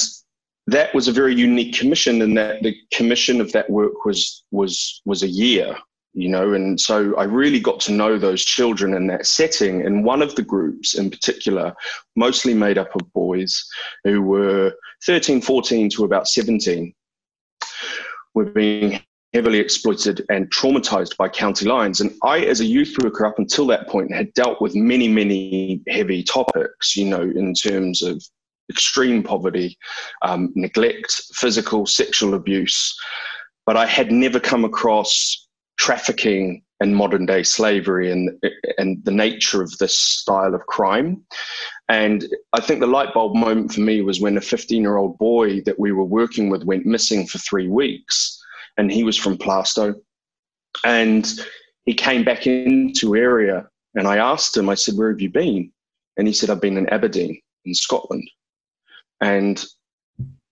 that 0.68 0.94
was 0.96 1.08
a 1.08 1.12
very 1.12 1.36
unique 1.36 1.76
commission 1.76 2.22
in 2.22 2.34
that 2.36 2.64
the 2.64 2.76
commission 2.94 3.42
of 3.42 3.52
that 3.52 3.70
work 3.70 4.06
was 4.06 4.44
was 4.52 5.02
was 5.06 5.22
a 5.22 5.28
year 5.28 5.76
you 6.14 6.30
know 6.30 6.54
and 6.54 6.80
so 6.80 7.16
i 7.18 7.24
really 7.24 7.60
got 7.60 7.80
to 7.80 7.92
know 7.92 8.18
those 8.18 8.44
children 8.46 8.94
in 8.94 9.08
that 9.08 9.26
setting. 9.26 9.86
And 9.86 10.06
one 10.06 10.22
of 10.22 10.36
the 10.36 10.44
groups 10.44 10.96
in 10.96 11.10
particular 11.10 11.74
mostly 12.16 12.54
made 12.54 12.78
up 12.78 12.96
of 12.96 13.12
boys 13.14 13.66
who 14.04 14.22
were 14.22 14.74
13 15.06 15.42
14 15.42 15.90
to 15.92 16.04
about 16.04 16.28
17 16.28 16.94
were 18.34 18.46
being 18.46 19.02
heavily 19.34 19.58
exploited 19.58 20.24
and 20.30 20.52
traumatized 20.52 21.18
by 21.18 21.28
county 21.28 21.66
lines. 21.66 22.00
And 22.00 22.14
i 22.24 22.40
as 22.40 22.60
a 22.60 22.66
youth 22.66 22.96
worker 23.02 23.26
up 23.26 23.40
until 23.40 23.66
that 23.68 23.88
point 23.88 24.14
had 24.14 24.34
dealt 24.34 24.62
with 24.62 24.76
many 24.76 25.08
many 25.08 25.82
heavy 25.88 26.24
topics 26.24 26.96
you 26.96 27.06
know 27.06 27.22
in 27.22 27.54
terms 27.54 28.02
of 28.04 28.24
extreme 28.70 29.24
poverty 29.24 29.78
um, 30.22 30.52
neglect 30.56 31.12
physical 31.34 31.86
sexual 31.86 32.36
abuse. 32.36 32.96
But 33.66 33.78
i 33.78 33.86
had 33.86 34.12
never 34.12 34.40
come 34.40 34.64
across 34.66 35.43
trafficking 35.78 36.64
and 36.80 36.96
modern 36.96 37.26
day 37.26 37.44
slavery 37.44 38.12
and 38.12 38.30
and 38.78 39.04
the 39.06 39.12
nature 39.12 39.62
of 39.62 39.78
this 39.78 39.98
style 39.98 40.54
of 40.54 40.66
crime. 40.68 41.24
And 41.90 42.26
I 42.54 42.62
think 42.62 42.80
the 42.80 42.88
light 42.88 43.14
bulb 43.14 43.36
moment 43.36 43.74
for 43.74 43.82
me 43.82 44.02
was 44.02 44.20
when 44.20 44.38
a 44.38 44.42
15 44.42 44.82
year 44.82 44.98
old 44.98 45.18
boy 45.18 45.62
that 45.62 45.80
we 45.80 45.92
were 45.92 46.04
working 46.04 46.50
with 46.50 46.64
went 46.64 46.86
missing 46.86 47.26
for 47.26 47.38
three 47.40 47.70
weeks, 47.70 48.42
and 48.78 48.92
he 48.92 49.04
was 49.04 49.18
from 49.18 49.38
Plaistow, 49.38 49.96
and 50.84 51.32
he 51.86 51.94
came 51.94 52.24
back 52.24 52.48
into 52.48 53.16
area, 53.16 53.68
and 53.96 54.08
I 54.08 54.18
asked 54.18 54.56
him, 54.56 54.70
I 54.70 54.76
said, 54.76 54.96
"Where 54.96 55.12
have 55.12 55.22
you 55.22 55.30
been?" 55.30 55.72
And 56.18 56.28
he 56.28 56.34
said, 56.34 56.50
"I've 56.50 56.62
been 56.62 56.78
in 56.78 56.90
Aberdeen 56.90 57.40
in 57.66 57.74
Scotland," 57.74 58.30
and 59.22 59.64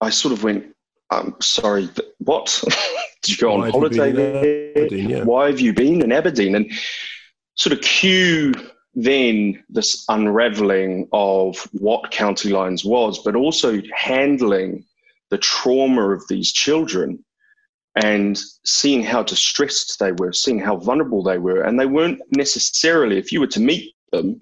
I 0.02 0.10
sort 0.10 0.34
of 0.34 0.44
went, 0.44 0.66
I'm 1.12 1.36
sorry, 1.42 1.90
what? 2.20 2.64
Did 3.22 3.32
you 3.32 3.38
go 3.38 3.56
Why 3.56 3.66
on 3.66 3.72
holiday 3.72 4.12
there? 4.12 4.72
Aberdeen, 4.78 5.10
yeah. 5.10 5.24
Why 5.24 5.48
have 5.48 5.60
you 5.60 5.74
been 5.74 6.02
in 6.02 6.12
Aberdeen? 6.12 6.56
And 6.56 6.72
sort 7.56 7.74
of 7.74 7.82
cue 7.82 8.54
then 8.94 9.64
this 9.70 10.04
unraveling 10.10 11.08
of 11.14 11.58
what 11.74 12.12
County 12.12 12.50
Lines 12.50 12.84
was, 12.84 13.20
but 13.24 13.36
also 13.36 13.82
handling 13.96 14.84
the 15.30 15.38
trauma 15.38 16.10
of 16.10 16.28
these 16.28 16.52
children 16.52 17.24
and 17.96 18.40
seeing 18.66 19.04
how 19.04 19.24
distressed 19.24 20.00
they 20.00 20.12
were, 20.14 20.34
seeing 20.34 20.60
how 20.60 20.78
vulnerable 20.78 21.24
they 21.24 21.38
were. 21.38 21.62
And 21.62 21.80
they 21.80 21.86
weren't 21.86 22.22
necessarily, 22.36 23.18
if 23.18 23.32
you 23.32 23.40
were 23.40 23.48
to 23.48 23.60
meet 23.60 23.94
them, 24.12 24.40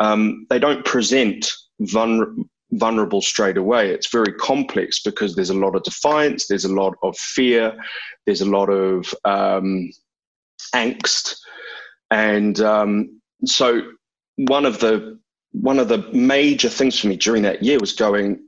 um, 0.00 0.46
they 0.50 0.58
don't 0.58 0.84
present 0.84 1.50
vulner- 1.80 2.34
vulnerable 2.72 3.20
straight 3.20 3.56
away. 3.56 3.90
It's 3.90 4.10
very 4.10 4.32
complex 4.34 5.00
because 5.00 5.34
there's 5.34 5.50
a 5.50 5.54
lot 5.54 5.76
of 5.76 5.82
defiance, 5.82 6.46
there's 6.46 6.64
a 6.64 6.72
lot 6.72 6.94
of 7.02 7.16
fear, 7.16 7.76
there's 8.26 8.40
a 8.40 8.48
lot 8.48 8.68
of 8.70 9.14
um, 9.24 9.90
angst, 10.74 11.36
and 12.10 12.60
um, 12.60 13.20
so 13.44 13.82
one 14.36 14.66
of 14.66 14.80
the 14.80 15.18
one 15.52 15.78
of 15.78 15.88
the 15.88 15.98
major 16.12 16.70
things 16.70 16.98
for 16.98 17.08
me 17.08 17.16
during 17.16 17.42
that 17.42 17.62
year 17.62 17.78
was 17.78 17.92
going. 17.92 18.40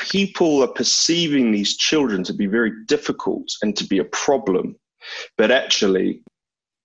People 0.00 0.62
are 0.62 0.68
perceiving 0.68 1.50
these 1.50 1.76
children 1.76 2.24
to 2.24 2.34
be 2.34 2.46
very 2.46 2.72
difficult 2.86 3.48
and 3.62 3.74
to 3.76 3.84
be 3.84 3.98
a 3.98 4.04
problem, 4.04 4.76
but 5.38 5.50
actually, 5.50 6.20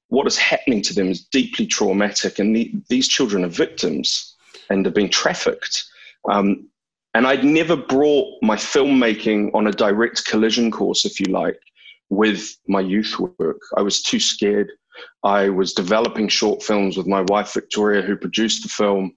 what 0.08 0.28
is 0.28 0.38
happening 0.38 0.82
to 0.84 0.94
them 0.94 1.10
is 1.10 1.26
deeply 1.26 1.66
traumatic, 1.66 2.40
and 2.40 2.56
the, 2.56 2.72
these 2.88 3.08
children 3.08 3.44
are 3.44 3.50
victims 3.50 4.36
and 4.70 4.86
are 4.86 4.92
being 4.92 5.10
trafficked. 5.10 5.89
Um, 6.30 6.70
and 7.14 7.26
I'd 7.26 7.44
never 7.44 7.76
brought 7.76 8.42
my 8.42 8.56
filmmaking 8.56 9.54
on 9.54 9.68
a 9.68 9.72
direct 9.72 10.26
collision 10.26 10.72
course, 10.72 11.06
if 11.06 11.20
you 11.20 11.26
like, 11.28 11.60
with 12.10 12.56
my 12.68 12.82
youth 12.82 13.16
work. 13.20 13.62
I 13.78 13.82
was 13.82 14.02
too 14.02 14.20
scared. 14.20 14.72
I 15.24 15.50
was 15.50 15.74
developing 15.74 16.28
short 16.28 16.62
films 16.62 16.98
with 16.98 17.08
my 17.08 17.22
wife, 17.22 17.54
Victoria, 17.54 18.02
who 18.02 18.16
produced 18.16 18.64
the 18.64 18.70
film. 18.70 19.16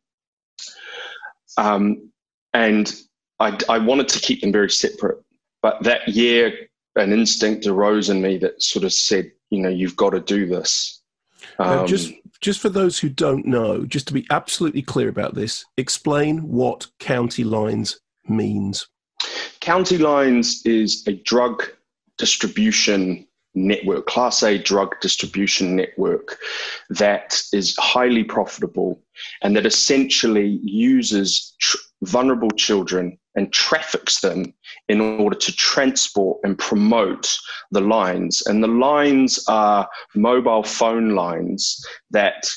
Um, 1.59 2.11
and 2.55 2.95
I, 3.41 3.59
I 3.69 3.79
wanted 3.79 4.09
to 4.09 4.21
keep 4.21 4.41
them 4.41 4.53
very 4.53 4.71
separate. 4.71 5.19
But 5.63 5.83
that 5.83 6.09
year, 6.09 6.53
an 6.97 7.13
instinct 7.13 7.67
arose 7.67 8.11
in 8.11 8.21
me 8.23 8.37
that 8.39 8.63
sort 8.63 8.85
of 8.85 8.93
said, 8.93 9.31
you 9.51 9.61
know, 9.61 9.69
you've 9.69 9.97
got 9.97 10.11
to 10.11 10.21
do 10.21 10.47
this. 10.47 11.03
Um, 11.59 11.87
just 11.87 12.13
just 12.43 12.61
for 12.61 12.69
those 12.69 12.99
who 12.99 13.09
don't 13.09 13.47
know, 13.47 13.87
just 13.87 14.09
to 14.09 14.13
be 14.13 14.27
absolutely 14.31 14.83
clear 14.83 15.09
about 15.09 15.35
this, 15.35 15.65
explain 15.77 16.39
what 16.39 16.89
county 16.99 17.45
lines 17.45 18.01
means. 18.29 18.89
County 19.61 19.97
Lines 19.99 20.61
is 20.67 21.07
a 21.07 21.13
drug 21.13 21.63
distribution 22.19 23.27
network, 23.55 24.07
Class 24.07 24.43
A 24.43 24.59
drug 24.59 24.95
distribution 25.01 25.77
network 25.77 26.39
that 26.91 27.41
is 27.53 27.77
highly 27.79 28.25
profitable 28.25 29.01
and 29.43 29.57
that 29.57 29.67
essentially 29.67 30.61
uses 30.63 31.55
tr- 31.61 31.77
vulnerable 32.03 32.51
children 32.53 33.19
and 33.35 33.53
traffics 33.53 34.21
them 34.21 34.53
in 34.89 35.01
order 35.01 35.37
to 35.37 35.53
transport 35.53 36.39
and 36.45 36.59
promote 36.59 37.37
the 37.71 37.81
lines. 37.81 38.43
And 38.47 38.63
the 38.63 38.69
lines 38.69 39.43
are 39.49 39.89
mobile 40.15 40.65
phone 40.65 41.11
lines 41.15 41.85
that 42.11 42.49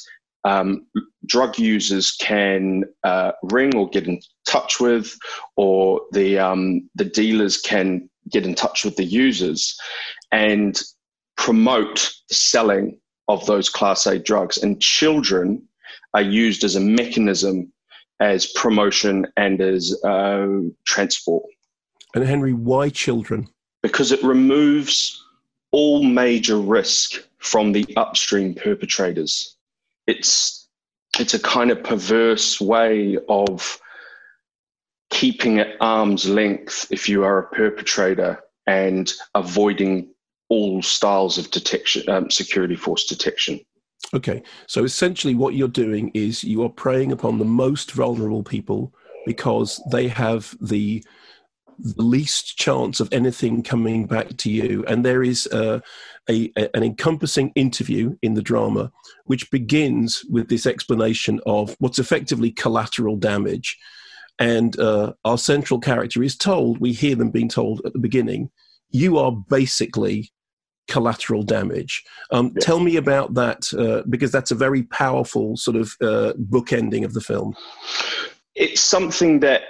um, 0.43 0.85
drug 1.25 1.57
users 1.57 2.11
can 2.11 2.83
uh, 3.03 3.31
ring 3.43 3.75
or 3.75 3.89
get 3.89 4.07
in 4.07 4.19
touch 4.47 4.79
with, 4.79 5.17
or 5.55 6.01
the 6.11 6.37
um, 6.37 6.87
the 6.93 7.05
dealers 7.05 7.57
can 7.57 8.07
get 8.31 8.45
in 8.45 8.53
touch 8.53 8.85
with 8.85 8.95
the 8.95 9.03
users 9.03 9.75
and 10.35 10.79
promote 11.37 12.13
the 12.29 12.35
selling 12.35 12.99
of 13.27 13.45
those 13.45 13.69
class 13.69 14.05
A 14.05 14.19
drugs. 14.19 14.57
And 14.57 14.81
children 14.81 15.63
are 16.13 16.21
used 16.21 16.63
as 16.63 16.75
a 16.75 16.79
mechanism 16.79 17.71
as 18.19 18.51
promotion 18.53 19.27
and 19.35 19.59
as 19.61 19.93
uh, 20.03 20.47
transport 20.85 21.43
And 22.13 22.23
Henry, 22.23 22.53
why 22.53 22.89
children? 22.89 23.49
because 23.85 24.11
it 24.11 24.23
removes 24.23 25.23
all 25.71 26.01
major 26.01 26.57
risk 26.57 27.23
from 27.37 27.71
the 27.71 27.85
upstream 27.95 28.55
perpetrators. 28.55 29.57
It's 30.07 30.67
it's 31.19 31.35
a 31.35 31.39
kind 31.39 31.69
of 31.69 31.83
perverse 31.83 32.59
way 32.59 33.19
of 33.29 33.79
keeping 35.11 35.59
at 35.59 35.75
arm's 35.79 36.27
length 36.27 36.87
if 36.89 37.07
you 37.07 37.23
are 37.23 37.37
a 37.37 37.47
perpetrator 37.55 38.39
and 38.65 39.13
avoiding 39.35 40.14
all 40.49 40.81
styles 40.81 41.37
of 41.37 41.49
detection, 41.51 42.07
um, 42.09 42.29
security 42.29 42.75
force 42.75 43.05
detection. 43.05 43.59
Okay, 44.13 44.43
so 44.67 44.83
essentially, 44.83 45.35
what 45.35 45.55
you're 45.55 45.67
doing 45.67 46.11
is 46.13 46.43
you 46.43 46.63
are 46.63 46.69
preying 46.69 47.11
upon 47.11 47.37
the 47.37 47.45
most 47.45 47.91
vulnerable 47.91 48.43
people 48.43 48.93
because 49.25 49.81
they 49.91 50.07
have 50.07 50.55
the 50.61 51.03
least 51.97 52.57
chance 52.57 52.99
of 52.99 53.09
anything 53.11 53.63
coming 53.63 54.05
back 54.05 54.37
to 54.37 54.49
you. 54.49 54.85
And 54.87 55.03
there 55.03 55.23
is 55.23 55.47
a, 55.47 55.81
a, 56.29 56.51
an 56.73 56.83
encompassing 56.83 57.51
interview 57.55 58.15
in 58.21 58.33
the 58.33 58.41
drama, 58.41 58.91
which 59.25 59.49
begins 59.51 60.23
with 60.29 60.47
this 60.49 60.65
explanation 60.65 61.39
of 61.45 61.75
what's 61.79 61.99
effectively 61.99 62.51
collateral 62.51 63.17
damage. 63.17 63.77
And 64.39 64.77
uh, 64.79 65.13
our 65.23 65.37
central 65.37 65.79
character 65.79 66.21
is 66.23 66.37
told, 66.37 66.79
we 66.79 66.93
hear 66.93 67.15
them 67.15 67.31
being 67.31 67.49
told 67.49 67.81
at 67.85 67.93
the 67.93 67.99
beginning, 67.99 68.51
you 68.89 69.17
are 69.17 69.31
basically 69.49 70.31
collateral 70.87 71.43
damage. 71.43 72.03
Um, 72.31 72.53
Tell 72.61 72.79
me 72.79 72.95
about 72.97 73.33
that, 73.33 73.65
uh, 73.77 74.03
because 74.09 74.31
that's 74.31 74.51
a 74.51 74.55
very 74.55 74.83
powerful 74.83 75.57
sort 75.57 75.77
of 75.77 75.93
uh, 76.01 76.33
bookending 76.49 77.03
of 77.03 77.13
the 77.13 77.21
film. 77.21 77.55
it's 78.55 78.81
something 78.81 79.39
that 79.41 79.61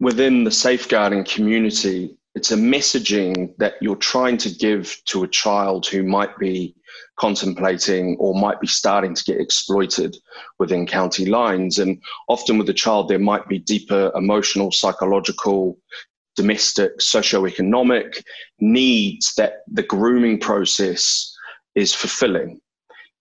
within 0.00 0.44
the 0.44 0.50
safeguarding 0.50 1.24
community 1.24 2.16
it's 2.34 2.50
a 2.50 2.56
messaging 2.56 3.54
that 3.58 3.74
you're 3.80 3.94
trying 3.94 4.36
to 4.36 4.50
give 4.50 5.00
to 5.06 5.22
a 5.22 5.28
child 5.28 5.86
who 5.86 6.02
might 6.02 6.36
be 6.36 6.74
contemplating 7.16 8.16
or 8.18 8.34
might 8.34 8.60
be 8.60 8.66
starting 8.66 9.14
to 9.14 9.22
get 9.24 9.40
exploited 9.40 10.16
within 10.58 10.84
county 10.84 11.26
lines 11.26 11.78
and 11.78 11.96
often 12.28 12.58
with 12.58 12.68
a 12.68 12.74
child 12.74 13.08
there 13.08 13.20
might 13.20 13.46
be 13.46 13.58
deeper 13.60 14.10
emotional 14.16 14.72
psychological 14.72 15.78
domestic 16.36 16.98
socioeconomic 16.98 18.22
needs 18.60 19.34
that 19.36 19.62
the 19.66 19.82
grooming 19.82 20.38
process 20.38 21.34
is 21.74 21.94
fulfilling 21.94 22.60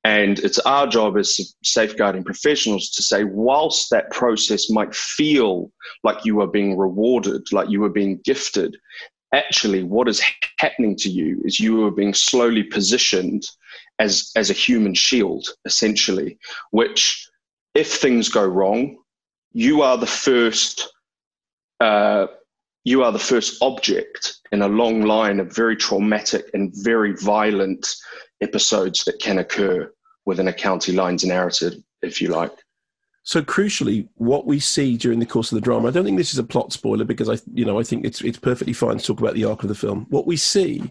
and 0.03 0.39
it's 0.39 0.59
our 0.59 0.85
job 0.85 1.17
as 1.17 1.55
safeguarding 1.63 2.25
professionals 2.25 2.89
to 2.91 3.01
say, 3.01 3.23
whilst 3.23 3.89
that 3.89 4.11
process 4.11 4.69
might 4.69 4.93
feel 4.93 5.71
like 6.03 6.25
you 6.25 6.41
are 6.41 6.47
being 6.47 6.77
rewarded, 6.77 7.41
like 7.53 7.69
you 7.69 7.83
are 7.85 7.89
being 7.89 8.19
gifted, 8.25 8.75
actually, 9.33 9.83
what 9.83 10.09
is 10.09 10.21
happening 10.57 10.97
to 10.97 11.09
you 11.09 11.41
is 11.45 11.59
you 11.59 11.85
are 11.85 11.91
being 11.91 12.13
slowly 12.13 12.63
positioned 12.63 13.43
as, 13.99 14.29
as 14.35 14.49
a 14.49 14.53
human 14.53 14.93
shield, 14.93 15.47
essentially, 15.63 16.37
which, 16.71 17.29
if 17.73 17.93
things 17.93 18.27
go 18.27 18.45
wrong, 18.45 18.97
you 19.53 19.83
are 19.83 19.97
the 19.97 20.05
first. 20.05 20.89
Uh, 21.79 22.27
you 22.83 23.03
are 23.03 23.11
the 23.11 23.19
first 23.19 23.61
object 23.61 24.39
in 24.51 24.61
a 24.61 24.67
long 24.67 25.01
line 25.01 25.39
of 25.39 25.55
very 25.55 25.75
traumatic 25.75 26.49
and 26.53 26.73
very 26.75 27.13
violent 27.13 27.87
episodes 28.41 29.05
that 29.05 29.19
can 29.19 29.39
occur 29.39 29.91
within 30.25 30.47
a 30.47 30.53
county 30.53 30.91
lines 30.91 31.23
narrative, 31.23 31.73
if 32.01 32.21
you 32.21 32.29
like. 32.29 32.51
So 33.23 33.41
crucially, 33.41 34.09
what 34.15 34.45
we 34.45 34.59
see 34.59 34.97
during 34.97 35.19
the 35.19 35.25
course 35.25 35.51
of 35.51 35.55
the 35.55 35.61
drama, 35.61 35.87
I 35.87 35.91
don't 35.91 36.03
think 36.03 36.17
this 36.17 36.33
is 36.33 36.39
a 36.39 36.43
plot 36.43 36.73
spoiler 36.73 37.05
because 37.05 37.29
I, 37.29 37.41
you 37.53 37.63
know, 37.63 37.79
I 37.79 37.83
think 37.83 38.05
it's 38.05 38.21
it's 38.21 38.37
perfectly 38.37 38.73
fine 38.73 38.97
to 38.97 39.05
talk 39.05 39.21
about 39.21 39.33
the 39.33 39.45
arc 39.45 39.63
of 39.63 39.69
the 39.69 39.75
film. 39.75 40.07
What 40.09 40.27
we 40.27 40.35
see 40.35 40.83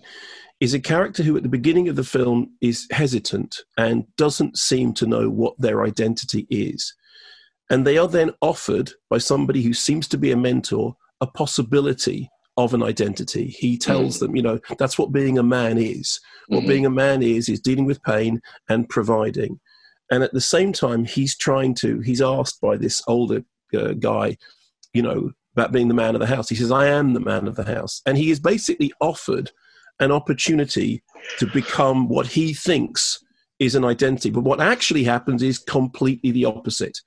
is 0.58 0.72
a 0.72 0.80
character 0.80 1.22
who, 1.22 1.36
at 1.36 1.42
the 1.42 1.48
beginning 1.50 1.88
of 1.88 1.96
the 1.96 2.04
film, 2.04 2.52
is 2.62 2.86
hesitant 2.90 3.60
and 3.76 4.06
doesn't 4.16 4.56
seem 4.56 4.94
to 4.94 5.06
know 5.06 5.28
what 5.28 5.54
their 5.58 5.84
identity 5.84 6.46
is, 6.48 6.94
and 7.68 7.86
they 7.86 7.98
are 7.98 8.08
then 8.08 8.32
offered 8.40 8.92
by 9.10 9.18
somebody 9.18 9.60
who 9.60 9.74
seems 9.74 10.08
to 10.08 10.16
be 10.16 10.32
a 10.32 10.36
mentor 10.36 10.96
a 11.22 11.26
possibility 11.26 12.28
of 12.58 12.74
an 12.74 12.82
identity. 12.82 13.46
He 13.46 13.78
tells 13.78 14.18
them, 14.18 14.36
you 14.36 14.42
know, 14.42 14.58
that's 14.78 14.98
what 14.98 15.12
being 15.12 15.38
a 15.38 15.42
man 15.42 15.78
is. 15.78 16.20
What 16.48 16.64
Mhm. 16.64 16.68
being 16.68 16.86
a 16.86 16.90
man 16.90 17.22
is 17.22 17.48
is 17.48 17.60
dealing 17.60 17.86
with 17.86 18.02
pain 18.02 18.42
and 18.68 18.88
providing. 18.88 19.58
And 20.10 20.22
at 20.22 20.34
the 20.34 20.40
same 20.42 20.74
time, 20.74 21.06
he's 21.06 21.34
trying 21.34 21.74
to. 21.76 22.00
He's 22.00 22.20
asked 22.20 22.60
by 22.60 22.76
this 22.76 23.00
older 23.06 23.42
uh, 23.74 23.94
guy, 23.94 24.36
you 24.92 25.00
know, 25.00 25.30
about 25.56 25.72
being 25.72 25.88
the 25.88 25.94
man 25.94 26.14
of 26.14 26.20
the 26.20 26.26
house. 26.26 26.50
He 26.50 26.56
says, 26.56 26.70
"I 26.70 26.88
am 26.88 27.14
the 27.14 27.20
man 27.20 27.48
of 27.48 27.56
the 27.56 27.64
house," 27.64 28.02
and 28.04 28.18
he 28.18 28.30
is 28.30 28.38
basically 28.38 28.92
offered 29.00 29.50
an 29.98 30.12
opportunity 30.12 31.02
to 31.38 31.46
become 31.46 32.06
what 32.06 32.26
he 32.26 32.52
thinks 32.52 33.18
is 33.58 33.74
an 33.74 33.84
identity. 33.84 34.28
But 34.28 34.44
what 34.44 34.60
actually 34.60 35.04
happens 35.04 35.42
is 35.42 35.58
completely 35.58 36.32
the 36.32 36.44
opposite 36.44 36.98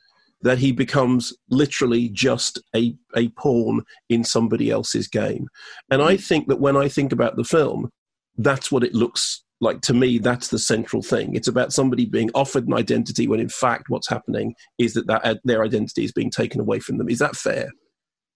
that 0.42 0.58
he 0.58 0.72
becomes 0.72 1.34
literally 1.50 2.10
just 2.10 2.62
a, 2.76 2.96
a 3.16 3.30
pawn 3.30 3.84
in 4.10 4.24
somebody 4.24 4.70
else's 4.70 5.08
game. 5.08 5.48
And 5.90 6.02
I 6.02 6.18
think 6.18 6.48
that 6.48 6.60
when 6.60 6.78
I 6.78 6.88
think 6.88 7.12
about 7.12 7.36
the 7.36 7.44
film, 7.44 7.90
that's 8.38 8.72
what 8.72 8.84
it 8.84 8.94
looks 8.94 9.44
like 9.62 9.82
to 9.82 9.94
me. 9.94 10.18
That's 10.18 10.50
the 10.50 10.60
central 10.60 11.02
thing. 11.02 11.36
It's 11.36 11.48
about 11.48 11.74
somebody 11.74 12.06
being 12.06 12.30
offered 12.36 12.68
an 12.68 12.74
identity 12.74 13.28
when 13.28 13.40
in 13.40 13.50
fact 13.50 13.86
what's 13.90 14.10
happening 14.10 14.54
is 14.78 14.94
that, 14.94 15.08
that 15.08 15.40
their 15.46 15.64
identity 15.64 16.04
is 16.04 16.12
being 16.12 16.30
taken 16.30 16.60
away 16.60 16.80
from 16.80 16.98
them. 16.98 17.10
Is 17.10 17.20
that 17.20 17.36
fair? 17.36 17.70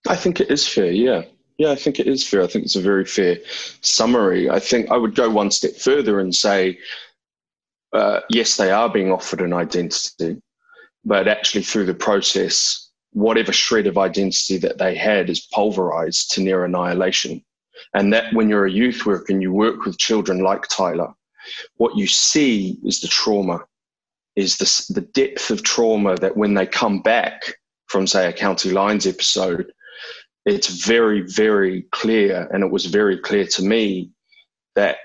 I 0.08 0.16
think 0.16 0.39
it 0.39 0.50
is 0.50 0.68
fair, 0.68 0.91
yeah. 0.91 1.24
Yeah, 1.58 1.72
I 1.72 1.76
think 1.76 2.00
it 2.00 2.08
is 2.08 2.26
fair. 2.26 2.41
I 2.41 2.47
think 2.47 2.64
it's 2.64 2.78
a 2.78 2.82
very 2.82 3.04
fair 3.04 3.38
summary. 3.82 4.50
I 4.50 4.60
think 4.60 4.89
I 4.89 4.95
would 4.95 5.14
go 5.14 5.30
one 5.30 5.52
step 5.52 5.76
further 5.76 6.22
and 6.22 6.34
say, 6.34 6.80
uh, 7.91 8.22
yes, 8.30 8.56
they 8.56 8.72
are 8.72 8.88
being 8.88 9.12
offered 9.12 9.41
an 9.41 9.52
identity, 9.52 10.41
but 11.06 11.28
actually 11.28 11.64
through 11.64 11.86
the 11.86 11.93
process, 11.93 12.89
whatever 13.12 13.52
shred 13.52 13.88
of 13.88 13.97
identity 13.97 14.58
that 14.58 14.78
they 14.78 14.95
had 14.95 15.30
is 15.30 15.47
pulverized 15.54 16.32
to 16.32 16.41
near 16.41 16.66
annihilation. 16.66 17.43
And 17.93 18.14
that 18.14 18.34
when 18.34 18.50
you're 18.50 18.66
a 18.66 18.72
youth 18.72 19.06
worker 19.06 19.26
and 19.30 19.41
you 19.41 19.54
work 19.54 19.86
with 19.86 19.97
children 19.97 20.39
like 20.39 20.68
Tyler, 20.68 21.14
what 21.78 21.97
you 21.97 22.08
see 22.08 22.78
is 22.84 23.02
the 23.02 23.08
trauma, 23.08 23.62
is 24.36 24.58
the, 24.58 24.93
the 24.93 25.02
depth 25.02 25.50
of 25.50 25.64
trauma 25.64 26.16
that 26.18 26.38
when 26.38 26.54
they 26.54 26.66
come 26.66 27.02
back 27.02 27.56
from, 27.88 28.06
say, 28.06 28.28
a 28.28 28.34
County 28.34 28.70
Lines 28.70 29.08
episode, 29.08 29.72
it's 30.45 30.68
very, 30.86 31.22
very 31.22 31.84
clear, 31.91 32.47
and 32.54 32.64
it 32.64 32.72
was 32.72 32.86
very 32.86 33.18
clear 33.18 33.45
to 33.45 33.64
me 33.64 34.12
that 34.76 34.97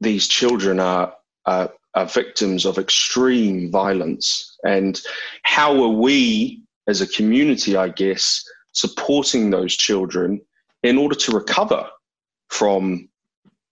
these 0.00 0.28
children 0.28 0.80
are, 0.80 1.14
are, 1.46 1.72
are 1.94 2.06
victims 2.06 2.64
of 2.64 2.78
extreme 2.78 3.70
violence. 3.70 4.56
And 4.64 5.00
how 5.42 5.82
are 5.82 5.88
we, 5.88 6.62
as 6.88 7.00
a 7.00 7.06
community, 7.06 7.76
I 7.76 7.88
guess, 7.88 8.42
supporting 8.72 9.50
those 9.50 9.76
children 9.76 10.40
in 10.82 10.98
order 10.98 11.14
to 11.14 11.32
recover 11.32 11.88
from 12.48 13.08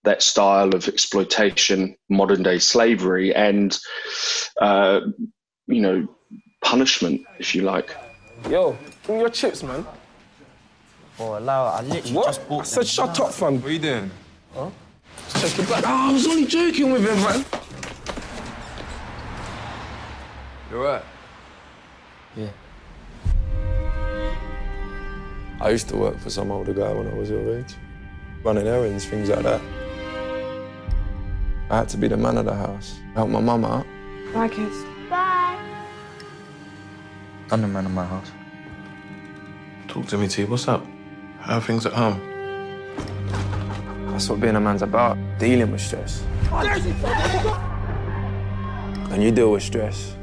that 0.03 0.23
style 0.23 0.73
of 0.73 0.87
exploitation, 0.87 1.95
modern 2.09 2.43
day 2.43 2.57
slavery, 2.59 3.33
and 3.35 3.77
uh, 4.59 5.01
you 5.67 5.81
know 5.81 6.07
punishment, 6.63 7.21
if 7.39 7.53
you 7.53 7.61
like. 7.61 7.95
Yo, 8.49 8.75
give 9.03 9.09
me 9.15 9.19
your 9.19 9.29
chips, 9.29 9.61
man. 9.61 9.85
Oh, 11.19 11.37
allow 11.37 11.65
I 11.65 11.81
literally 11.81 12.13
What? 12.13 12.25
just 12.25 12.49
bought 12.49 12.61
I 12.61 12.63
said 12.63 12.87
shut 12.87 13.19
up, 13.19 13.31
fam. 13.31 13.61
What 13.61 13.69
are 13.69 13.73
you 13.73 13.79
doing? 13.79 14.11
Huh? 14.55 14.69
Just 15.29 15.55
check 15.55 15.57
your 15.57 15.67
back. 15.67 15.83
Oh, 15.85 16.09
I 16.09 16.13
was 16.13 16.25
only 16.27 16.45
joking 16.47 16.91
with 16.91 17.07
him, 17.07 17.17
man. 17.21 17.45
You 20.71 20.77
alright? 20.77 21.03
Yeah. 22.33 22.47
I 25.59 25.69
used 25.69 25.89
to 25.89 25.97
work 25.97 26.17
for 26.17 26.29
some 26.29 26.49
older 26.49 26.73
guy 26.73 26.93
when 26.93 27.09
I 27.09 27.13
was 27.13 27.29
your 27.29 27.57
age, 27.57 27.75
running 28.41 28.65
errands, 28.65 29.05
things 29.05 29.27
like 29.27 29.43
that. 29.43 29.59
I 31.69 31.79
had 31.79 31.89
to 31.89 31.97
be 31.97 32.07
the 32.07 32.15
man 32.15 32.37
of 32.37 32.45
the 32.45 32.53
house, 32.55 32.97
help 33.15 33.27
my 33.29 33.41
mum 33.41 33.65
out. 33.65 33.85
Bye, 34.33 34.47
kids. 34.47 34.77
Bye. 35.09 35.59
I'm 37.51 37.61
the 37.61 37.67
man 37.67 37.85
of 37.85 37.91
my 37.91 38.05
house. 38.05 38.31
Talk 39.89 40.07
to 40.07 40.17
me, 40.17 40.29
T. 40.29 40.45
What's 40.45 40.69
up? 40.69 40.85
How 41.41 41.57
are 41.57 41.61
things 41.61 41.85
at 41.85 41.91
home? 41.91 42.21
That's 44.11 44.29
what 44.29 44.39
being 44.39 44.55
a 44.55 44.61
man's 44.61 44.83
about, 44.83 45.17
dealing 45.37 45.69
with 45.69 45.81
stress. 45.81 46.23
And 49.09 49.21
you 49.21 49.31
deal 49.31 49.51
with 49.51 49.63
stress. 49.63 50.15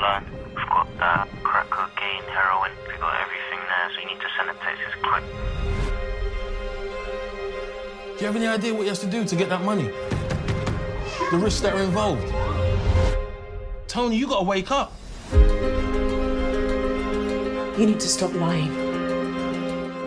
It's 0.00 0.02
line. 0.02 0.24
We've 0.48 0.68
got 0.68 0.88
uh, 1.00 1.24
crack 1.42 1.70
cocaine, 1.70 2.22
heroin. 2.24 2.70
We've 2.88 3.00
got 3.00 3.14
everything 3.20 3.60
there, 3.68 3.90
so 3.94 4.00
you 4.00 4.06
need 4.06 4.20
to 4.20 4.28
send 4.36 4.50
a 4.50 4.54
text 4.54 4.82
as 4.86 4.94
quick. 5.02 5.24
Do 8.16 8.20
you 8.20 8.26
have 8.26 8.36
any 8.36 8.46
idea 8.46 8.74
what 8.74 8.82
he 8.82 8.88
has 8.88 9.00
to 9.00 9.06
do 9.06 9.24
to 9.24 9.36
get 9.36 9.48
that 9.48 9.62
money? 9.62 9.90
The 11.30 11.38
risks 11.38 11.60
that 11.60 11.74
are 11.74 11.82
involved. 11.82 12.26
Tony, 13.86 14.16
you 14.16 14.26
gotta 14.26 14.44
wake 14.44 14.70
up. 14.70 14.92
You 17.78 17.86
need 17.86 18.00
to 18.00 18.08
stop 18.08 18.32
lying. 18.34 18.70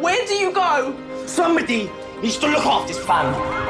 Where 0.02 0.26
do 0.28 0.34
you 0.34 0.52
go? 0.54 0.96
Somebody 1.26 1.90
needs 2.22 2.38
to 2.38 2.48
look 2.48 2.66
after 2.66 2.94
this 2.94 3.04
family. 3.04 3.63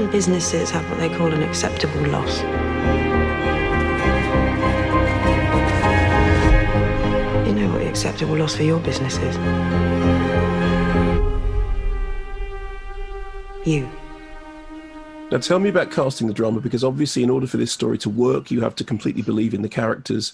Some 0.00 0.10
businesses 0.10 0.70
have 0.70 0.88
what 0.88 0.98
they 0.98 1.10
call 1.10 1.30
an 1.30 1.42
acceptable 1.42 2.00
loss. 2.06 2.40
You 7.46 7.52
know 7.52 7.68
what 7.70 7.80
the 7.80 7.86
acceptable 7.86 8.34
loss 8.38 8.54
for 8.54 8.62
your 8.62 8.80
business 8.80 9.18
is? 9.18 9.36
You. 13.66 13.90
Now, 15.30 15.36
tell 15.36 15.58
me 15.58 15.68
about 15.68 15.90
casting 15.90 16.28
the 16.28 16.32
drama 16.32 16.62
because 16.62 16.82
obviously, 16.82 17.22
in 17.22 17.28
order 17.28 17.46
for 17.46 17.58
this 17.58 17.70
story 17.70 17.98
to 17.98 18.08
work, 18.08 18.50
you 18.50 18.62
have 18.62 18.74
to 18.76 18.84
completely 18.84 19.20
believe 19.20 19.52
in 19.52 19.60
the 19.60 19.68
characters, 19.68 20.32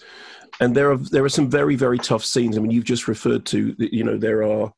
and 0.61 0.77
there 0.77 0.93
are 0.93 0.97
there 0.97 1.25
are 1.25 1.29
some 1.29 1.51
very 1.51 1.75
very 1.75 1.99
tough 1.99 2.25
scenes. 2.25 2.57
I 2.57 2.61
mean, 2.61 2.71
you've 2.71 2.85
just 2.85 3.09
referred 3.09 3.45
to 3.47 3.75
you 3.79 4.05
know 4.05 4.17
there 4.17 4.45
are 4.45 4.73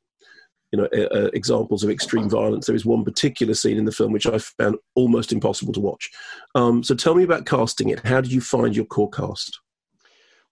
you 0.72 0.78
know 0.78 0.86
uh, 0.86 1.30
examples 1.32 1.82
of 1.82 1.90
extreme 1.90 2.28
violence. 2.28 2.66
There 2.66 2.76
is 2.76 2.84
one 2.84 3.04
particular 3.04 3.54
scene 3.54 3.78
in 3.78 3.84
the 3.84 3.92
film 3.92 4.12
which 4.12 4.26
I 4.26 4.38
found 4.38 4.76
almost 4.94 5.32
impossible 5.32 5.72
to 5.74 5.80
watch. 5.80 6.10
Um, 6.54 6.82
so, 6.82 6.94
tell 6.94 7.14
me 7.14 7.24
about 7.24 7.46
casting 7.46 7.88
it. 7.88 8.00
How 8.00 8.20
did 8.20 8.32
you 8.32 8.40
find 8.40 8.74
your 8.74 8.84
core 8.84 9.10
cast? 9.10 9.60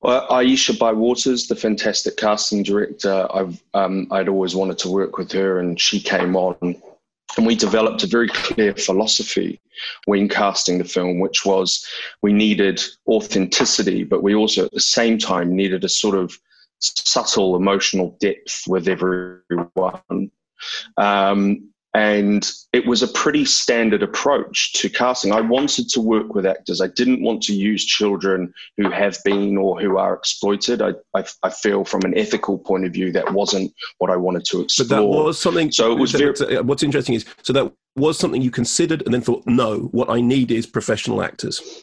Well, 0.02 0.26
Aisha 0.28 0.76
Bywaters, 0.76 1.48
the 1.48 1.56
fantastic 1.56 2.16
casting 2.16 2.62
director, 2.62 3.26
I've 3.32 3.62
um, 3.74 4.06
I'd 4.10 4.28
always 4.28 4.54
wanted 4.54 4.78
to 4.78 4.90
work 4.90 5.18
with 5.18 5.32
her, 5.32 5.58
and 5.58 5.80
she 5.80 6.00
came 6.00 6.36
on, 6.36 6.56
and 7.36 7.46
we 7.46 7.54
developed 7.54 8.02
a 8.04 8.06
very 8.06 8.28
clear 8.28 8.74
philosophy 8.74 9.60
when 10.04 10.28
casting 10.28 10.78
the 10.78 10.84
film, 10.84 11.18
which 11.18 11.44
was 11.44 11.86
we 12.22 12.32
needed 12.32 12.82
authenticity, 13.08 14.04
but 14.04 14.22
we 14.22 14.34
also 14.34 14.66
at 14.66 14.72
the 14.72 14.80
same 14.80 15.18
time 15.18 15.54
needed 15.54 15.84
a 15.84 15.88
sort 15.88 16.16
of 16.16 16.38
subtle 16.78 17.56
emotional 17.56 18.16
depth 18.20 18.64
with 18.66 18.88
everyone. 18.88 20.30
Um, 20.96 21.70
and 21.96 22.52
it 22.74 22.86
was 22.86 23.02
a 23.02 23.08
pretty 23.08 23.46
standard 23.46 24.02
approach 24.02 24.74
to 24.74 24.90
casting. 24.90 25.32
I 25.32 25.40
wanted 25.40 25.88
to 25.90 26.00
work 26.02 26.34
with 26.34 26.44
actors. 26.44 26.82
I 26.82 26.88
didn't 26.88 27.22
want 27.22 27.42
to 27.44 27.54
use 27.54 27.86
children 27.86 28.52
who 28.76 28.90
have 28.90 29.16
been 29.24 29.56
or 29.56 29.80
who 29.80 29.96
are 29.96 30.12
exploited. 30.12 30.82
I, 30.82 30.90
I, 31.14 31.24
I 31.42 31.48
feel 31.48 31.86
from 31.86 32.02
an 32.02 32.16
ethical 32.16 32.58
point 32.58 32.84
of 32.84 32.92
view 32.92 33.12
that 33.12 33.32
wasn't 33.32 33.72
what 33.96 34.10
I 34.10 34.16
wanted 34.16 34.44
to 34.46 34.60
explore. 34.60 34.88
But 34.88 34.94
that 34.94 35.06
was 35.06 35.38
something. 35.38 35.72
So 35.72 35.90
it 35.90 35.98
was 35.98 36.12
very. 36.12 36.34
What's 36.62 36.82
interesting 36.82 37.14
is 37.14 37.24
so 37.42 37.54
that 37.54 37.72
was 37.96 38.18
something 38.18 38.42
you 38.42 38.50
considered 38.50 39.02
and 39.06 39.14
then 39.14 39.22
thought, 39.22 39.44
no, 39.46 39.88
what 39.92 40.10
I 40.10 40.20
need 40.20 40.50
is 40.50 40.66
professional 40.66 41.22
actors. 41.22 41.82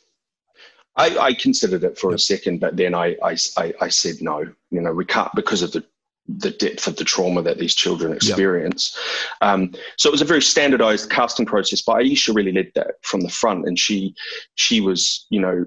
I, 0.96 1.18
I 1.18 1.34
considered 1.34 1.84
it 1.84 1.98
for 1.98 2.14
a 2.14 2.20
second, 2.20 2.60
but 2.60 2.78
then 2.78 2.94
I, 2.94 3.16
I, 3.24 3.36
I, 3.58 3.74
I 3.82 3.89
said 3.89 4.16
no. 4.22 4.46
You 4.70 4.82
know, 4.82 4.94
we 4.94 5.06
can't 5.06 5.34
because 5.36 5.62
of 5.62 5.72
the 5.72 5.84
the 6.28 6.52
depth 6.52 6.88
of 6.88 6.96
the 6.96 7.04
trauma 7.04 7.41
that 7.41 7.58
these 7.58 7.76
children 7.76 8.14
experience. 8.14 8.98
Um, 9.41 9.74
so 9.98 10.08
it 10.08 10.14
was 10.14 10.22
a 10.22 10.26
very 10.26 10.41
standardized 10.41 11.10
casting 11.10 11.46
process. 11.46 11.82
But 11.82 11.98
Aisha 11.98 12.34
really 12.34 12.54
led 12.54 12.72
that 12.76 12.96
from 13.02 13.22
the 13.22 13.30
front, 13.30 13.68
and 13.68 13.78
she 13.78 14.16
she 14.56 14.80
was 14.80 15.26
you 15.30 15.41
know 15.41 15.66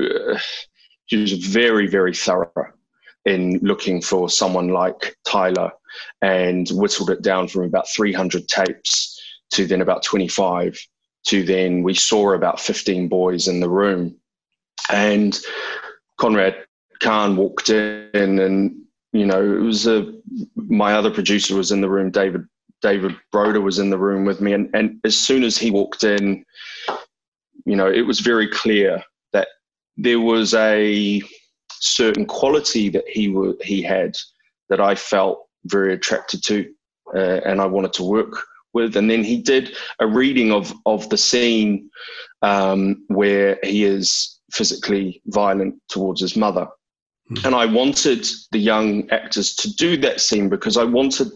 uh, 0.00 0.38
she 1.06 1.16
was 1.16 1.32
very 1.32 1.86
very 1.86 2.14
thorough 2.14 2.72
in 3.24 3.58
looking 3.62 4.00
for 4.00 4.30
someone 4.30 4.68
like 4.68 5.16
Tyler, 5.26 5.72
and 6.22 6.68
whittled 6.70 7.10
it 7.10 7.22
down 7.22 7.48
from 7.48 7.64
about 7.64 7.88
300 7.88 8.46
tapes 8.48 9.20
to 9.50 9.66
then 9.66 9.80
about 9.80 10.02
25 10.02 10.78
to 11.26 11.42
then 11.42 11.82
we 11.82 11.94
saw 11.94 12.32
about 12.32 12.60
15 12.60 13.08
boys 13.08 13.48
in 13.48 13.60
the 13.60 13.68
room 13.68 14.14
and 14.90 15.38
Conrad 16.18 16.56
Khan 17.00 17.36
walked 17.36 17.70
in, 17.70 18.38
and 18.38 18.76
you 19.12 19.26
know, 19.26 19.42
it 19.42 19.62
was 19.62 19.86
a 19.86 20.12
my 20.56 20.94
other 20.94 21.10
producer 21.10 21.56
was 21.56 21.72
in 21.72 21.80
the 21.80 21.88
room. 21.88 22.10
David 22.10 22.44
David 22.82 23.16
Broder 23.32 23.60
was 23.60 23.78
in 23.78 23.90
the 23.90 23.98
room 23.98 24.24
with 24.24 24.40
me, 24.40 24.52
and 24.52 24.70
and 24.74 25.00
as 25.04 25.18
soon 25.18 25.44
as 25.44 25.56
he 25.56 25.70
walked 25.70 26.04
in, 26.04 26.44
you 27.64 27.76
know, 27.76 27.90
it 27.90 28.02
was 28.02 28.20
very 28.20 28.48
clear 28.48 29.02
that 29.32 29.48
there 29.96 30.20
was 30.20 30.54
a 30.54 31.22
certain 31.70 32.26
quality 32.26 32.88
that 32.88 33.08
he 33.08 33.28
wa 33.28 33.52
he 33.62 33.82
had 33.82 34.16
that 34.68 34.80
I 34.80 34.94
felt 34.94 35.46
very 35.64 35.94
attracted 35.94 36.42
to, 36.44 36.70
uh, 37.14 37.40
and 37.44 37.60
I 37.60 37.66
wanted 37.66 37.92
to 37.94 38.04
work 38.04 38.44
with. 38.74 38.96
And 38.96 39.10
then 39.10 39.24
he 39.24 39.40
did 39.40 39.76
a 40.00 40.06
reading 40.06 40.52
of 40.52 40.72
of 40.86 41.08
the 41.10 41.18
scene 41.18 41.90
um, 42.42 43.04
where 43.08 43.58
he 43.62 43.84
is 43.84 44.37
physically 44.52 45.22
violent 45.26 45.74
towards 45.88 46.20
his 46.20 46.36
mother. 46.36 46.66
Hmm. 47.28 47.46
And 47.46 47.54
I 47.54 47.66
wanted 47.66 48.26
the 48.52 48.58
young 48.58 49.08
actors 49.10 49.54
to 49.56 49.74
do 49.74 49.96
that 49.98 50.20
scene 50.20 50.48
because 50.48 50.76
I 50.76 50.84
wanted 50.84 51.28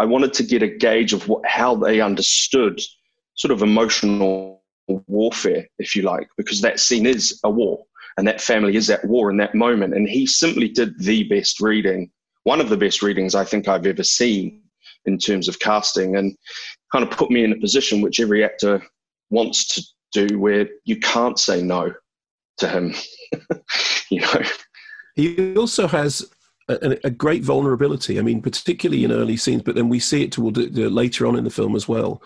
I 0.00 0.04
wanted 0.04 0.32
to 0.34 0.42
get 0.42 0.62
a 0.62 0.68
gauge 0.68 1.12
of 1.12 1.28
what 1.28 1.46
how 1.46 1.74
they 1.76 2.00
understood 2.00 2.80
sort 3.36 3.52
of 3.52 3.62
emotional 3.62 4.62
warfare, 5.06 5.66
if 5.78 5.96
you 5.96 6.02
like, 6.02 6.28
because 6.36 6.60
that 6.60 6.80
scene 6.80 7.06
is 7.06 7.40
a 7.44 7.50
war 7.50 7.82
and 8.16 8.26
that 8.28 8.40
family 8.40 8.76
is 8.76 8.90
at 8.90 9.04
war 9.04 9.30
in 9.30 9.36
that 9.38 9.54
moment. 9.54 9.94
And 9.94 10.08
he 10.08 10.26
simply 10.26 10.68
did 10.68 10.98
the 11.00 11.24
best 11.24 11.60
reading, 11.60 12.10
one 12.44 12.60
of 12.60 12.68
the 12.68 12.76
best 12.76 13.02
readings 13.02 13.34
I 13.34 13.44
think 13.44 13.66
I've 13.66 13.86
ever 13.86 14.04
seen 14.04 14.62
in 15.06 15.18
terms 15.18 15.48
of 15.48 15.58
casting, 15.58 16.16
and 16.16 16.36
kind 16.92 17.04
of 17.04 17.10
put 17.10 17.30
me 17.30 17.44
in 17.44 17.52
a 17.52 17.60
position 17.60 18.00
which 18.00 18.20
every 18.20 18.44
actor 18.44 18.82
wants 19.30 19.66
to 19.68 19.82
do 20.12 20.38
where 20.38 20.68
you 20.84 20.98
can't 21.00 21.38
say 21.38 21.60
no 21.60 21.92
to 22.58 22.68
him. 22.68 22.94
you 24.10 24.20
know. 24.20 24.42
He 25.16 25.56
also 25.56 25.86
has 25.86 26.28
a, 26.68 26.98
a 27.04 27.10
great 27.10 27.42
vulnerability. 27.42 28.18
I 28.18 28.22
mean, 28.22 28.42
particularly 28.42 29.04
in 29.04 29.12
early 29.12 29.36
scenes, 29.36 29.62
but 29.62 29.74
then 29.74 29.88
we 29.88 29.98
see 29.98 30.24
it 30.24 30.32
toward 30.32 30.54
the, 30.54 30.88
later 30.88 31.26
on 31.26 31.36
in 31.36 31.44
the 31.44 31.50
film 31.50 31.76
as 31.76 31.88
well. 31.88 32.22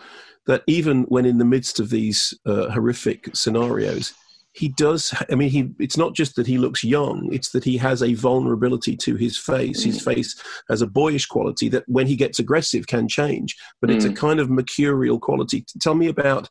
That 0.46 0.62
even 0.66 1.02
when 1.04 1.26
in 1.26 1.38
the 1.38 1.44
midst 1.44 1.78
of 1.80 1.90
these 1.90 2.32
uh, 2.46 2.70
horrific 2.70 3.34
scenarios, 3.34 4.14
he 4.58 4.68
does. 4.68 5.14
I 5.30 5.34
mean, 5.34 5.50
he. 5.50 5.70
It's 5.78 5.96
not 5.96 6.14
just 6.14 6.36
that 6.36 6.46
he 6.46 6.58
looks 6.58 6.82
young; 6.82 7.28
it's 7.32 7.50
that 7.50 7.64
he 7.64 7.76
has 7.78 8.02
a 8.02 8.14
vulnerability 8.14 8.96
to 8.98 9.14
his 9.16 9.38
face. 9.38 9.82
His 9.82 10.00
face 10.02 10.34
has 10.68 10.82
a 10.82 10.86
boyish 10.86 11.26
quality 11.26 11.68
that, 11.70 11.84
when 11.86 12.06
he 12.06 12.16
gets 12.16 12.38
aggressive, 12.38 12.86
can 12.86 13.08
change. 13.08 13.56
But 13.80 13.90
it's 13.90 14.04
a 14.04 14.10
Mm. 14.10 14.16
kind 14.16 14.40
of 14.40 14.50
mercurial 14.50 15.18
quality. 15.20 15.64
Tell 15.80 15.94
me 15.94 16.08
about. 16.08 16.48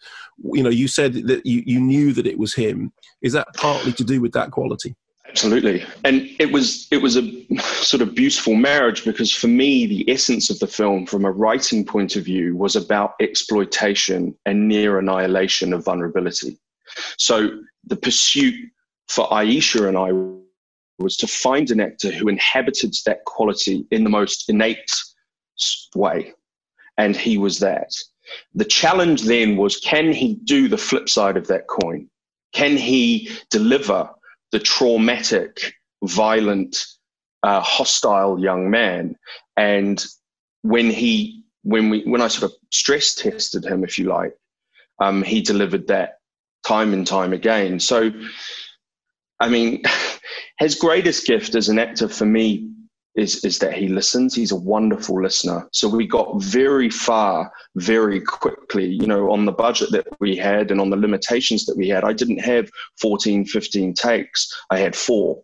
You 0.53 0.63
know, 0.63 0.69
you 0.69 0.87
said 0.87 1.13
that 1.27 1.45
you, 1.45 1.63
you 1.65 1.79
knew 1.79 2.13
that 2.13 2.27
it 2.27 2.37
was 2.37 2.53
him. 2.53 2.93
Is 3.21 3.33
that 3.33 3.47
partly 3.55 3.91
to 3.93 4.03
do 4.03 4.21
with 4.21 4.31
that 4.33 4.51
quality? 4.51 4.95
Absolutely. 5.27 5.83
And 6.05 6.29
it 6.39 6.51
was 6.53 6.87
it 6.91 7.01
was 7.01 7.17
a 7.17 7.23
sort 7.83 8.01
of 8.01 8.15
beautiful 8.15 8.55
marriage 8.55 9.03
because 9.03 9.31
for 9.31 9.47
me 9.47 9.85
the 9.85 10.09
essence 10.09 10.49
of 10.49 10.59
the 10.59 10.67
film 10.67 11.05
from 11.05 11.25
a 11.25 11.31
writing 11.31 11.83
point 11.85 12.15
of 12.15 12.23
view 12.23 12.55
was 12.55 12.75
about 12.75 13.15
exploitation 13.19 14.35
and 14.45 14.67
near 14.67 14.99
annihilation 14.99 15.73
of 15.73 15.83
vulnerability. 15.83 16.57
So 17.17 17.61
the 17.85 17.95
pursuit 17.95 18.55
for 19.07 19.27
Aisha 19.29 19.87
and 19.87 19.97
I 19.97 20.11
was 20.99 21.17
to 21.17 21.27
find 21.27 21.69
an 21.71 21.79
actor 21.79 22.11
who 22.11 22.27
inhabited 22.27 22.93
that 23.05 23.23
quality 23.25 23.85
in 23.91 24.03
the 24.03 24.09
most 24.09 24.49
innate 24.49 24.91
way. 25.95 26.33
And 26.97 27.15
he 27.15 27.37
was 27.37 27.59
that. 27.59 27.91
The 28.55 28.65
challenge 28.65 29.23
then 29.23 29.57
was 29.57 29.77
can 29.77 30.11
he 30.11 30.35
do 30.43 30.67
the 30.67 30.77
flip 30.77 31.07
side 31.09 31.37
of 31.37 31.47
that 31.47 31.67
coin? 31.67 32.09
Can 32.53 32.75
he 32.77 33.29
deliver 33.51 34.09
the 34.51 34.59
traumatic, 34.59 35.73
violent, 36.03 36.85
uh, 37.43 37.61
hostile 37.61 38.39
young 38.39 38.69
man? 38.69 39.15
And 39.55 40.03
when 40.63 40.89
he, 40.89 41.43
when 41.63 41.89
we, 41.89 42.03
when 42.03 42.21
I 42.21 42.27
sort 42.27 42.51
of 42.51 42.57
stress 42.71 43.13
tested 43.13 43.63
him, 43.63 43.83
if 43.83 43.97
you 43.97 44.05
like, 44.05 44.33
um, 44.99 45.21
he 45.21 45.41
delivered 45.41 45.87
that 45.87 46.16
time 46.67 46.93
and 46.93 47.07
time 47.07 47.33
again. 47.33 47.79
So, 47.79 48.11
I 49.39 49.47
mean, 49.47 49.83
his 50.59 50.75
greatest 50.75 51.25
gift 51.25 51.55
as 51.55 51.69
an 51.69 51.79
actor 51.79 52.09
for 52.09 52.25
me 52.25 52.69
is 53.15 53.43
is 53.43 53.57
that 53.59 53.73
he 53.73 53.87
listens. 53.87 54.35
He's 54.35 54.51
a 54.51 54.55
wonderful 54.55 55.21
listener. 55.21 55.67
So 55.71 55.89
we 55.89 56.05
got 56.05 56.39
very 56.41 56.89
far 56.89 57.51
very 57.75 58.21
quickly, 58.21 58.85
you 58.85 59.07
know, 59.07 59.31
on 59.31 59.45
the 59.45 59.51
budget 59.51 59.91
that 59.91 60.07
we 60.19 60.35
had 60.35 60.69
and 60.69 60.79
on 60.79 60.91
the 60.91 60.97
limitations 60.97 61.65
that 61.65 61.77
we 61.77 61.89
had. 61.89 62.03
I 62.03 62.13
didn't 62.13 62.39
have 62.39 62.69
14, 63.01 63.45
15 63.45 63.93
takes. 63.95 64.47
I 64.69 64.77
had 64.77 64.95
four. 64.95 65.41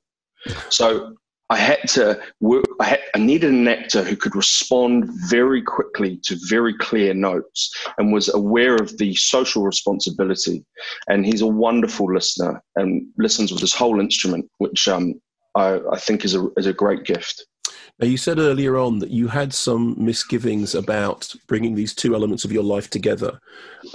So 0.69 1.15
I 1.49 1.57
had 1.57 1.87
to 1.89 2.19
work. 2.39 2.65
I, 2.79 2.85
had, 2.85 2.99
I 3.15 3.19
needed 3.19 3.51
an 3.51 3.67
actor 3.67 4.03
who 4.03 4.15
could 4.15 4.35
respond 4.35 5.09
very 5.29 5.61
quickly 5.61 6.19
to 6.23 6.37
very 6.47 6.75
clear 6.77 7.13
notes 7.13 7.73
and 7.97 8.13
was 8.13 8.33
aware 8.33 8.75
of 8.75 8.97
the 8.97 9.13
social 9.15 9.63
responsibility. 9.63 10.65
And 11.07 11.25
he's 11.25 11.41
a 11.41 11.47
wonderful 11.47 12.11
listener 12.11 12.63
and 12.75 13.05
listens 13.17 13.51
with 13.51 13.61
his 13.61 13.73
whole 13.73 13.99
instrument, 13.99 14.49
which 14.57 14.87
um, 14.87 15.15
I, 15.55 15.79
I 15.91 15.99
think 15.99 16.25
is 16.25 16.35
a, 16.35 16.47
is 16.57 16.65
a 16.65 16.73
great 16.73 17.03
gift. 17.03 17.45
You 18.03 18.17
said 18.17 18.39
earlier 18.39 18.77
on 18.77 18.99
that 18.99 19.11
you 19.11 19.27
had 19.27 19.53
some 19.53 19.95
misgivings 19.97 20.75
about 20.75 21.33
bringing 21.47 21.75
these 21.75 21.93
two 21.93 22.15
elements 22.15 22.45
of 22.45 22.51
your 22.51 22.63
life 22.63 22.89
together. 22.89 23.39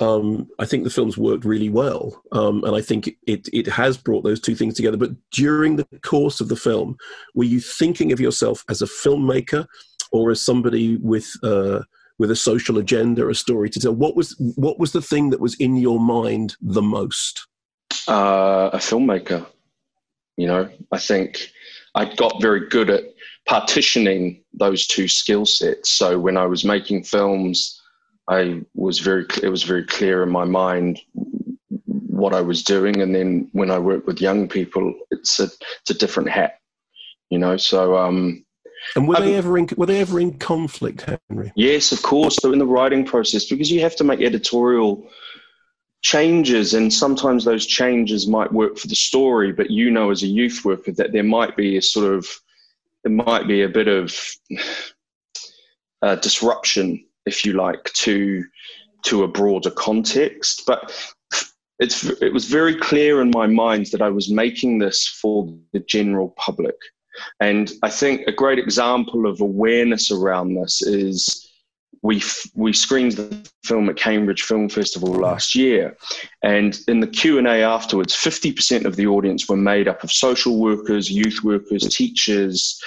Um, 0.00 0.48
I 0.58 0.66
think 0.66 0.84
the 0.84 0.90
film's 0.90 1.18
worked 1.18 1.44
really 1.44 1.68
well, 1.68 2.22
um, 2.32 2.64
and 2.64 2.74
I 2.74 2.80
think 2.80 3.10
it 3.26 3.48
it 3.52 3.66
has 3.66 3.96
brought 3.96 4.24
those 4.24 4.40
two 4.40 4.54
things 4.54 4.74
together. 4.74 4.96
But 4.96 5.12
during 5.30 5.76
the 5.76 5.86
course 6.02 6.40
of 6.40 6.48
the 6.48 6.56
film, 6.56 6.96
were 7.34 7.44
you 7.44 7.60
thinking 7.60 8.12
of 8.12 8.20
yourself 8.20 8.64
as 8.68 8.82
a 8.82 8.86
filmmaker 8.86 9.66
or 10.12 10.30
as 10.30 10.42
somebody 10.42 10.96
with 10.96 11.28
uh, 11.42 11.82
with 12.18 12.30
a 12.30 12.36
social 12.36 12.78
agenda, 12.78 13.28
a 13.28 13.34
story 13.34 13.70
to 13.70 13.80
tell? 13.80 13.94
What 13.94 14.16
was 14.16 14.36
what 14.56 14.78
was 14.78 14.92
the 14.92 15.02
thing 15.02 15.30
that 15.30 15.40
was 15.40 15.54
in 15.56 15.76
your 15.76 16.00
mind 16.00 16.56
the 16.60 16.82
most? 16.82 17.48
uh, 18.08 18.70
a 18.72 18.78
filmmaker. 18.78 19.46
You 20.36 20.46
know, 20.46 20.70
I 20.92 20.98
think 20.98 21.50
I 21.94 22.14
got 22.14 22.40
very 22.40 22.68
good 22.68 22.90
at 22.90 23.04
partitioning 23.48 24.44
those 24.52 24.86
two 24.86 25.08
skill 25.08 25.46
sets. 25.46 25.90
So 25.90 26.18
when 26.18 26.36
I 26.36 26.46
was 26.46 26.64
making 26.64 27.04
films, 27.04 27.80
I 28.28 28.60
was 28.74 28.98
very 28.98 29.26
it 29.42 29.48
was 29.48 29.62
very 29.62 29.84
clear 29.84 30.22
in 30.22 30.30
my 30.30 30.44
mind 30.44 31.00
what 31.86 32.34
I 32.34 32.42
was 32.42 32.62
doing, 32.62 33.00
and 33.00 33.14
then 33.14 33.48
when 33.52 33.70
I 33.70 33.78
work 33.78 34.06
with 34.06 34.20
young 34.20 34.48
people, 34.48 34.92
it's 35.10 35.40
a 35.40 35.44
it's 35.44 35.90
a 35.90 35.94
different 35.94 36.28
hat. 36.28 36.58
You 37.30 37.38
know, 37.38 37.56
so 37.56 37.96
um, 37.96 38.44
And 38.96 39.08
were 39.08 39.20
they 39.20 39.34
ever 39.34 39.56
in 39.56 39.68
were 39.76 39.86
they 39.86 40.00
ever 40.00 40.20
in 40.20 40.38
conflict, 40.38 41.06
Henry? 41.28 41.52
Yes, 41.56 41.90
of 41.90 42.02
course. 42.02 42.36
So 42.36 42.52
in 42.52 42.58
the 42.58 42.66
writing 42.66 43.04
process, 43.04 43.46
because 43.46 43.70
you 43.70 43.80
have 43.80 43.96
to 43.96 44.04
make 44.04 44.20
editorial 44.20 45.08
changes, 46.02 46.74
and 46.74 46.92
sometimes 46.92 47.44
those 47.44 47.66
changes 47.66 48.26
might 48.26 48.52
work 48.52 48.76
for 48.76 48.88
the 48.88 48.94
story, 48.94 49.52
but 49.52 49.70
you 49.70 49.90
know, 49.90 50.10
as 50.10 50.22
a 50.22 50.26
youth 50.26 50.64
worker, 50.66 50.92
that 50.92 51.12
there 51.12 51.24
might 51.24 51.56
be 51.56 51.78
a 51.78 51.82
sort 51.82 52.12
of 52.12 52.26
there 53.04 53.12
might 53.12 53.46
be 53.46 53.62
a 53.62 53.68
bit 53.68 53.88
of 53.88 54.14
uh, 56.02 56.16
disruption, 56.16 57.04
if 57.26 57.44
you 57.44 57.52
like, 57.54 57.84
to 57.94 58.44
to 59.04 59.22
a 59.22 59.28
broader 59.28 59.70
context. 59.70 60.64
But 60.66 60.92
it's 61.78 62.04
it 62.04 62.32
was 62.32 62.46
very 62.46 62.74
clear 62.74 63.20
in 63.20 63.30
my 63.30 63.46
mind 63.46 63.86
that 63.92 64.02
I 64.02 64.08
was 64.08 64.30
making 64.30 64.78
this 64.78 65.06
for 65.06 65.54
the 65.72 65.80
general 65.80 66.30
public. 66.36 66.76
And 67.40 67.72
I 67.82 67.90
think 67.90 68.22
a 68.26 68.32
great 68.32 68.58
example 68.58 69.26
of 69.26 69.40
awareness 69.40 70.10
around 70.10 70.54
this 70.54 70.82
is 70.82 71.47
we 72.02 72.18
f- 72.18 72.46
we 72.54 72.72
screened 72.72 73.12
the 73.12 73.50
film 73.64 73.88
at 73.88 73.96
Cambridge 73.96 74.42
Film 74.42 74.68
Festival 74.68 75.10
last 75.10 75.54
year, 75.54 75.96
and 76.42 76.78
in 76.88 77.00
the 77.00 77.06
Q 77.06 77.38
and 77.38 77.46
A 77.46 77.62
afterwards, 77.62 78.14
fifty 78.14 78.52
percent 78.52 78.86
of 78.86 78.96
the 78.96 79.06
audience 79.06 79.48
were 79.48 79.56
made 79.56 79.88
up 79.88 80.04
of 80.04 80.12
social 80.12 80.58
workers, 80.58 81.10
youth 81.10 81.42
workers, 81.42 81.82
teachers, 81.94 82.80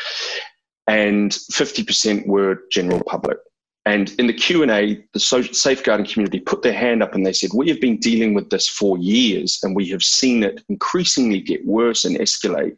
and 0.88 1.34
fifty 1.52 1.84
percent 1.84 2.28
were 2.28 2.64
general 2.72 3.04
public. 3.06 3.38
And 3.86 4.14
in 4.20 4.28
the 4.28 4.34
Q 4.34 4.62
and 4.62 4.72
A, 4.72 5.04
the 5.14 5.20
social 5.20 5.54
safeguarding 5.54 6.06
community 6.06 6.40
put 6.40 6.62
their 6.62 6.74
hand 6.74 7.02
up 7.02 7.16
and 7.16 7.26
they 7.26 7.34
said, 7.34 7.50
"We 7.54 7.68
have 7.70 7.82
been 7.82 7.98
dealing 7.98 8.34
with 8.34 8.50
this 8.50 8.68
for 8.68 8.98
years, 8.98 9.60
and 9.64 9.76
we 9.76 9.90
have 9.90 10.04
seen 10.04 10.44
it 10.44 10.64
increasingly 10.70 11.42
get 11.42 11.66
worse 11.66 12.06
and 12.06 12.18
escalate." 12.18 12.78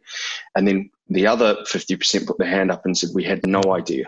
And 0.56 0.66
then 0.66 0.90
the 1.08 1.26
other 1.26 1.58
fifty 1.66 1.94
percent 1.94 2.26
put 2.26 2.38
their 2.38 2.48
hand 2.48 2.70
up 2.70 2.86
and 2.86 2.96
said, 2.96 3.10
"We 3.14 3.24
had 3.24 3.46
no 3.46 3.62
idea." 3.74 4.06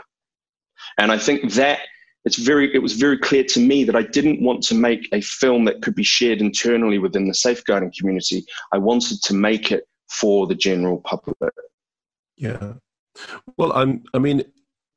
And 0.99 1.13
I 1.13 1.19
think 1.19 1.53
that 1.53 1.81
it's 2.27 2.37
very 2.37 2.75
it 2.75 2.83
was 2.83 2.95
very 2.95 3.17
clear 3.17 3.45
to 3.45 3.61
me 3.61 3.85
that 3.85 3.97
I 3.97 4.03
didn't 4.03 4.43
want 4.43 4.63
to 4.65 4.75
make 4.75 5.09
a 5.13 5.21
film 5.21 5.65
that 5.67 5.81
could 5.81 5.95
be 5.95 6.03
shared 6.03 6.41
internally 6.41 6.99
within 6.99 7.29
the 7.29 7.35
safeguarding 7.35 7.93
community. 7.99 8.45
I 8.73 8.79
wanted 8.79 9.23
to 9.23 9.35
make 9.35 9.71
it 9.71 9.85
for 10.11 10.47
the 10.47 10.55
general 10.55 10.99
public. 10.99 11.37
Yeah. 12.37 12.75
Well, 13.57 13.73
I'm. 13.73 14.03
I 14.13 14.19
mean, 14.19 14.43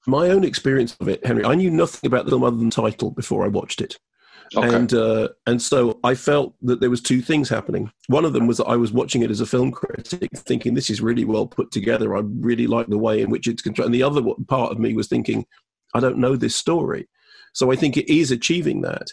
my 0.07 0.30
own 0.30 0.43
experience 0.43 0.97
of 0.99 1.07
it, 1.07 1.23
Henry. 1.25 1.45
I 1.45 1.55
knew 1.55 1.69
nothing 1.69 2.07
about 2.07 2.25
the 2.25 2.32
film 2.32 2.43
other 2.43 2.57
than 2.57 2.71
title 2.71 3.11
before 3.11 3.45
I 3.45 3.47
watched 3.47 3.80
it, 3.80 3.99
Okay. 4.57 4.75
and 4.75 4.91
uh, 4.93 5.30
and 5.45 5.61
so 5.61 5.99
I 6.03 6.15
felt 6.15 6.55
that 6.63 6.82
there 6.82 6.89
was 6.89 6.99
two 6.99 7.21
things 7.21 7.47
happening. 7.47 7.91
One 8.07 8.25
of 8.25 8.34
them 8.34 8.47
was 8.47 8.57
that 8.57 8.65
I 8.65 8.75
was 8.75 8.91
watching 8.91 9.21
it 9.21 9.30
as 9.30 9.39
a 9.39 9.45
film 9.45 9.71
critic, 9.71 10.32
thinking 10.36 10.73
this 10.73 10.89
is 10.89 10.99
really 10.99 11.25
well 11.25 11.45
put 11.45 11.71
together. 11.71 12.17
I 12.17 12.21
really 12.25 12.65
like 12.65 12.88
the 12.88 12.97
way 12.97 13.21
in 13.21 13.30
which 13.30 13.47
it's 13.47 13.61
controlled. 13.61 13.86
And 13.88 13.95
the 13.95 14.03
other 14.03 14.21
part 14.47 14.71
of 14.71 14.80
me 14.80 14.95
was 14.95 15.07
thinking, 15.07 15.45
I 15.93 15.99
don't 15.99 16.17
know 16.17 16.36
this 16.36 16.55
story. 16.55 17.07
So 17.53 17.71
I 17.71 17.75
think 17.75 17.97
it 17.97 18.11
is 18.11 18.31
achieving 18.31 18.81
that. 18.81 19.07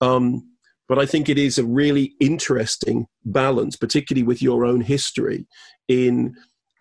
Um, 0.00 0.48
but 0.88 0.98
I 0.98 1.06
think 1.06 1.28
it 1.28 1.38
is 1.38 1.58
a 1.58 1.64
really 1.64 2.14
interesting 2.20 3.06
balance, 3.24 3.76
particularly 3.76 4.24
with 4.24 4.42
your 4.42 4.64
own 4.64 4.80
history, 4.80 5.46
in 5.88 6.34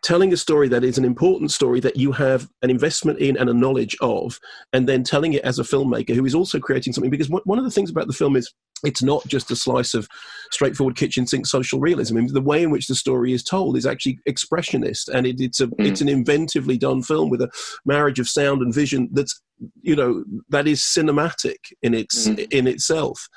telling 0.03 0.33
a 0.33 0.37
story 0.37 0.67
that 0.67 0.83
is 0.83 0.97
an 0.97 1.05
important 1.05 1.51
story 1.51 1.79
that 1.79 1.95
you 1.95 2.11
have 2.11 2.47
an 2.63 2.69
investment 2.69 3.19
in 3.19 3.37
and 3.37 3.49
a 3.49 3.53
knowledge 3.53 3.95
of, 4.01 4.39
and 4.73 4.89
then 4.89 5.03
telling 5.03 5.33
it 5.33 5.43
as 5.43 5.59
a 5.59 5.63
filmmaker 5.63 6.15
who 6.15 6.25
is 6.25 6.35
also 6.35 6.59
creating 6.59 6.91
something. 6.91 7.11
Because 7.11 7.29
one 7.29 7.59
of 7.59 7.63
the 7.63 7.71
things 7.71 7.89
about 7.89 8.07
the 8.07 8.13
film 8.13 8.35
is 8.35 8.51
it's 8.83 9.03
not 9.03 9.25
just 9.27 9.51
a 9.51 9.55
slice 9.55 9.93
of 9.93 10.07
straightforward 10.51 10.95
kitchen 10.95 11.27
sink 11.27 11.45
social 11.45 11.79
realism. 11.79 12.17
I 12.17 12.21
mean, 12.21 12.33
the 12.33 12.41
way 12.41 12.63
in 12.63 12.71
which 12.71 12.87
the 12.87 12.95
story 12.95 13.31
is 13.31 13.43
told 13.43 13.77
is 13.77 13.85
actually 13.85 14.19
expressionist, 14.27 15.07
and 15.07 15.27
it, 15.27 15.39
it's 15.39 15.59
a 15.59 15.69
it's 15.77 16.01
an 16.01 16.07
inventively 16.07 16.79
done 16.79 17.03
film 17.03 17.29
with 17.29 17.41
a 17.41 17.49
marriage 17.85 18.19
of 18.19 18.27
sound 18.27 18.61
and 18.61 18.73
vision 18.73 19.09
that's 19.13 19.39
you 19.81 19.95
know 19.95 20.23
that 20.49 20.67
is 20.67 20.81
cinematic 20.81 21.57
in 21.81 21.93
its 21.93 22.27
mm. 22.27 22.51
in 22.51 22.67
itself. 22.67 23.27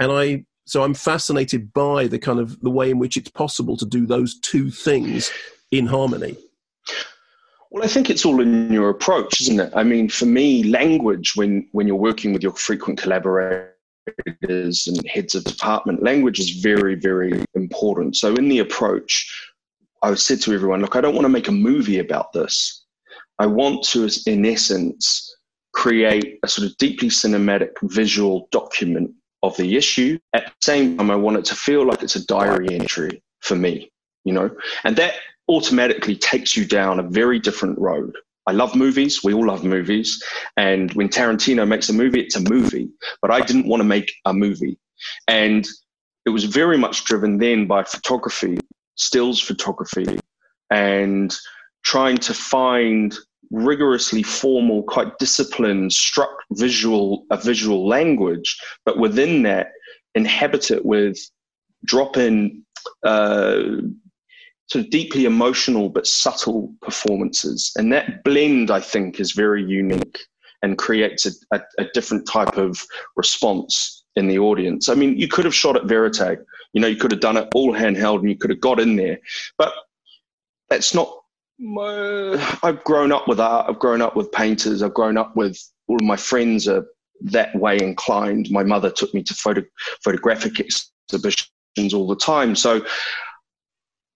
And 0.00 0.12
I 0.12 0.44
so 0.66 0.82
I'm 0.82 0.94
fascinated 0.94 1.72
by 1.72 2.06
the 2.06 2.18
kind 2.18 2.40
of 2.40 2.60
the 2.60 2.70
way 2.70 2.90
in 2.90 2.98
which 2.98 3.16
it's 3.16 3.30
possible 3.30 3.76
to 3.76 3.86
do 3.86 4.06
those 4.06 4.38
two 4.40 4.70
things 4.70 5.30
in 5.70 5.86
harmony. 5.86 6.36
Well, 7.70 7.84
I 7.84 7.88
think 7.88 8.10
it's 8.10 8.24
all 8.24 8.40
in 8.40 8.72
your 8.72 8.90
approach, 8.90 9.40
isn't 9.42 9.60
it? 9.60 9.72
I 9.74 9.82
mean, 9.82 10.08
for 10.08 10.26
me, 10.26 10.62
language 10.64 11.34
when 11.36 11.68
when 11.72 11.86
you're 11.86 11.96
working 11.96 12.32
with 12.32 12.42
your 12.42 12.52
frequent 12.52 12.98
collaborators 12.98 13.66
and 14.86 15.06
heads 15.06 15.34
of 15.34 15.44
department, 15.44 16.02
language 16.02 16.40
is 16.40 16.50
very, 16.50 16.94
very 16.94 17.44
important. 17.54 18.16
So 18.16 18.34
in 18.34 18.48
the 18.48 18.60
approach, 18.60 19.12
I 20.02 20.14
said 20.14 20.40
to 20.42 20.54
everyone, 20.54 20.80
look, 20.80 20.96
I 20.96 21.00
don't 21.00 21.14
want 21.14 21.24
to 21.24 21.30
make 21.30 21.48
a 21.48 21.52
movie 21.52 21.98
about 21.98 22.32
this. 22.32 22.84
I 23.38 23.46
want 23.46 23.84
to, 23.88 24.08
in 24.26 24.46
essence, 24.46 25.36
create 25.76 26.38
a 26.42 26.48
sort 26.48 26.66
of 26.66 26.76
deeply 26.78 27.08
cinematic 27.08 27.70
visual 27.82 28.48
document 28.50 29.10
of 29.42 29.56
the 29.58 29.76
issue. 29.76 30.18
At 30.32 30.46
the 30.46 30.52
same 30.62 30.96
time, 30.96 31.10
I 31.10 31.16
want 31.16 31.36
it 31.36 31.44
to 31.46 31.54
feel 31.54 31.86
like 31.86 32.02
it's 32.02 32.16
a 32.16 32.26
diary 32.26 32.68
entry 32.70 33.22
for 33.40 33.56
me, 33.56 33.92
you 34.24 34.32
know, 34.32 34.50
and 34.84 34.96
that 34.96 35.16
automatically 35.48 36.16
takes 36.16 36.56
you 36.56 36.64
down 36.64 36.98
a 36.98 37.02
very 37.02 37.38
different 37.38 37.78
road. 37.78 38.16
I 38.46 38.52
love 38.52 38.74
movies. 38.74 39.22
We 39.22 39.34
all 39.34 39.46
love 39.46 39.64
movies. 39.64 40.22
And 40.56 40.92
when 40.94 41.08
Tarantino 41.08 41.68
makes 41.68 41.90
a 41.90 41.92
movie, 41.92 42.20
it's 42.20 42.36
a 42.36 42.48
movie. 42.48 42.88
But 43.20 43.30
I 43.30 43.40
didn't 43.40 43.68
want 43.68 43.80
to 43.80 43.84
make 43.84 44.10
a 44.24 44.32
movie. 44.32 44.78
And 45.28 45.68
it 46.24 46.30
was 46.30 46.44
very 46.44 46.78
much 46.78 47.04
driven 47.04 47.38
then 47.38 47.66
by 47.66 47.84
photography, 47.84 48.58
stills 48.94 49.40
photography, 49.40 50.18
and 50.70 51.36
trying 51.84 52.16
to 52.18 52.32
find 52.34 53.14
rigorously 53.50 54.22
formal, 54.22 54.82
quite 54.82 55.18
disciplined, 55.18 55.92
struck 55.92 56.30
visual 56.52 57.24
a 57.30 57.36
visual 57.36 57.86
language, 57.86 58.58
but 58.84 58.98
within 58.98 59.42
that, 59.42 59.68
inhabit 60.14 60.70
it 60.70 60.84
with 60.84 61.18
drop 61.84 62.16
in 62.16 62.62
uh, 63.04 63.62
sort 64.68 64.84
of 64.84 64.90
deeply 64.90 65.24
emotional 65.24 65.88
but 65.88 66.06
subtle 66.06 66.72
performances, 66.82 67.72
and 67.76 67.92
that 67.92 68.24
blend, 68.24 68.70
I 68.70 68.80
think, 68.80 69.20
is 69.20 69.32
very 69.32 69.62
unique 69.62 70.18
and 70.62 70.78
creates 70.78 71.26
a, 71.26 71.30
a, 71.56 71.60
a 71.78 71.84
different 71.94 72.26
type 72.26 72.56
of 72.56 72.82
response 73.14 74.04
in 74.16 74.26
the 74.26 74.38
audience. 74.38 74.88
I 74.88 74.94
mean, 74.94 75.18
you 75.18 75.28
could 75.28 75.44
have 75.44 75.54
shot 75.54 75.76
at 75.76 75.82
vérité, 75.82 76.38
you 76.72 76.80
know, 76.80 76.88
you 76.88 76.96
could 76.96 77.12
have 77.12 77.20
done 77.20 77.36
it 77.36 77.48
all 77.54 77.72
handheld, 77.72 78.20
and 78.20 78.30
you 78.30 78.36
could 78.36 78.50
have 78.50 78.60
got 78.60 78.80
in 78.80 78.96
there, 78.96 79.18
but 79.58 79.72
that's 80.68 80.94
not 80.94 81.12
my, 81.58 82.58
I've 82.62 82.82
grown 82.84 83.12
up 83.12 83.28
with 83.28 83.40
art. 83.40 83.66
I've 83.68 83.78
grown 83.78 84.02
up 84.02 84.16
with 84.16 84.30
painters. 84.32 84.82
I've 84.82 84.94
grown 84.94 85.16
up 85.16 85.36
with 85.36 85.58
all 85.88 85.96
of 85.96 86.02
my 86.02 86.16
friends 86.16 86.68
are 86.68 86.86
that 87.22 87.54
way 87.56 87.78
inclined. 87.80 88.50
My 88.50 88.62
mother 88.62 88.90
took 88.90 89.12
me 89.14 89.22
to 89.22 89.34
photo, 89.34 89.62
photographic 90.04 90.60
exhibitions 90.60 91.94
all 91.94 92.06
the 92.06 92.16
time. 92.16 92.54
So 92.54 92.84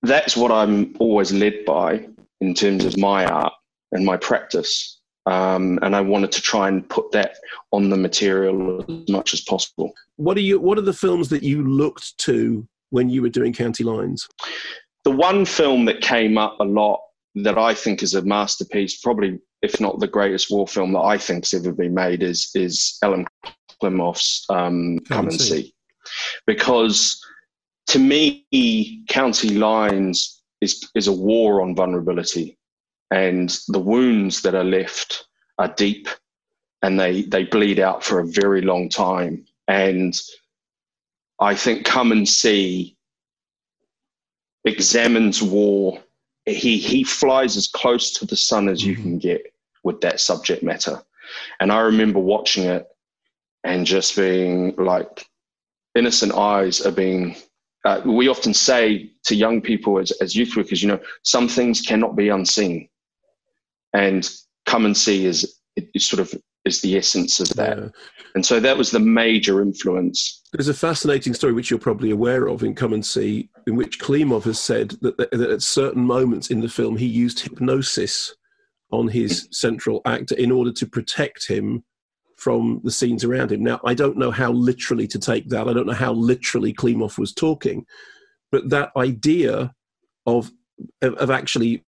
that's 0.02 0.36
what 0.36 0.50
I'm 0.50 0.94
always 0.98 1.32
led 1.32 1.64
by 1.64 2.06
in 2.40 2.54
terms 2.54 2.84
of 2.84 2.96
my 2.96 3.24
art 3.26 3.52
and 3.92 4.04
my 4.04 4.16
practice. 4.16 4.98
Um, 5.26 5.78
and 5.82 5.94
I 5.94 6.00
wanted 6.00 6.32
to 6.32 6.40
try 6.40 6.68
and 6.68 6.88
put 6.88 7.12
that 7.12 7.36
on 7.72 7.90
the 7.90 7.96
material 7.96 8.82
as 8.82 9.08
much 9.08 9.34
as 9.34 9.42
possible. 9.42 9.92
What 10.16 10.36
are 10.36 10.42
you? 10.42 10.58
What 10.58 10.78
are 10.78 10.82
the 10.82 10.92
films 10.92 11.28
that 11.28 11.42
you 11.42 11.62
looked 11.66 12.16
to 12.18 12.66
when 12.88 13.10
you 13.10 13.22
were 13.22 13.28
doing 13.28 13.52
County 13.52 13.84
Lines? 13.84 14.26
The 15.04 15.10
one 15.10 15.44
film 15.44 15.84
that 15.84 16.00
came 16.00 16.38
up 16.38 16.58
a 16.58 16.64
lot 16.64 17.00
that 17.36 17.58
I 17.58 17.74
think 17.74 18.02
is 18.02 18.14
a 18.14 18.22
masterpiece, 18.22 19.00
probably 19.00 19.38
if 19.62 19.80
not 19.80 20.00
the 20.00 20.08
greatest 20.08 20.50
war 20.50 20.66
film 20.66 20.92
that 20.92 21.00
I 21.00 21.18
think's 21.18 21.54
ever 21.54 21.72
been 21.72 21.94
made, 21.94 22.22
is 22.22 22.50
is 22.54 22.98
Elem 23.04 23.26
Klimov's 23.82 24.44
um, 24.48 24.98
Come 25.08 25.28
and 25.28 25.40
See, 25.40 25.74
because 26.46 27.20
to 27.88 27.98
me, 27.98 29.04
County 29.08 29.50
Lines 29.50 30.42
is 30.60 30.88
is 30.94 31.06
a 31.06 31.12
war 31.12 31.62
on 31.62 31.74
vulnerability, 31.74 32.58
and 33.10 33.56
the 33.68 33.80
wounds 33.80 34.42
that 34.42 34.54
are 34.54 34.64
left 34.64 35.26
are 35.58 35.72
deep, 35.74 36.08
and 36.82 36.98
they 36.98 37.22
they 37.22 37.44
bleed 37.44 37.78
out 37.78 38.04
for 38.04 38.20
a 38.20 38.26
very 38.26 38.62
long 38.62 38.88
time. 38.88 39.44
And 39.68 40.18
I 41.40 41.54
think 41.54 41.84
Come 41.84 42.12
and 42.12 42.28
See 42.28 42.96
examines 44.64 45.42
war. 45.42 45.98
He 46.46 46.78
he 46.78 47.04
flies 47.04 47.56
as 47.56 47.68
close 47.68 48.12
to 48.12 48.26
the 48.26 48.36
sun 48.36 48.68
as 48.68 48.84
you 48.84 48.96
can 48.96 49.18
get 49.18 49.52
with 49.84 50.00
that 50.00 50.20
subject 50.20 50.62
matter. 50.62 51.02
And 51.60 51.70
I 51.70 51.80
remember 51.80 52.18
watching 52.18 52.64
it 52.64 52.86
and 53.62 53.86
just 53.86 54.16
being 54.16 54.74
like, 54.76 55.26
innocent 55.94 56.32
eyes 56.32 56.80
are 56.84 56.92
being. 56.92 57.36
Uh, 57.84 58.02
we 58.04 58.28
often 58.28 58.52
say 58.52 59.10
to 59.24 59.34
young 59.34 59.60
people 59.62 59.98
as, 59.98 60.10
as 60.20 60.36
youth 60.36 60.54
workers, 60.54 60.82
you 60.82 60.88
know, 60.88 61.00
some 61.22 61.48
things 61.48 61.80
cannot 61.80 62.14
be 62.14 62.28
unseen. 62.28 62.88
And 63.94 64.28
come 64.66 64.84
and 64.84 64.96
see 64.96 65.24
is, 65.24 65.58
is 65.76 66.04
sort 66.04 66.20
of 66.20 66.34
is 66.64 66.80
the 66.80 66.96
essence 66.96 67.40
of 67.40 67.48
that. 67.50 67.78
Yeah. 67.78 67.88
And 68.34 68.44
so 68.44 68.60
that 68.60 68.76
was 68.76 68.90
the 68.90 69.00
major 69.00 69.60
influence. 69.60 70.42
There's 70.52 70.68
a 70.68 70.74
fascinating 70.74 71.34
story 71.34 71.52
which 71.52 71.70
you're 71.70 71.78
probably 71.78 72.10
aware 72.10 72.48
of 72.48 72.62
in 72.62 72.74
Come 72.74 72.92
and 72.92 73.04
See, 73.04 73.48
in 73.66 73.76
which 73.76 73.98
Klimov 73.98 74.44
has 74.44 74.60
said 74.60 74.90
that, 75.00 75.16
that, 75.16 75.32
at 75.32 75.62
certain 75.62 76.04
moments 76.04 76.50
in 76.50 76.60
the 76.60 76.68
film 76.68 76.96
he 76.96 77.06
used 77.06 77.40
hypnosis 77.40 78.34
on 78.92 79.08
his 79.08 79.48
central 79.52 80.00
actor 80.04 80.34
in 80.36 80.50
order 80.50 80.72
to 80.72 80.86
protect 80.86 81.46
him 81.48 81.84
from 82.36 82.80
the 82.84 82.90
scenes 82.90 83.22
around 83.22 83.52
him. 83.52 83.62
Now, 83.62 83.80
I 83.84 83.94
don't 83.94 84.16
know 84.16 84.30
how 84.30 84.50
literally 84.50 85.06
to 85.08 85.18
take 85.18 85.48
that. 85.50 85.68
I 85.68 85.72
don't 85.72 85.86
know 85.86 85.92
how 85.92 86.12
literally 86.12 86.72
Klimov 86.72 87.18
was 87.18 87.34
talking, 87.34 87.84
but 88.50 88.70
that 88.70 88.90
idea 88.96 89.72
of, 90.26 90.50
of 91.02 91.30
actually 91.30 91.84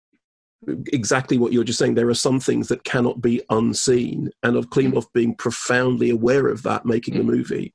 exactly 0.88 1.38
what 1.38 1.54
you're 1.54 1.64
just 1.64 1.80
saying. 1.80 1.96
There 1.96 2.10
are 2.10 2.14
some 2.14 2.40
things 2.40 2.68
that 2.68 2.84
cannot 2.84 3.22
be 3.22 3.42
unseen, 3.50 4.30
and 4.44 4.56
of 4.56 4.70
Klimov 4.70 4.94
mm-hmm. 4.94 5.20
being 5.20 5.36
profoundly 5.36 6.10
aware 6.10 6.48
of 6.48 6.64
that, 6.64 6.86
making 6.86 7.16
the 7.16 7.22
mm-hmm. 7.22 7.32
movie. 7.32 7.74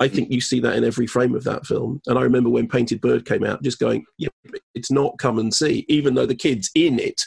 I 0.00 0.08
think 0.08 0.28
mm-hmm. 0.28 0.34
you 0.34 0.40
see 0.40 0.60
that 0.60 0.74
in 0.74 0.84
every 0.84 1.06
frame 1.06 1.34
of 1.34 1.44
that 1.44 1.66
film. 1.66 2.00
And 2.06 2.18
I 2.18 2.22
remember 2.22 2.50
when 2.50 2.68
Painted 2.68 3.00
Bird 3.00 3.26
came 3.26 3.44
out, 3.44 3.62
just 3.62 3.78
going, 3.78 4.04
yeah, 4.18 4.30
it's 4.74 4.90
not 4.90 5.18
come 5.18 5.38
and 5.38 5.52
see, 5.52 5.84
even 5.88 6.14
though 6.14 6.26
the 6.26 6.34
kids 6.34 6.70
in 6.74 6.98
it, 6.98 7.22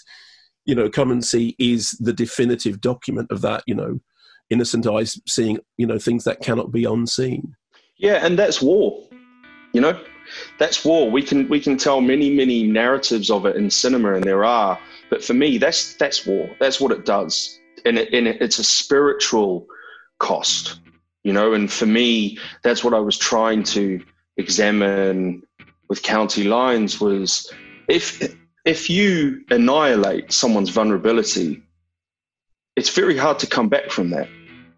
you 0.65 0.73
know, 0.73 0.89
come 0.89 1.11
and 1.11 1.23
see 1.23 1.55
is 1.59 1.91
the 1.99 2.13
definitive 2.13 2.81
document 2.81 3.31
of 3.31 3.41
that, 3.41 3.63
you 3.67 3.75
know, 3.75 3.99
innocent 4.49 4.87
eyes 4.87 5.19
seeing, 5.27 5.59
you 5.77 5.85
know, 5.85 5.99
things 5.99 6.23
that 6.23 6.41
cannot 6.41 6.71
be 6.71 6.85
unseen. 6.85 7.55
Yeah, 7.97 8.25
and 8.25 8.37
that's 8.37 8.61
war. 8.61 9.01
You 9.73 9.81
know, 9.81 9.99
that's 10.57 10.83
war. 10.83 11.09
We 11.09 11.21
can 11.21 11.47
we 11.47 11.59
can 11.59 11.77
tell 11.77 12.01
many 12.01 12.33
many 12.33 12.63
narratives 12.63 13.29
of 13.29 13.45
it 13.45 13.55
in 13.55 13.69
cinema, 13.69 14.15
and 14.15 14.23
there 14.23 14.43
are. 14.43 14.79
But 15.09 15.23
for 15.23 15.33
me, 15.33 15.57
that's 15.57 15.95
that's 15.95 16.25
war. 16.25 16.49
That's 16.59 16.79
what 16.79 16.91
it 16.91 17.05
does, 17.05 17.59
and, 17.85 17.97
it, 17.97 18.13
and 18.13 18.27
it, 18.27 18.41
it's 18.41 18.59
a 18.59 18.63
spiritual 18.63 19.67
cost. 20.19 20.79
You 21.23 21.33
know, 21.33 21.53
and 21.53 21.71
for 21.71 21.85
me, 21.85 22.37
that's 22.63 22.83
what 22.83 22.93
I 22.93 22.99
was 22.99 23.17
trying 23.17 23.63
to 23.63 24.03
examine 24.37 25.43
with 25.89 26.03
County 26.03 26.43
Lines 26.43 26.99
was 26.99 27.51
if 27.87 28.35
if 28.65 28.89
you 28.89 29.43
annihilate 29.49 30.31
someone's 30.31 30.69
vulnerability, 30.69 31.63
it's 32.75 32.89
very 32.89 33.15
hard 33.15 33.39
to 33.39 33.47
come 33.47 33.69
back 33.69 33.91
from 33.91 34.09
that. 34.09 34.27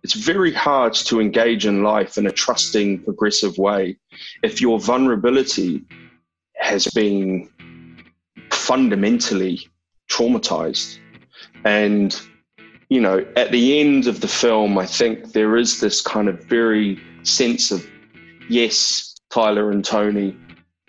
It's 0.04 0.14
very 0.14 0.54
hard 0.54 0.94
to 0.94 1.20
engage 1.20 1.66
in 1.66 1.84
life 1.84 2.18
in 2.18 2.28
a 2.28 2.32
trusting, 2.32 3.04
progressive 3.04 3.58
way 3.58 3.98
if 4.44 4.62
your 4.62 4.80
vulnerability 4.80 5.84
has 6.56 6.88
been 6.88 7.50
fundamentally 8.52 9.68
traumatized. 10.10 11.00
And, 11.64 12.20
you 12.90 13.02
know, 13.02 13.26
at 13.36 13.52
the 13.52 13.80
end 13.80 14.08
of 14.08 14.22
the 14.22 14.28
film, 14.28 14.78
I 14.78 14.86
think 14.86 15.34
there 15.34 15.58
is 15.58 15.80
this 15.80 16.02
kind 16.02 16.28
of 16.28 16.44
very 16.46 17.00
sense 17.24 17.72
of, 17.72 17.86
yes, 18.50 19.16
Tyler 19.30 19.72
and 19.72 19.84
Tony 19.84 20.36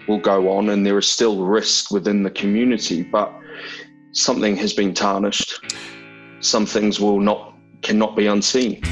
will 0.07 0.21
go 0.21 0.51
on 0.57 0.71
and 0.71 0.87
there 0.87 0.99
is 0.99 1.11
still 1.11 1.45
risk 1.45 1.91
within 1.91 2.23
the 2.23 2.31
community, 2.31 3.03
but 3.03 3.33
something 4.13 4.57
has 4.57 4.73
been 4.73 4.95
tarnished. 4.95 5.61
Some 6.41 6.67
things 6.67 7.01
will 7.01 7.21
not, 7.21 7.55
cannot 7.83 8.17
be 8.17 8.27
unseen. 8.27 8.83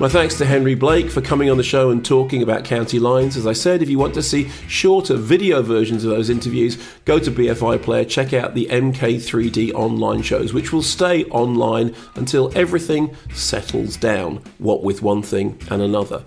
My 0.00 0.08
thanks 0.08 0.38
to 0.38 0.44
Henry 0.44 0.76
Blake 0.76 1.10
for 1.10 1.20
coming 1.20 1.50
on 1.50 1.56
the 1.56 1.64
show 1.64 1.90
and 1.90 2.04
talking 2.04 2.40
about 2.40 2.64
county 2.64 3.00
lines. 3.00 3.36
As 3.36 3.48
I 3.48 3.52
said, 3.52 3.82
if 3.82 3.90
you 3.90 3.98
want 3.98 4.14
to 4.14 4.22
see 4.22 4.48
shorter 4.68 5.16
video 5.16 5.60
versions 5.60 6.04
of 6.04 6.10
those 6.10 6.30
interviews, 6.30 6.78
go 7.04 7.18
to 7.18 7.32
BFI 7.32 7.82
Player, 7.82 8.04
check 8.04 8.32
out 8.32 8.54
the 8.54 8.66
MK3D 8.66 9.74
online 9.74 10.22
shows, 10.22 10.52
which 10.52 10.72
will 10.72 10.82
stay 10.82 11.24
online 11.24 11.96
until 12.14 12.56
everything 12.56 13.12
settles 13.34 13.96
down, 13.96 14.40
what 14.58 14.84
with 14.84 15.02
one 15.02 15.20
thing 15.20 15.58
and 15.68 15.82
another. 15.82 16.22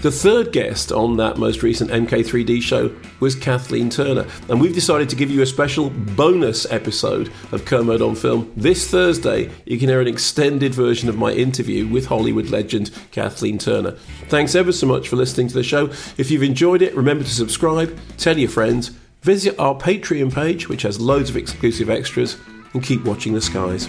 The 0.00 0.12
third 0.12 0.52
guest 0.52 0.92
on 0.92 1.16
that 1.16 1.38
most 1.38 1.64
recent 1.64 1.90
MK3D 1.90 2.62
show 2.62 2.94
was 3.18 3.34
Kathleen 3.34 3.90
Turner, 3.90 4.26
and 4.48 4.60
we've 4.60 4.72
decided 4.72 5.08
to 5.08 5.16
give 5.16 5.28
you 5.28 5.42
a 5.42 5.46
special 5.46 5.90
bonus 5.90 6.70
episode 6.70 7.32
of 7.50 7.64
Kermode 7.64 8.00
on 8.00 8.14
Film. 8.14 8.52
This 8.56 8.88
Thursday, 8.88 9.50
you 9.66 9.76
can 9.76 9.88
hear 9.88 10.00
an 10.00 10.06
extended 10.06 10.72
version 10.72 11.08
of 11.08 11.18
my 11.18 11.32
interview 11.32 11.88
with 11.88 12.06
Hollywood 12.06 12.48
legend 12.50 12.92
Kathleen 13.10 13.58
Turner. 13.58 13.96
Thanks 14.28 14.54
ever 14.54 14.70
so 14.70 14.86
much 14.86 15.08
for 15.08 15.16
listening 15.16 15.48
to 15.48 15.54
the 15.54 15.64
show. 15.64 15.86
If 16.16 16.30
you've 16.30 16.44
enjoyed 16.44 16.80
it, 16.80 16.94
remember 16.94 17.24
to 17.24 17.30
subscribe, 17.30 17.98
tell 18.18 18.38
your 18.38 18.50
friends, 18.50 18.90
visit 19.22 19.58
our 19.58 19.74
Patreon 19.74 20.32
page, 20.32 20.68
which 20.68 20.82
has 20.82 21.00
loads 21.00 21.28
of 21.28 21.36
exclusive 21.36 21.90
extras, 21.90 22.36
and 22.72 22.84
keep 22.84 23.04
watching 23.04 23.32
the 23.32 23.40
skies. 23.40 23.88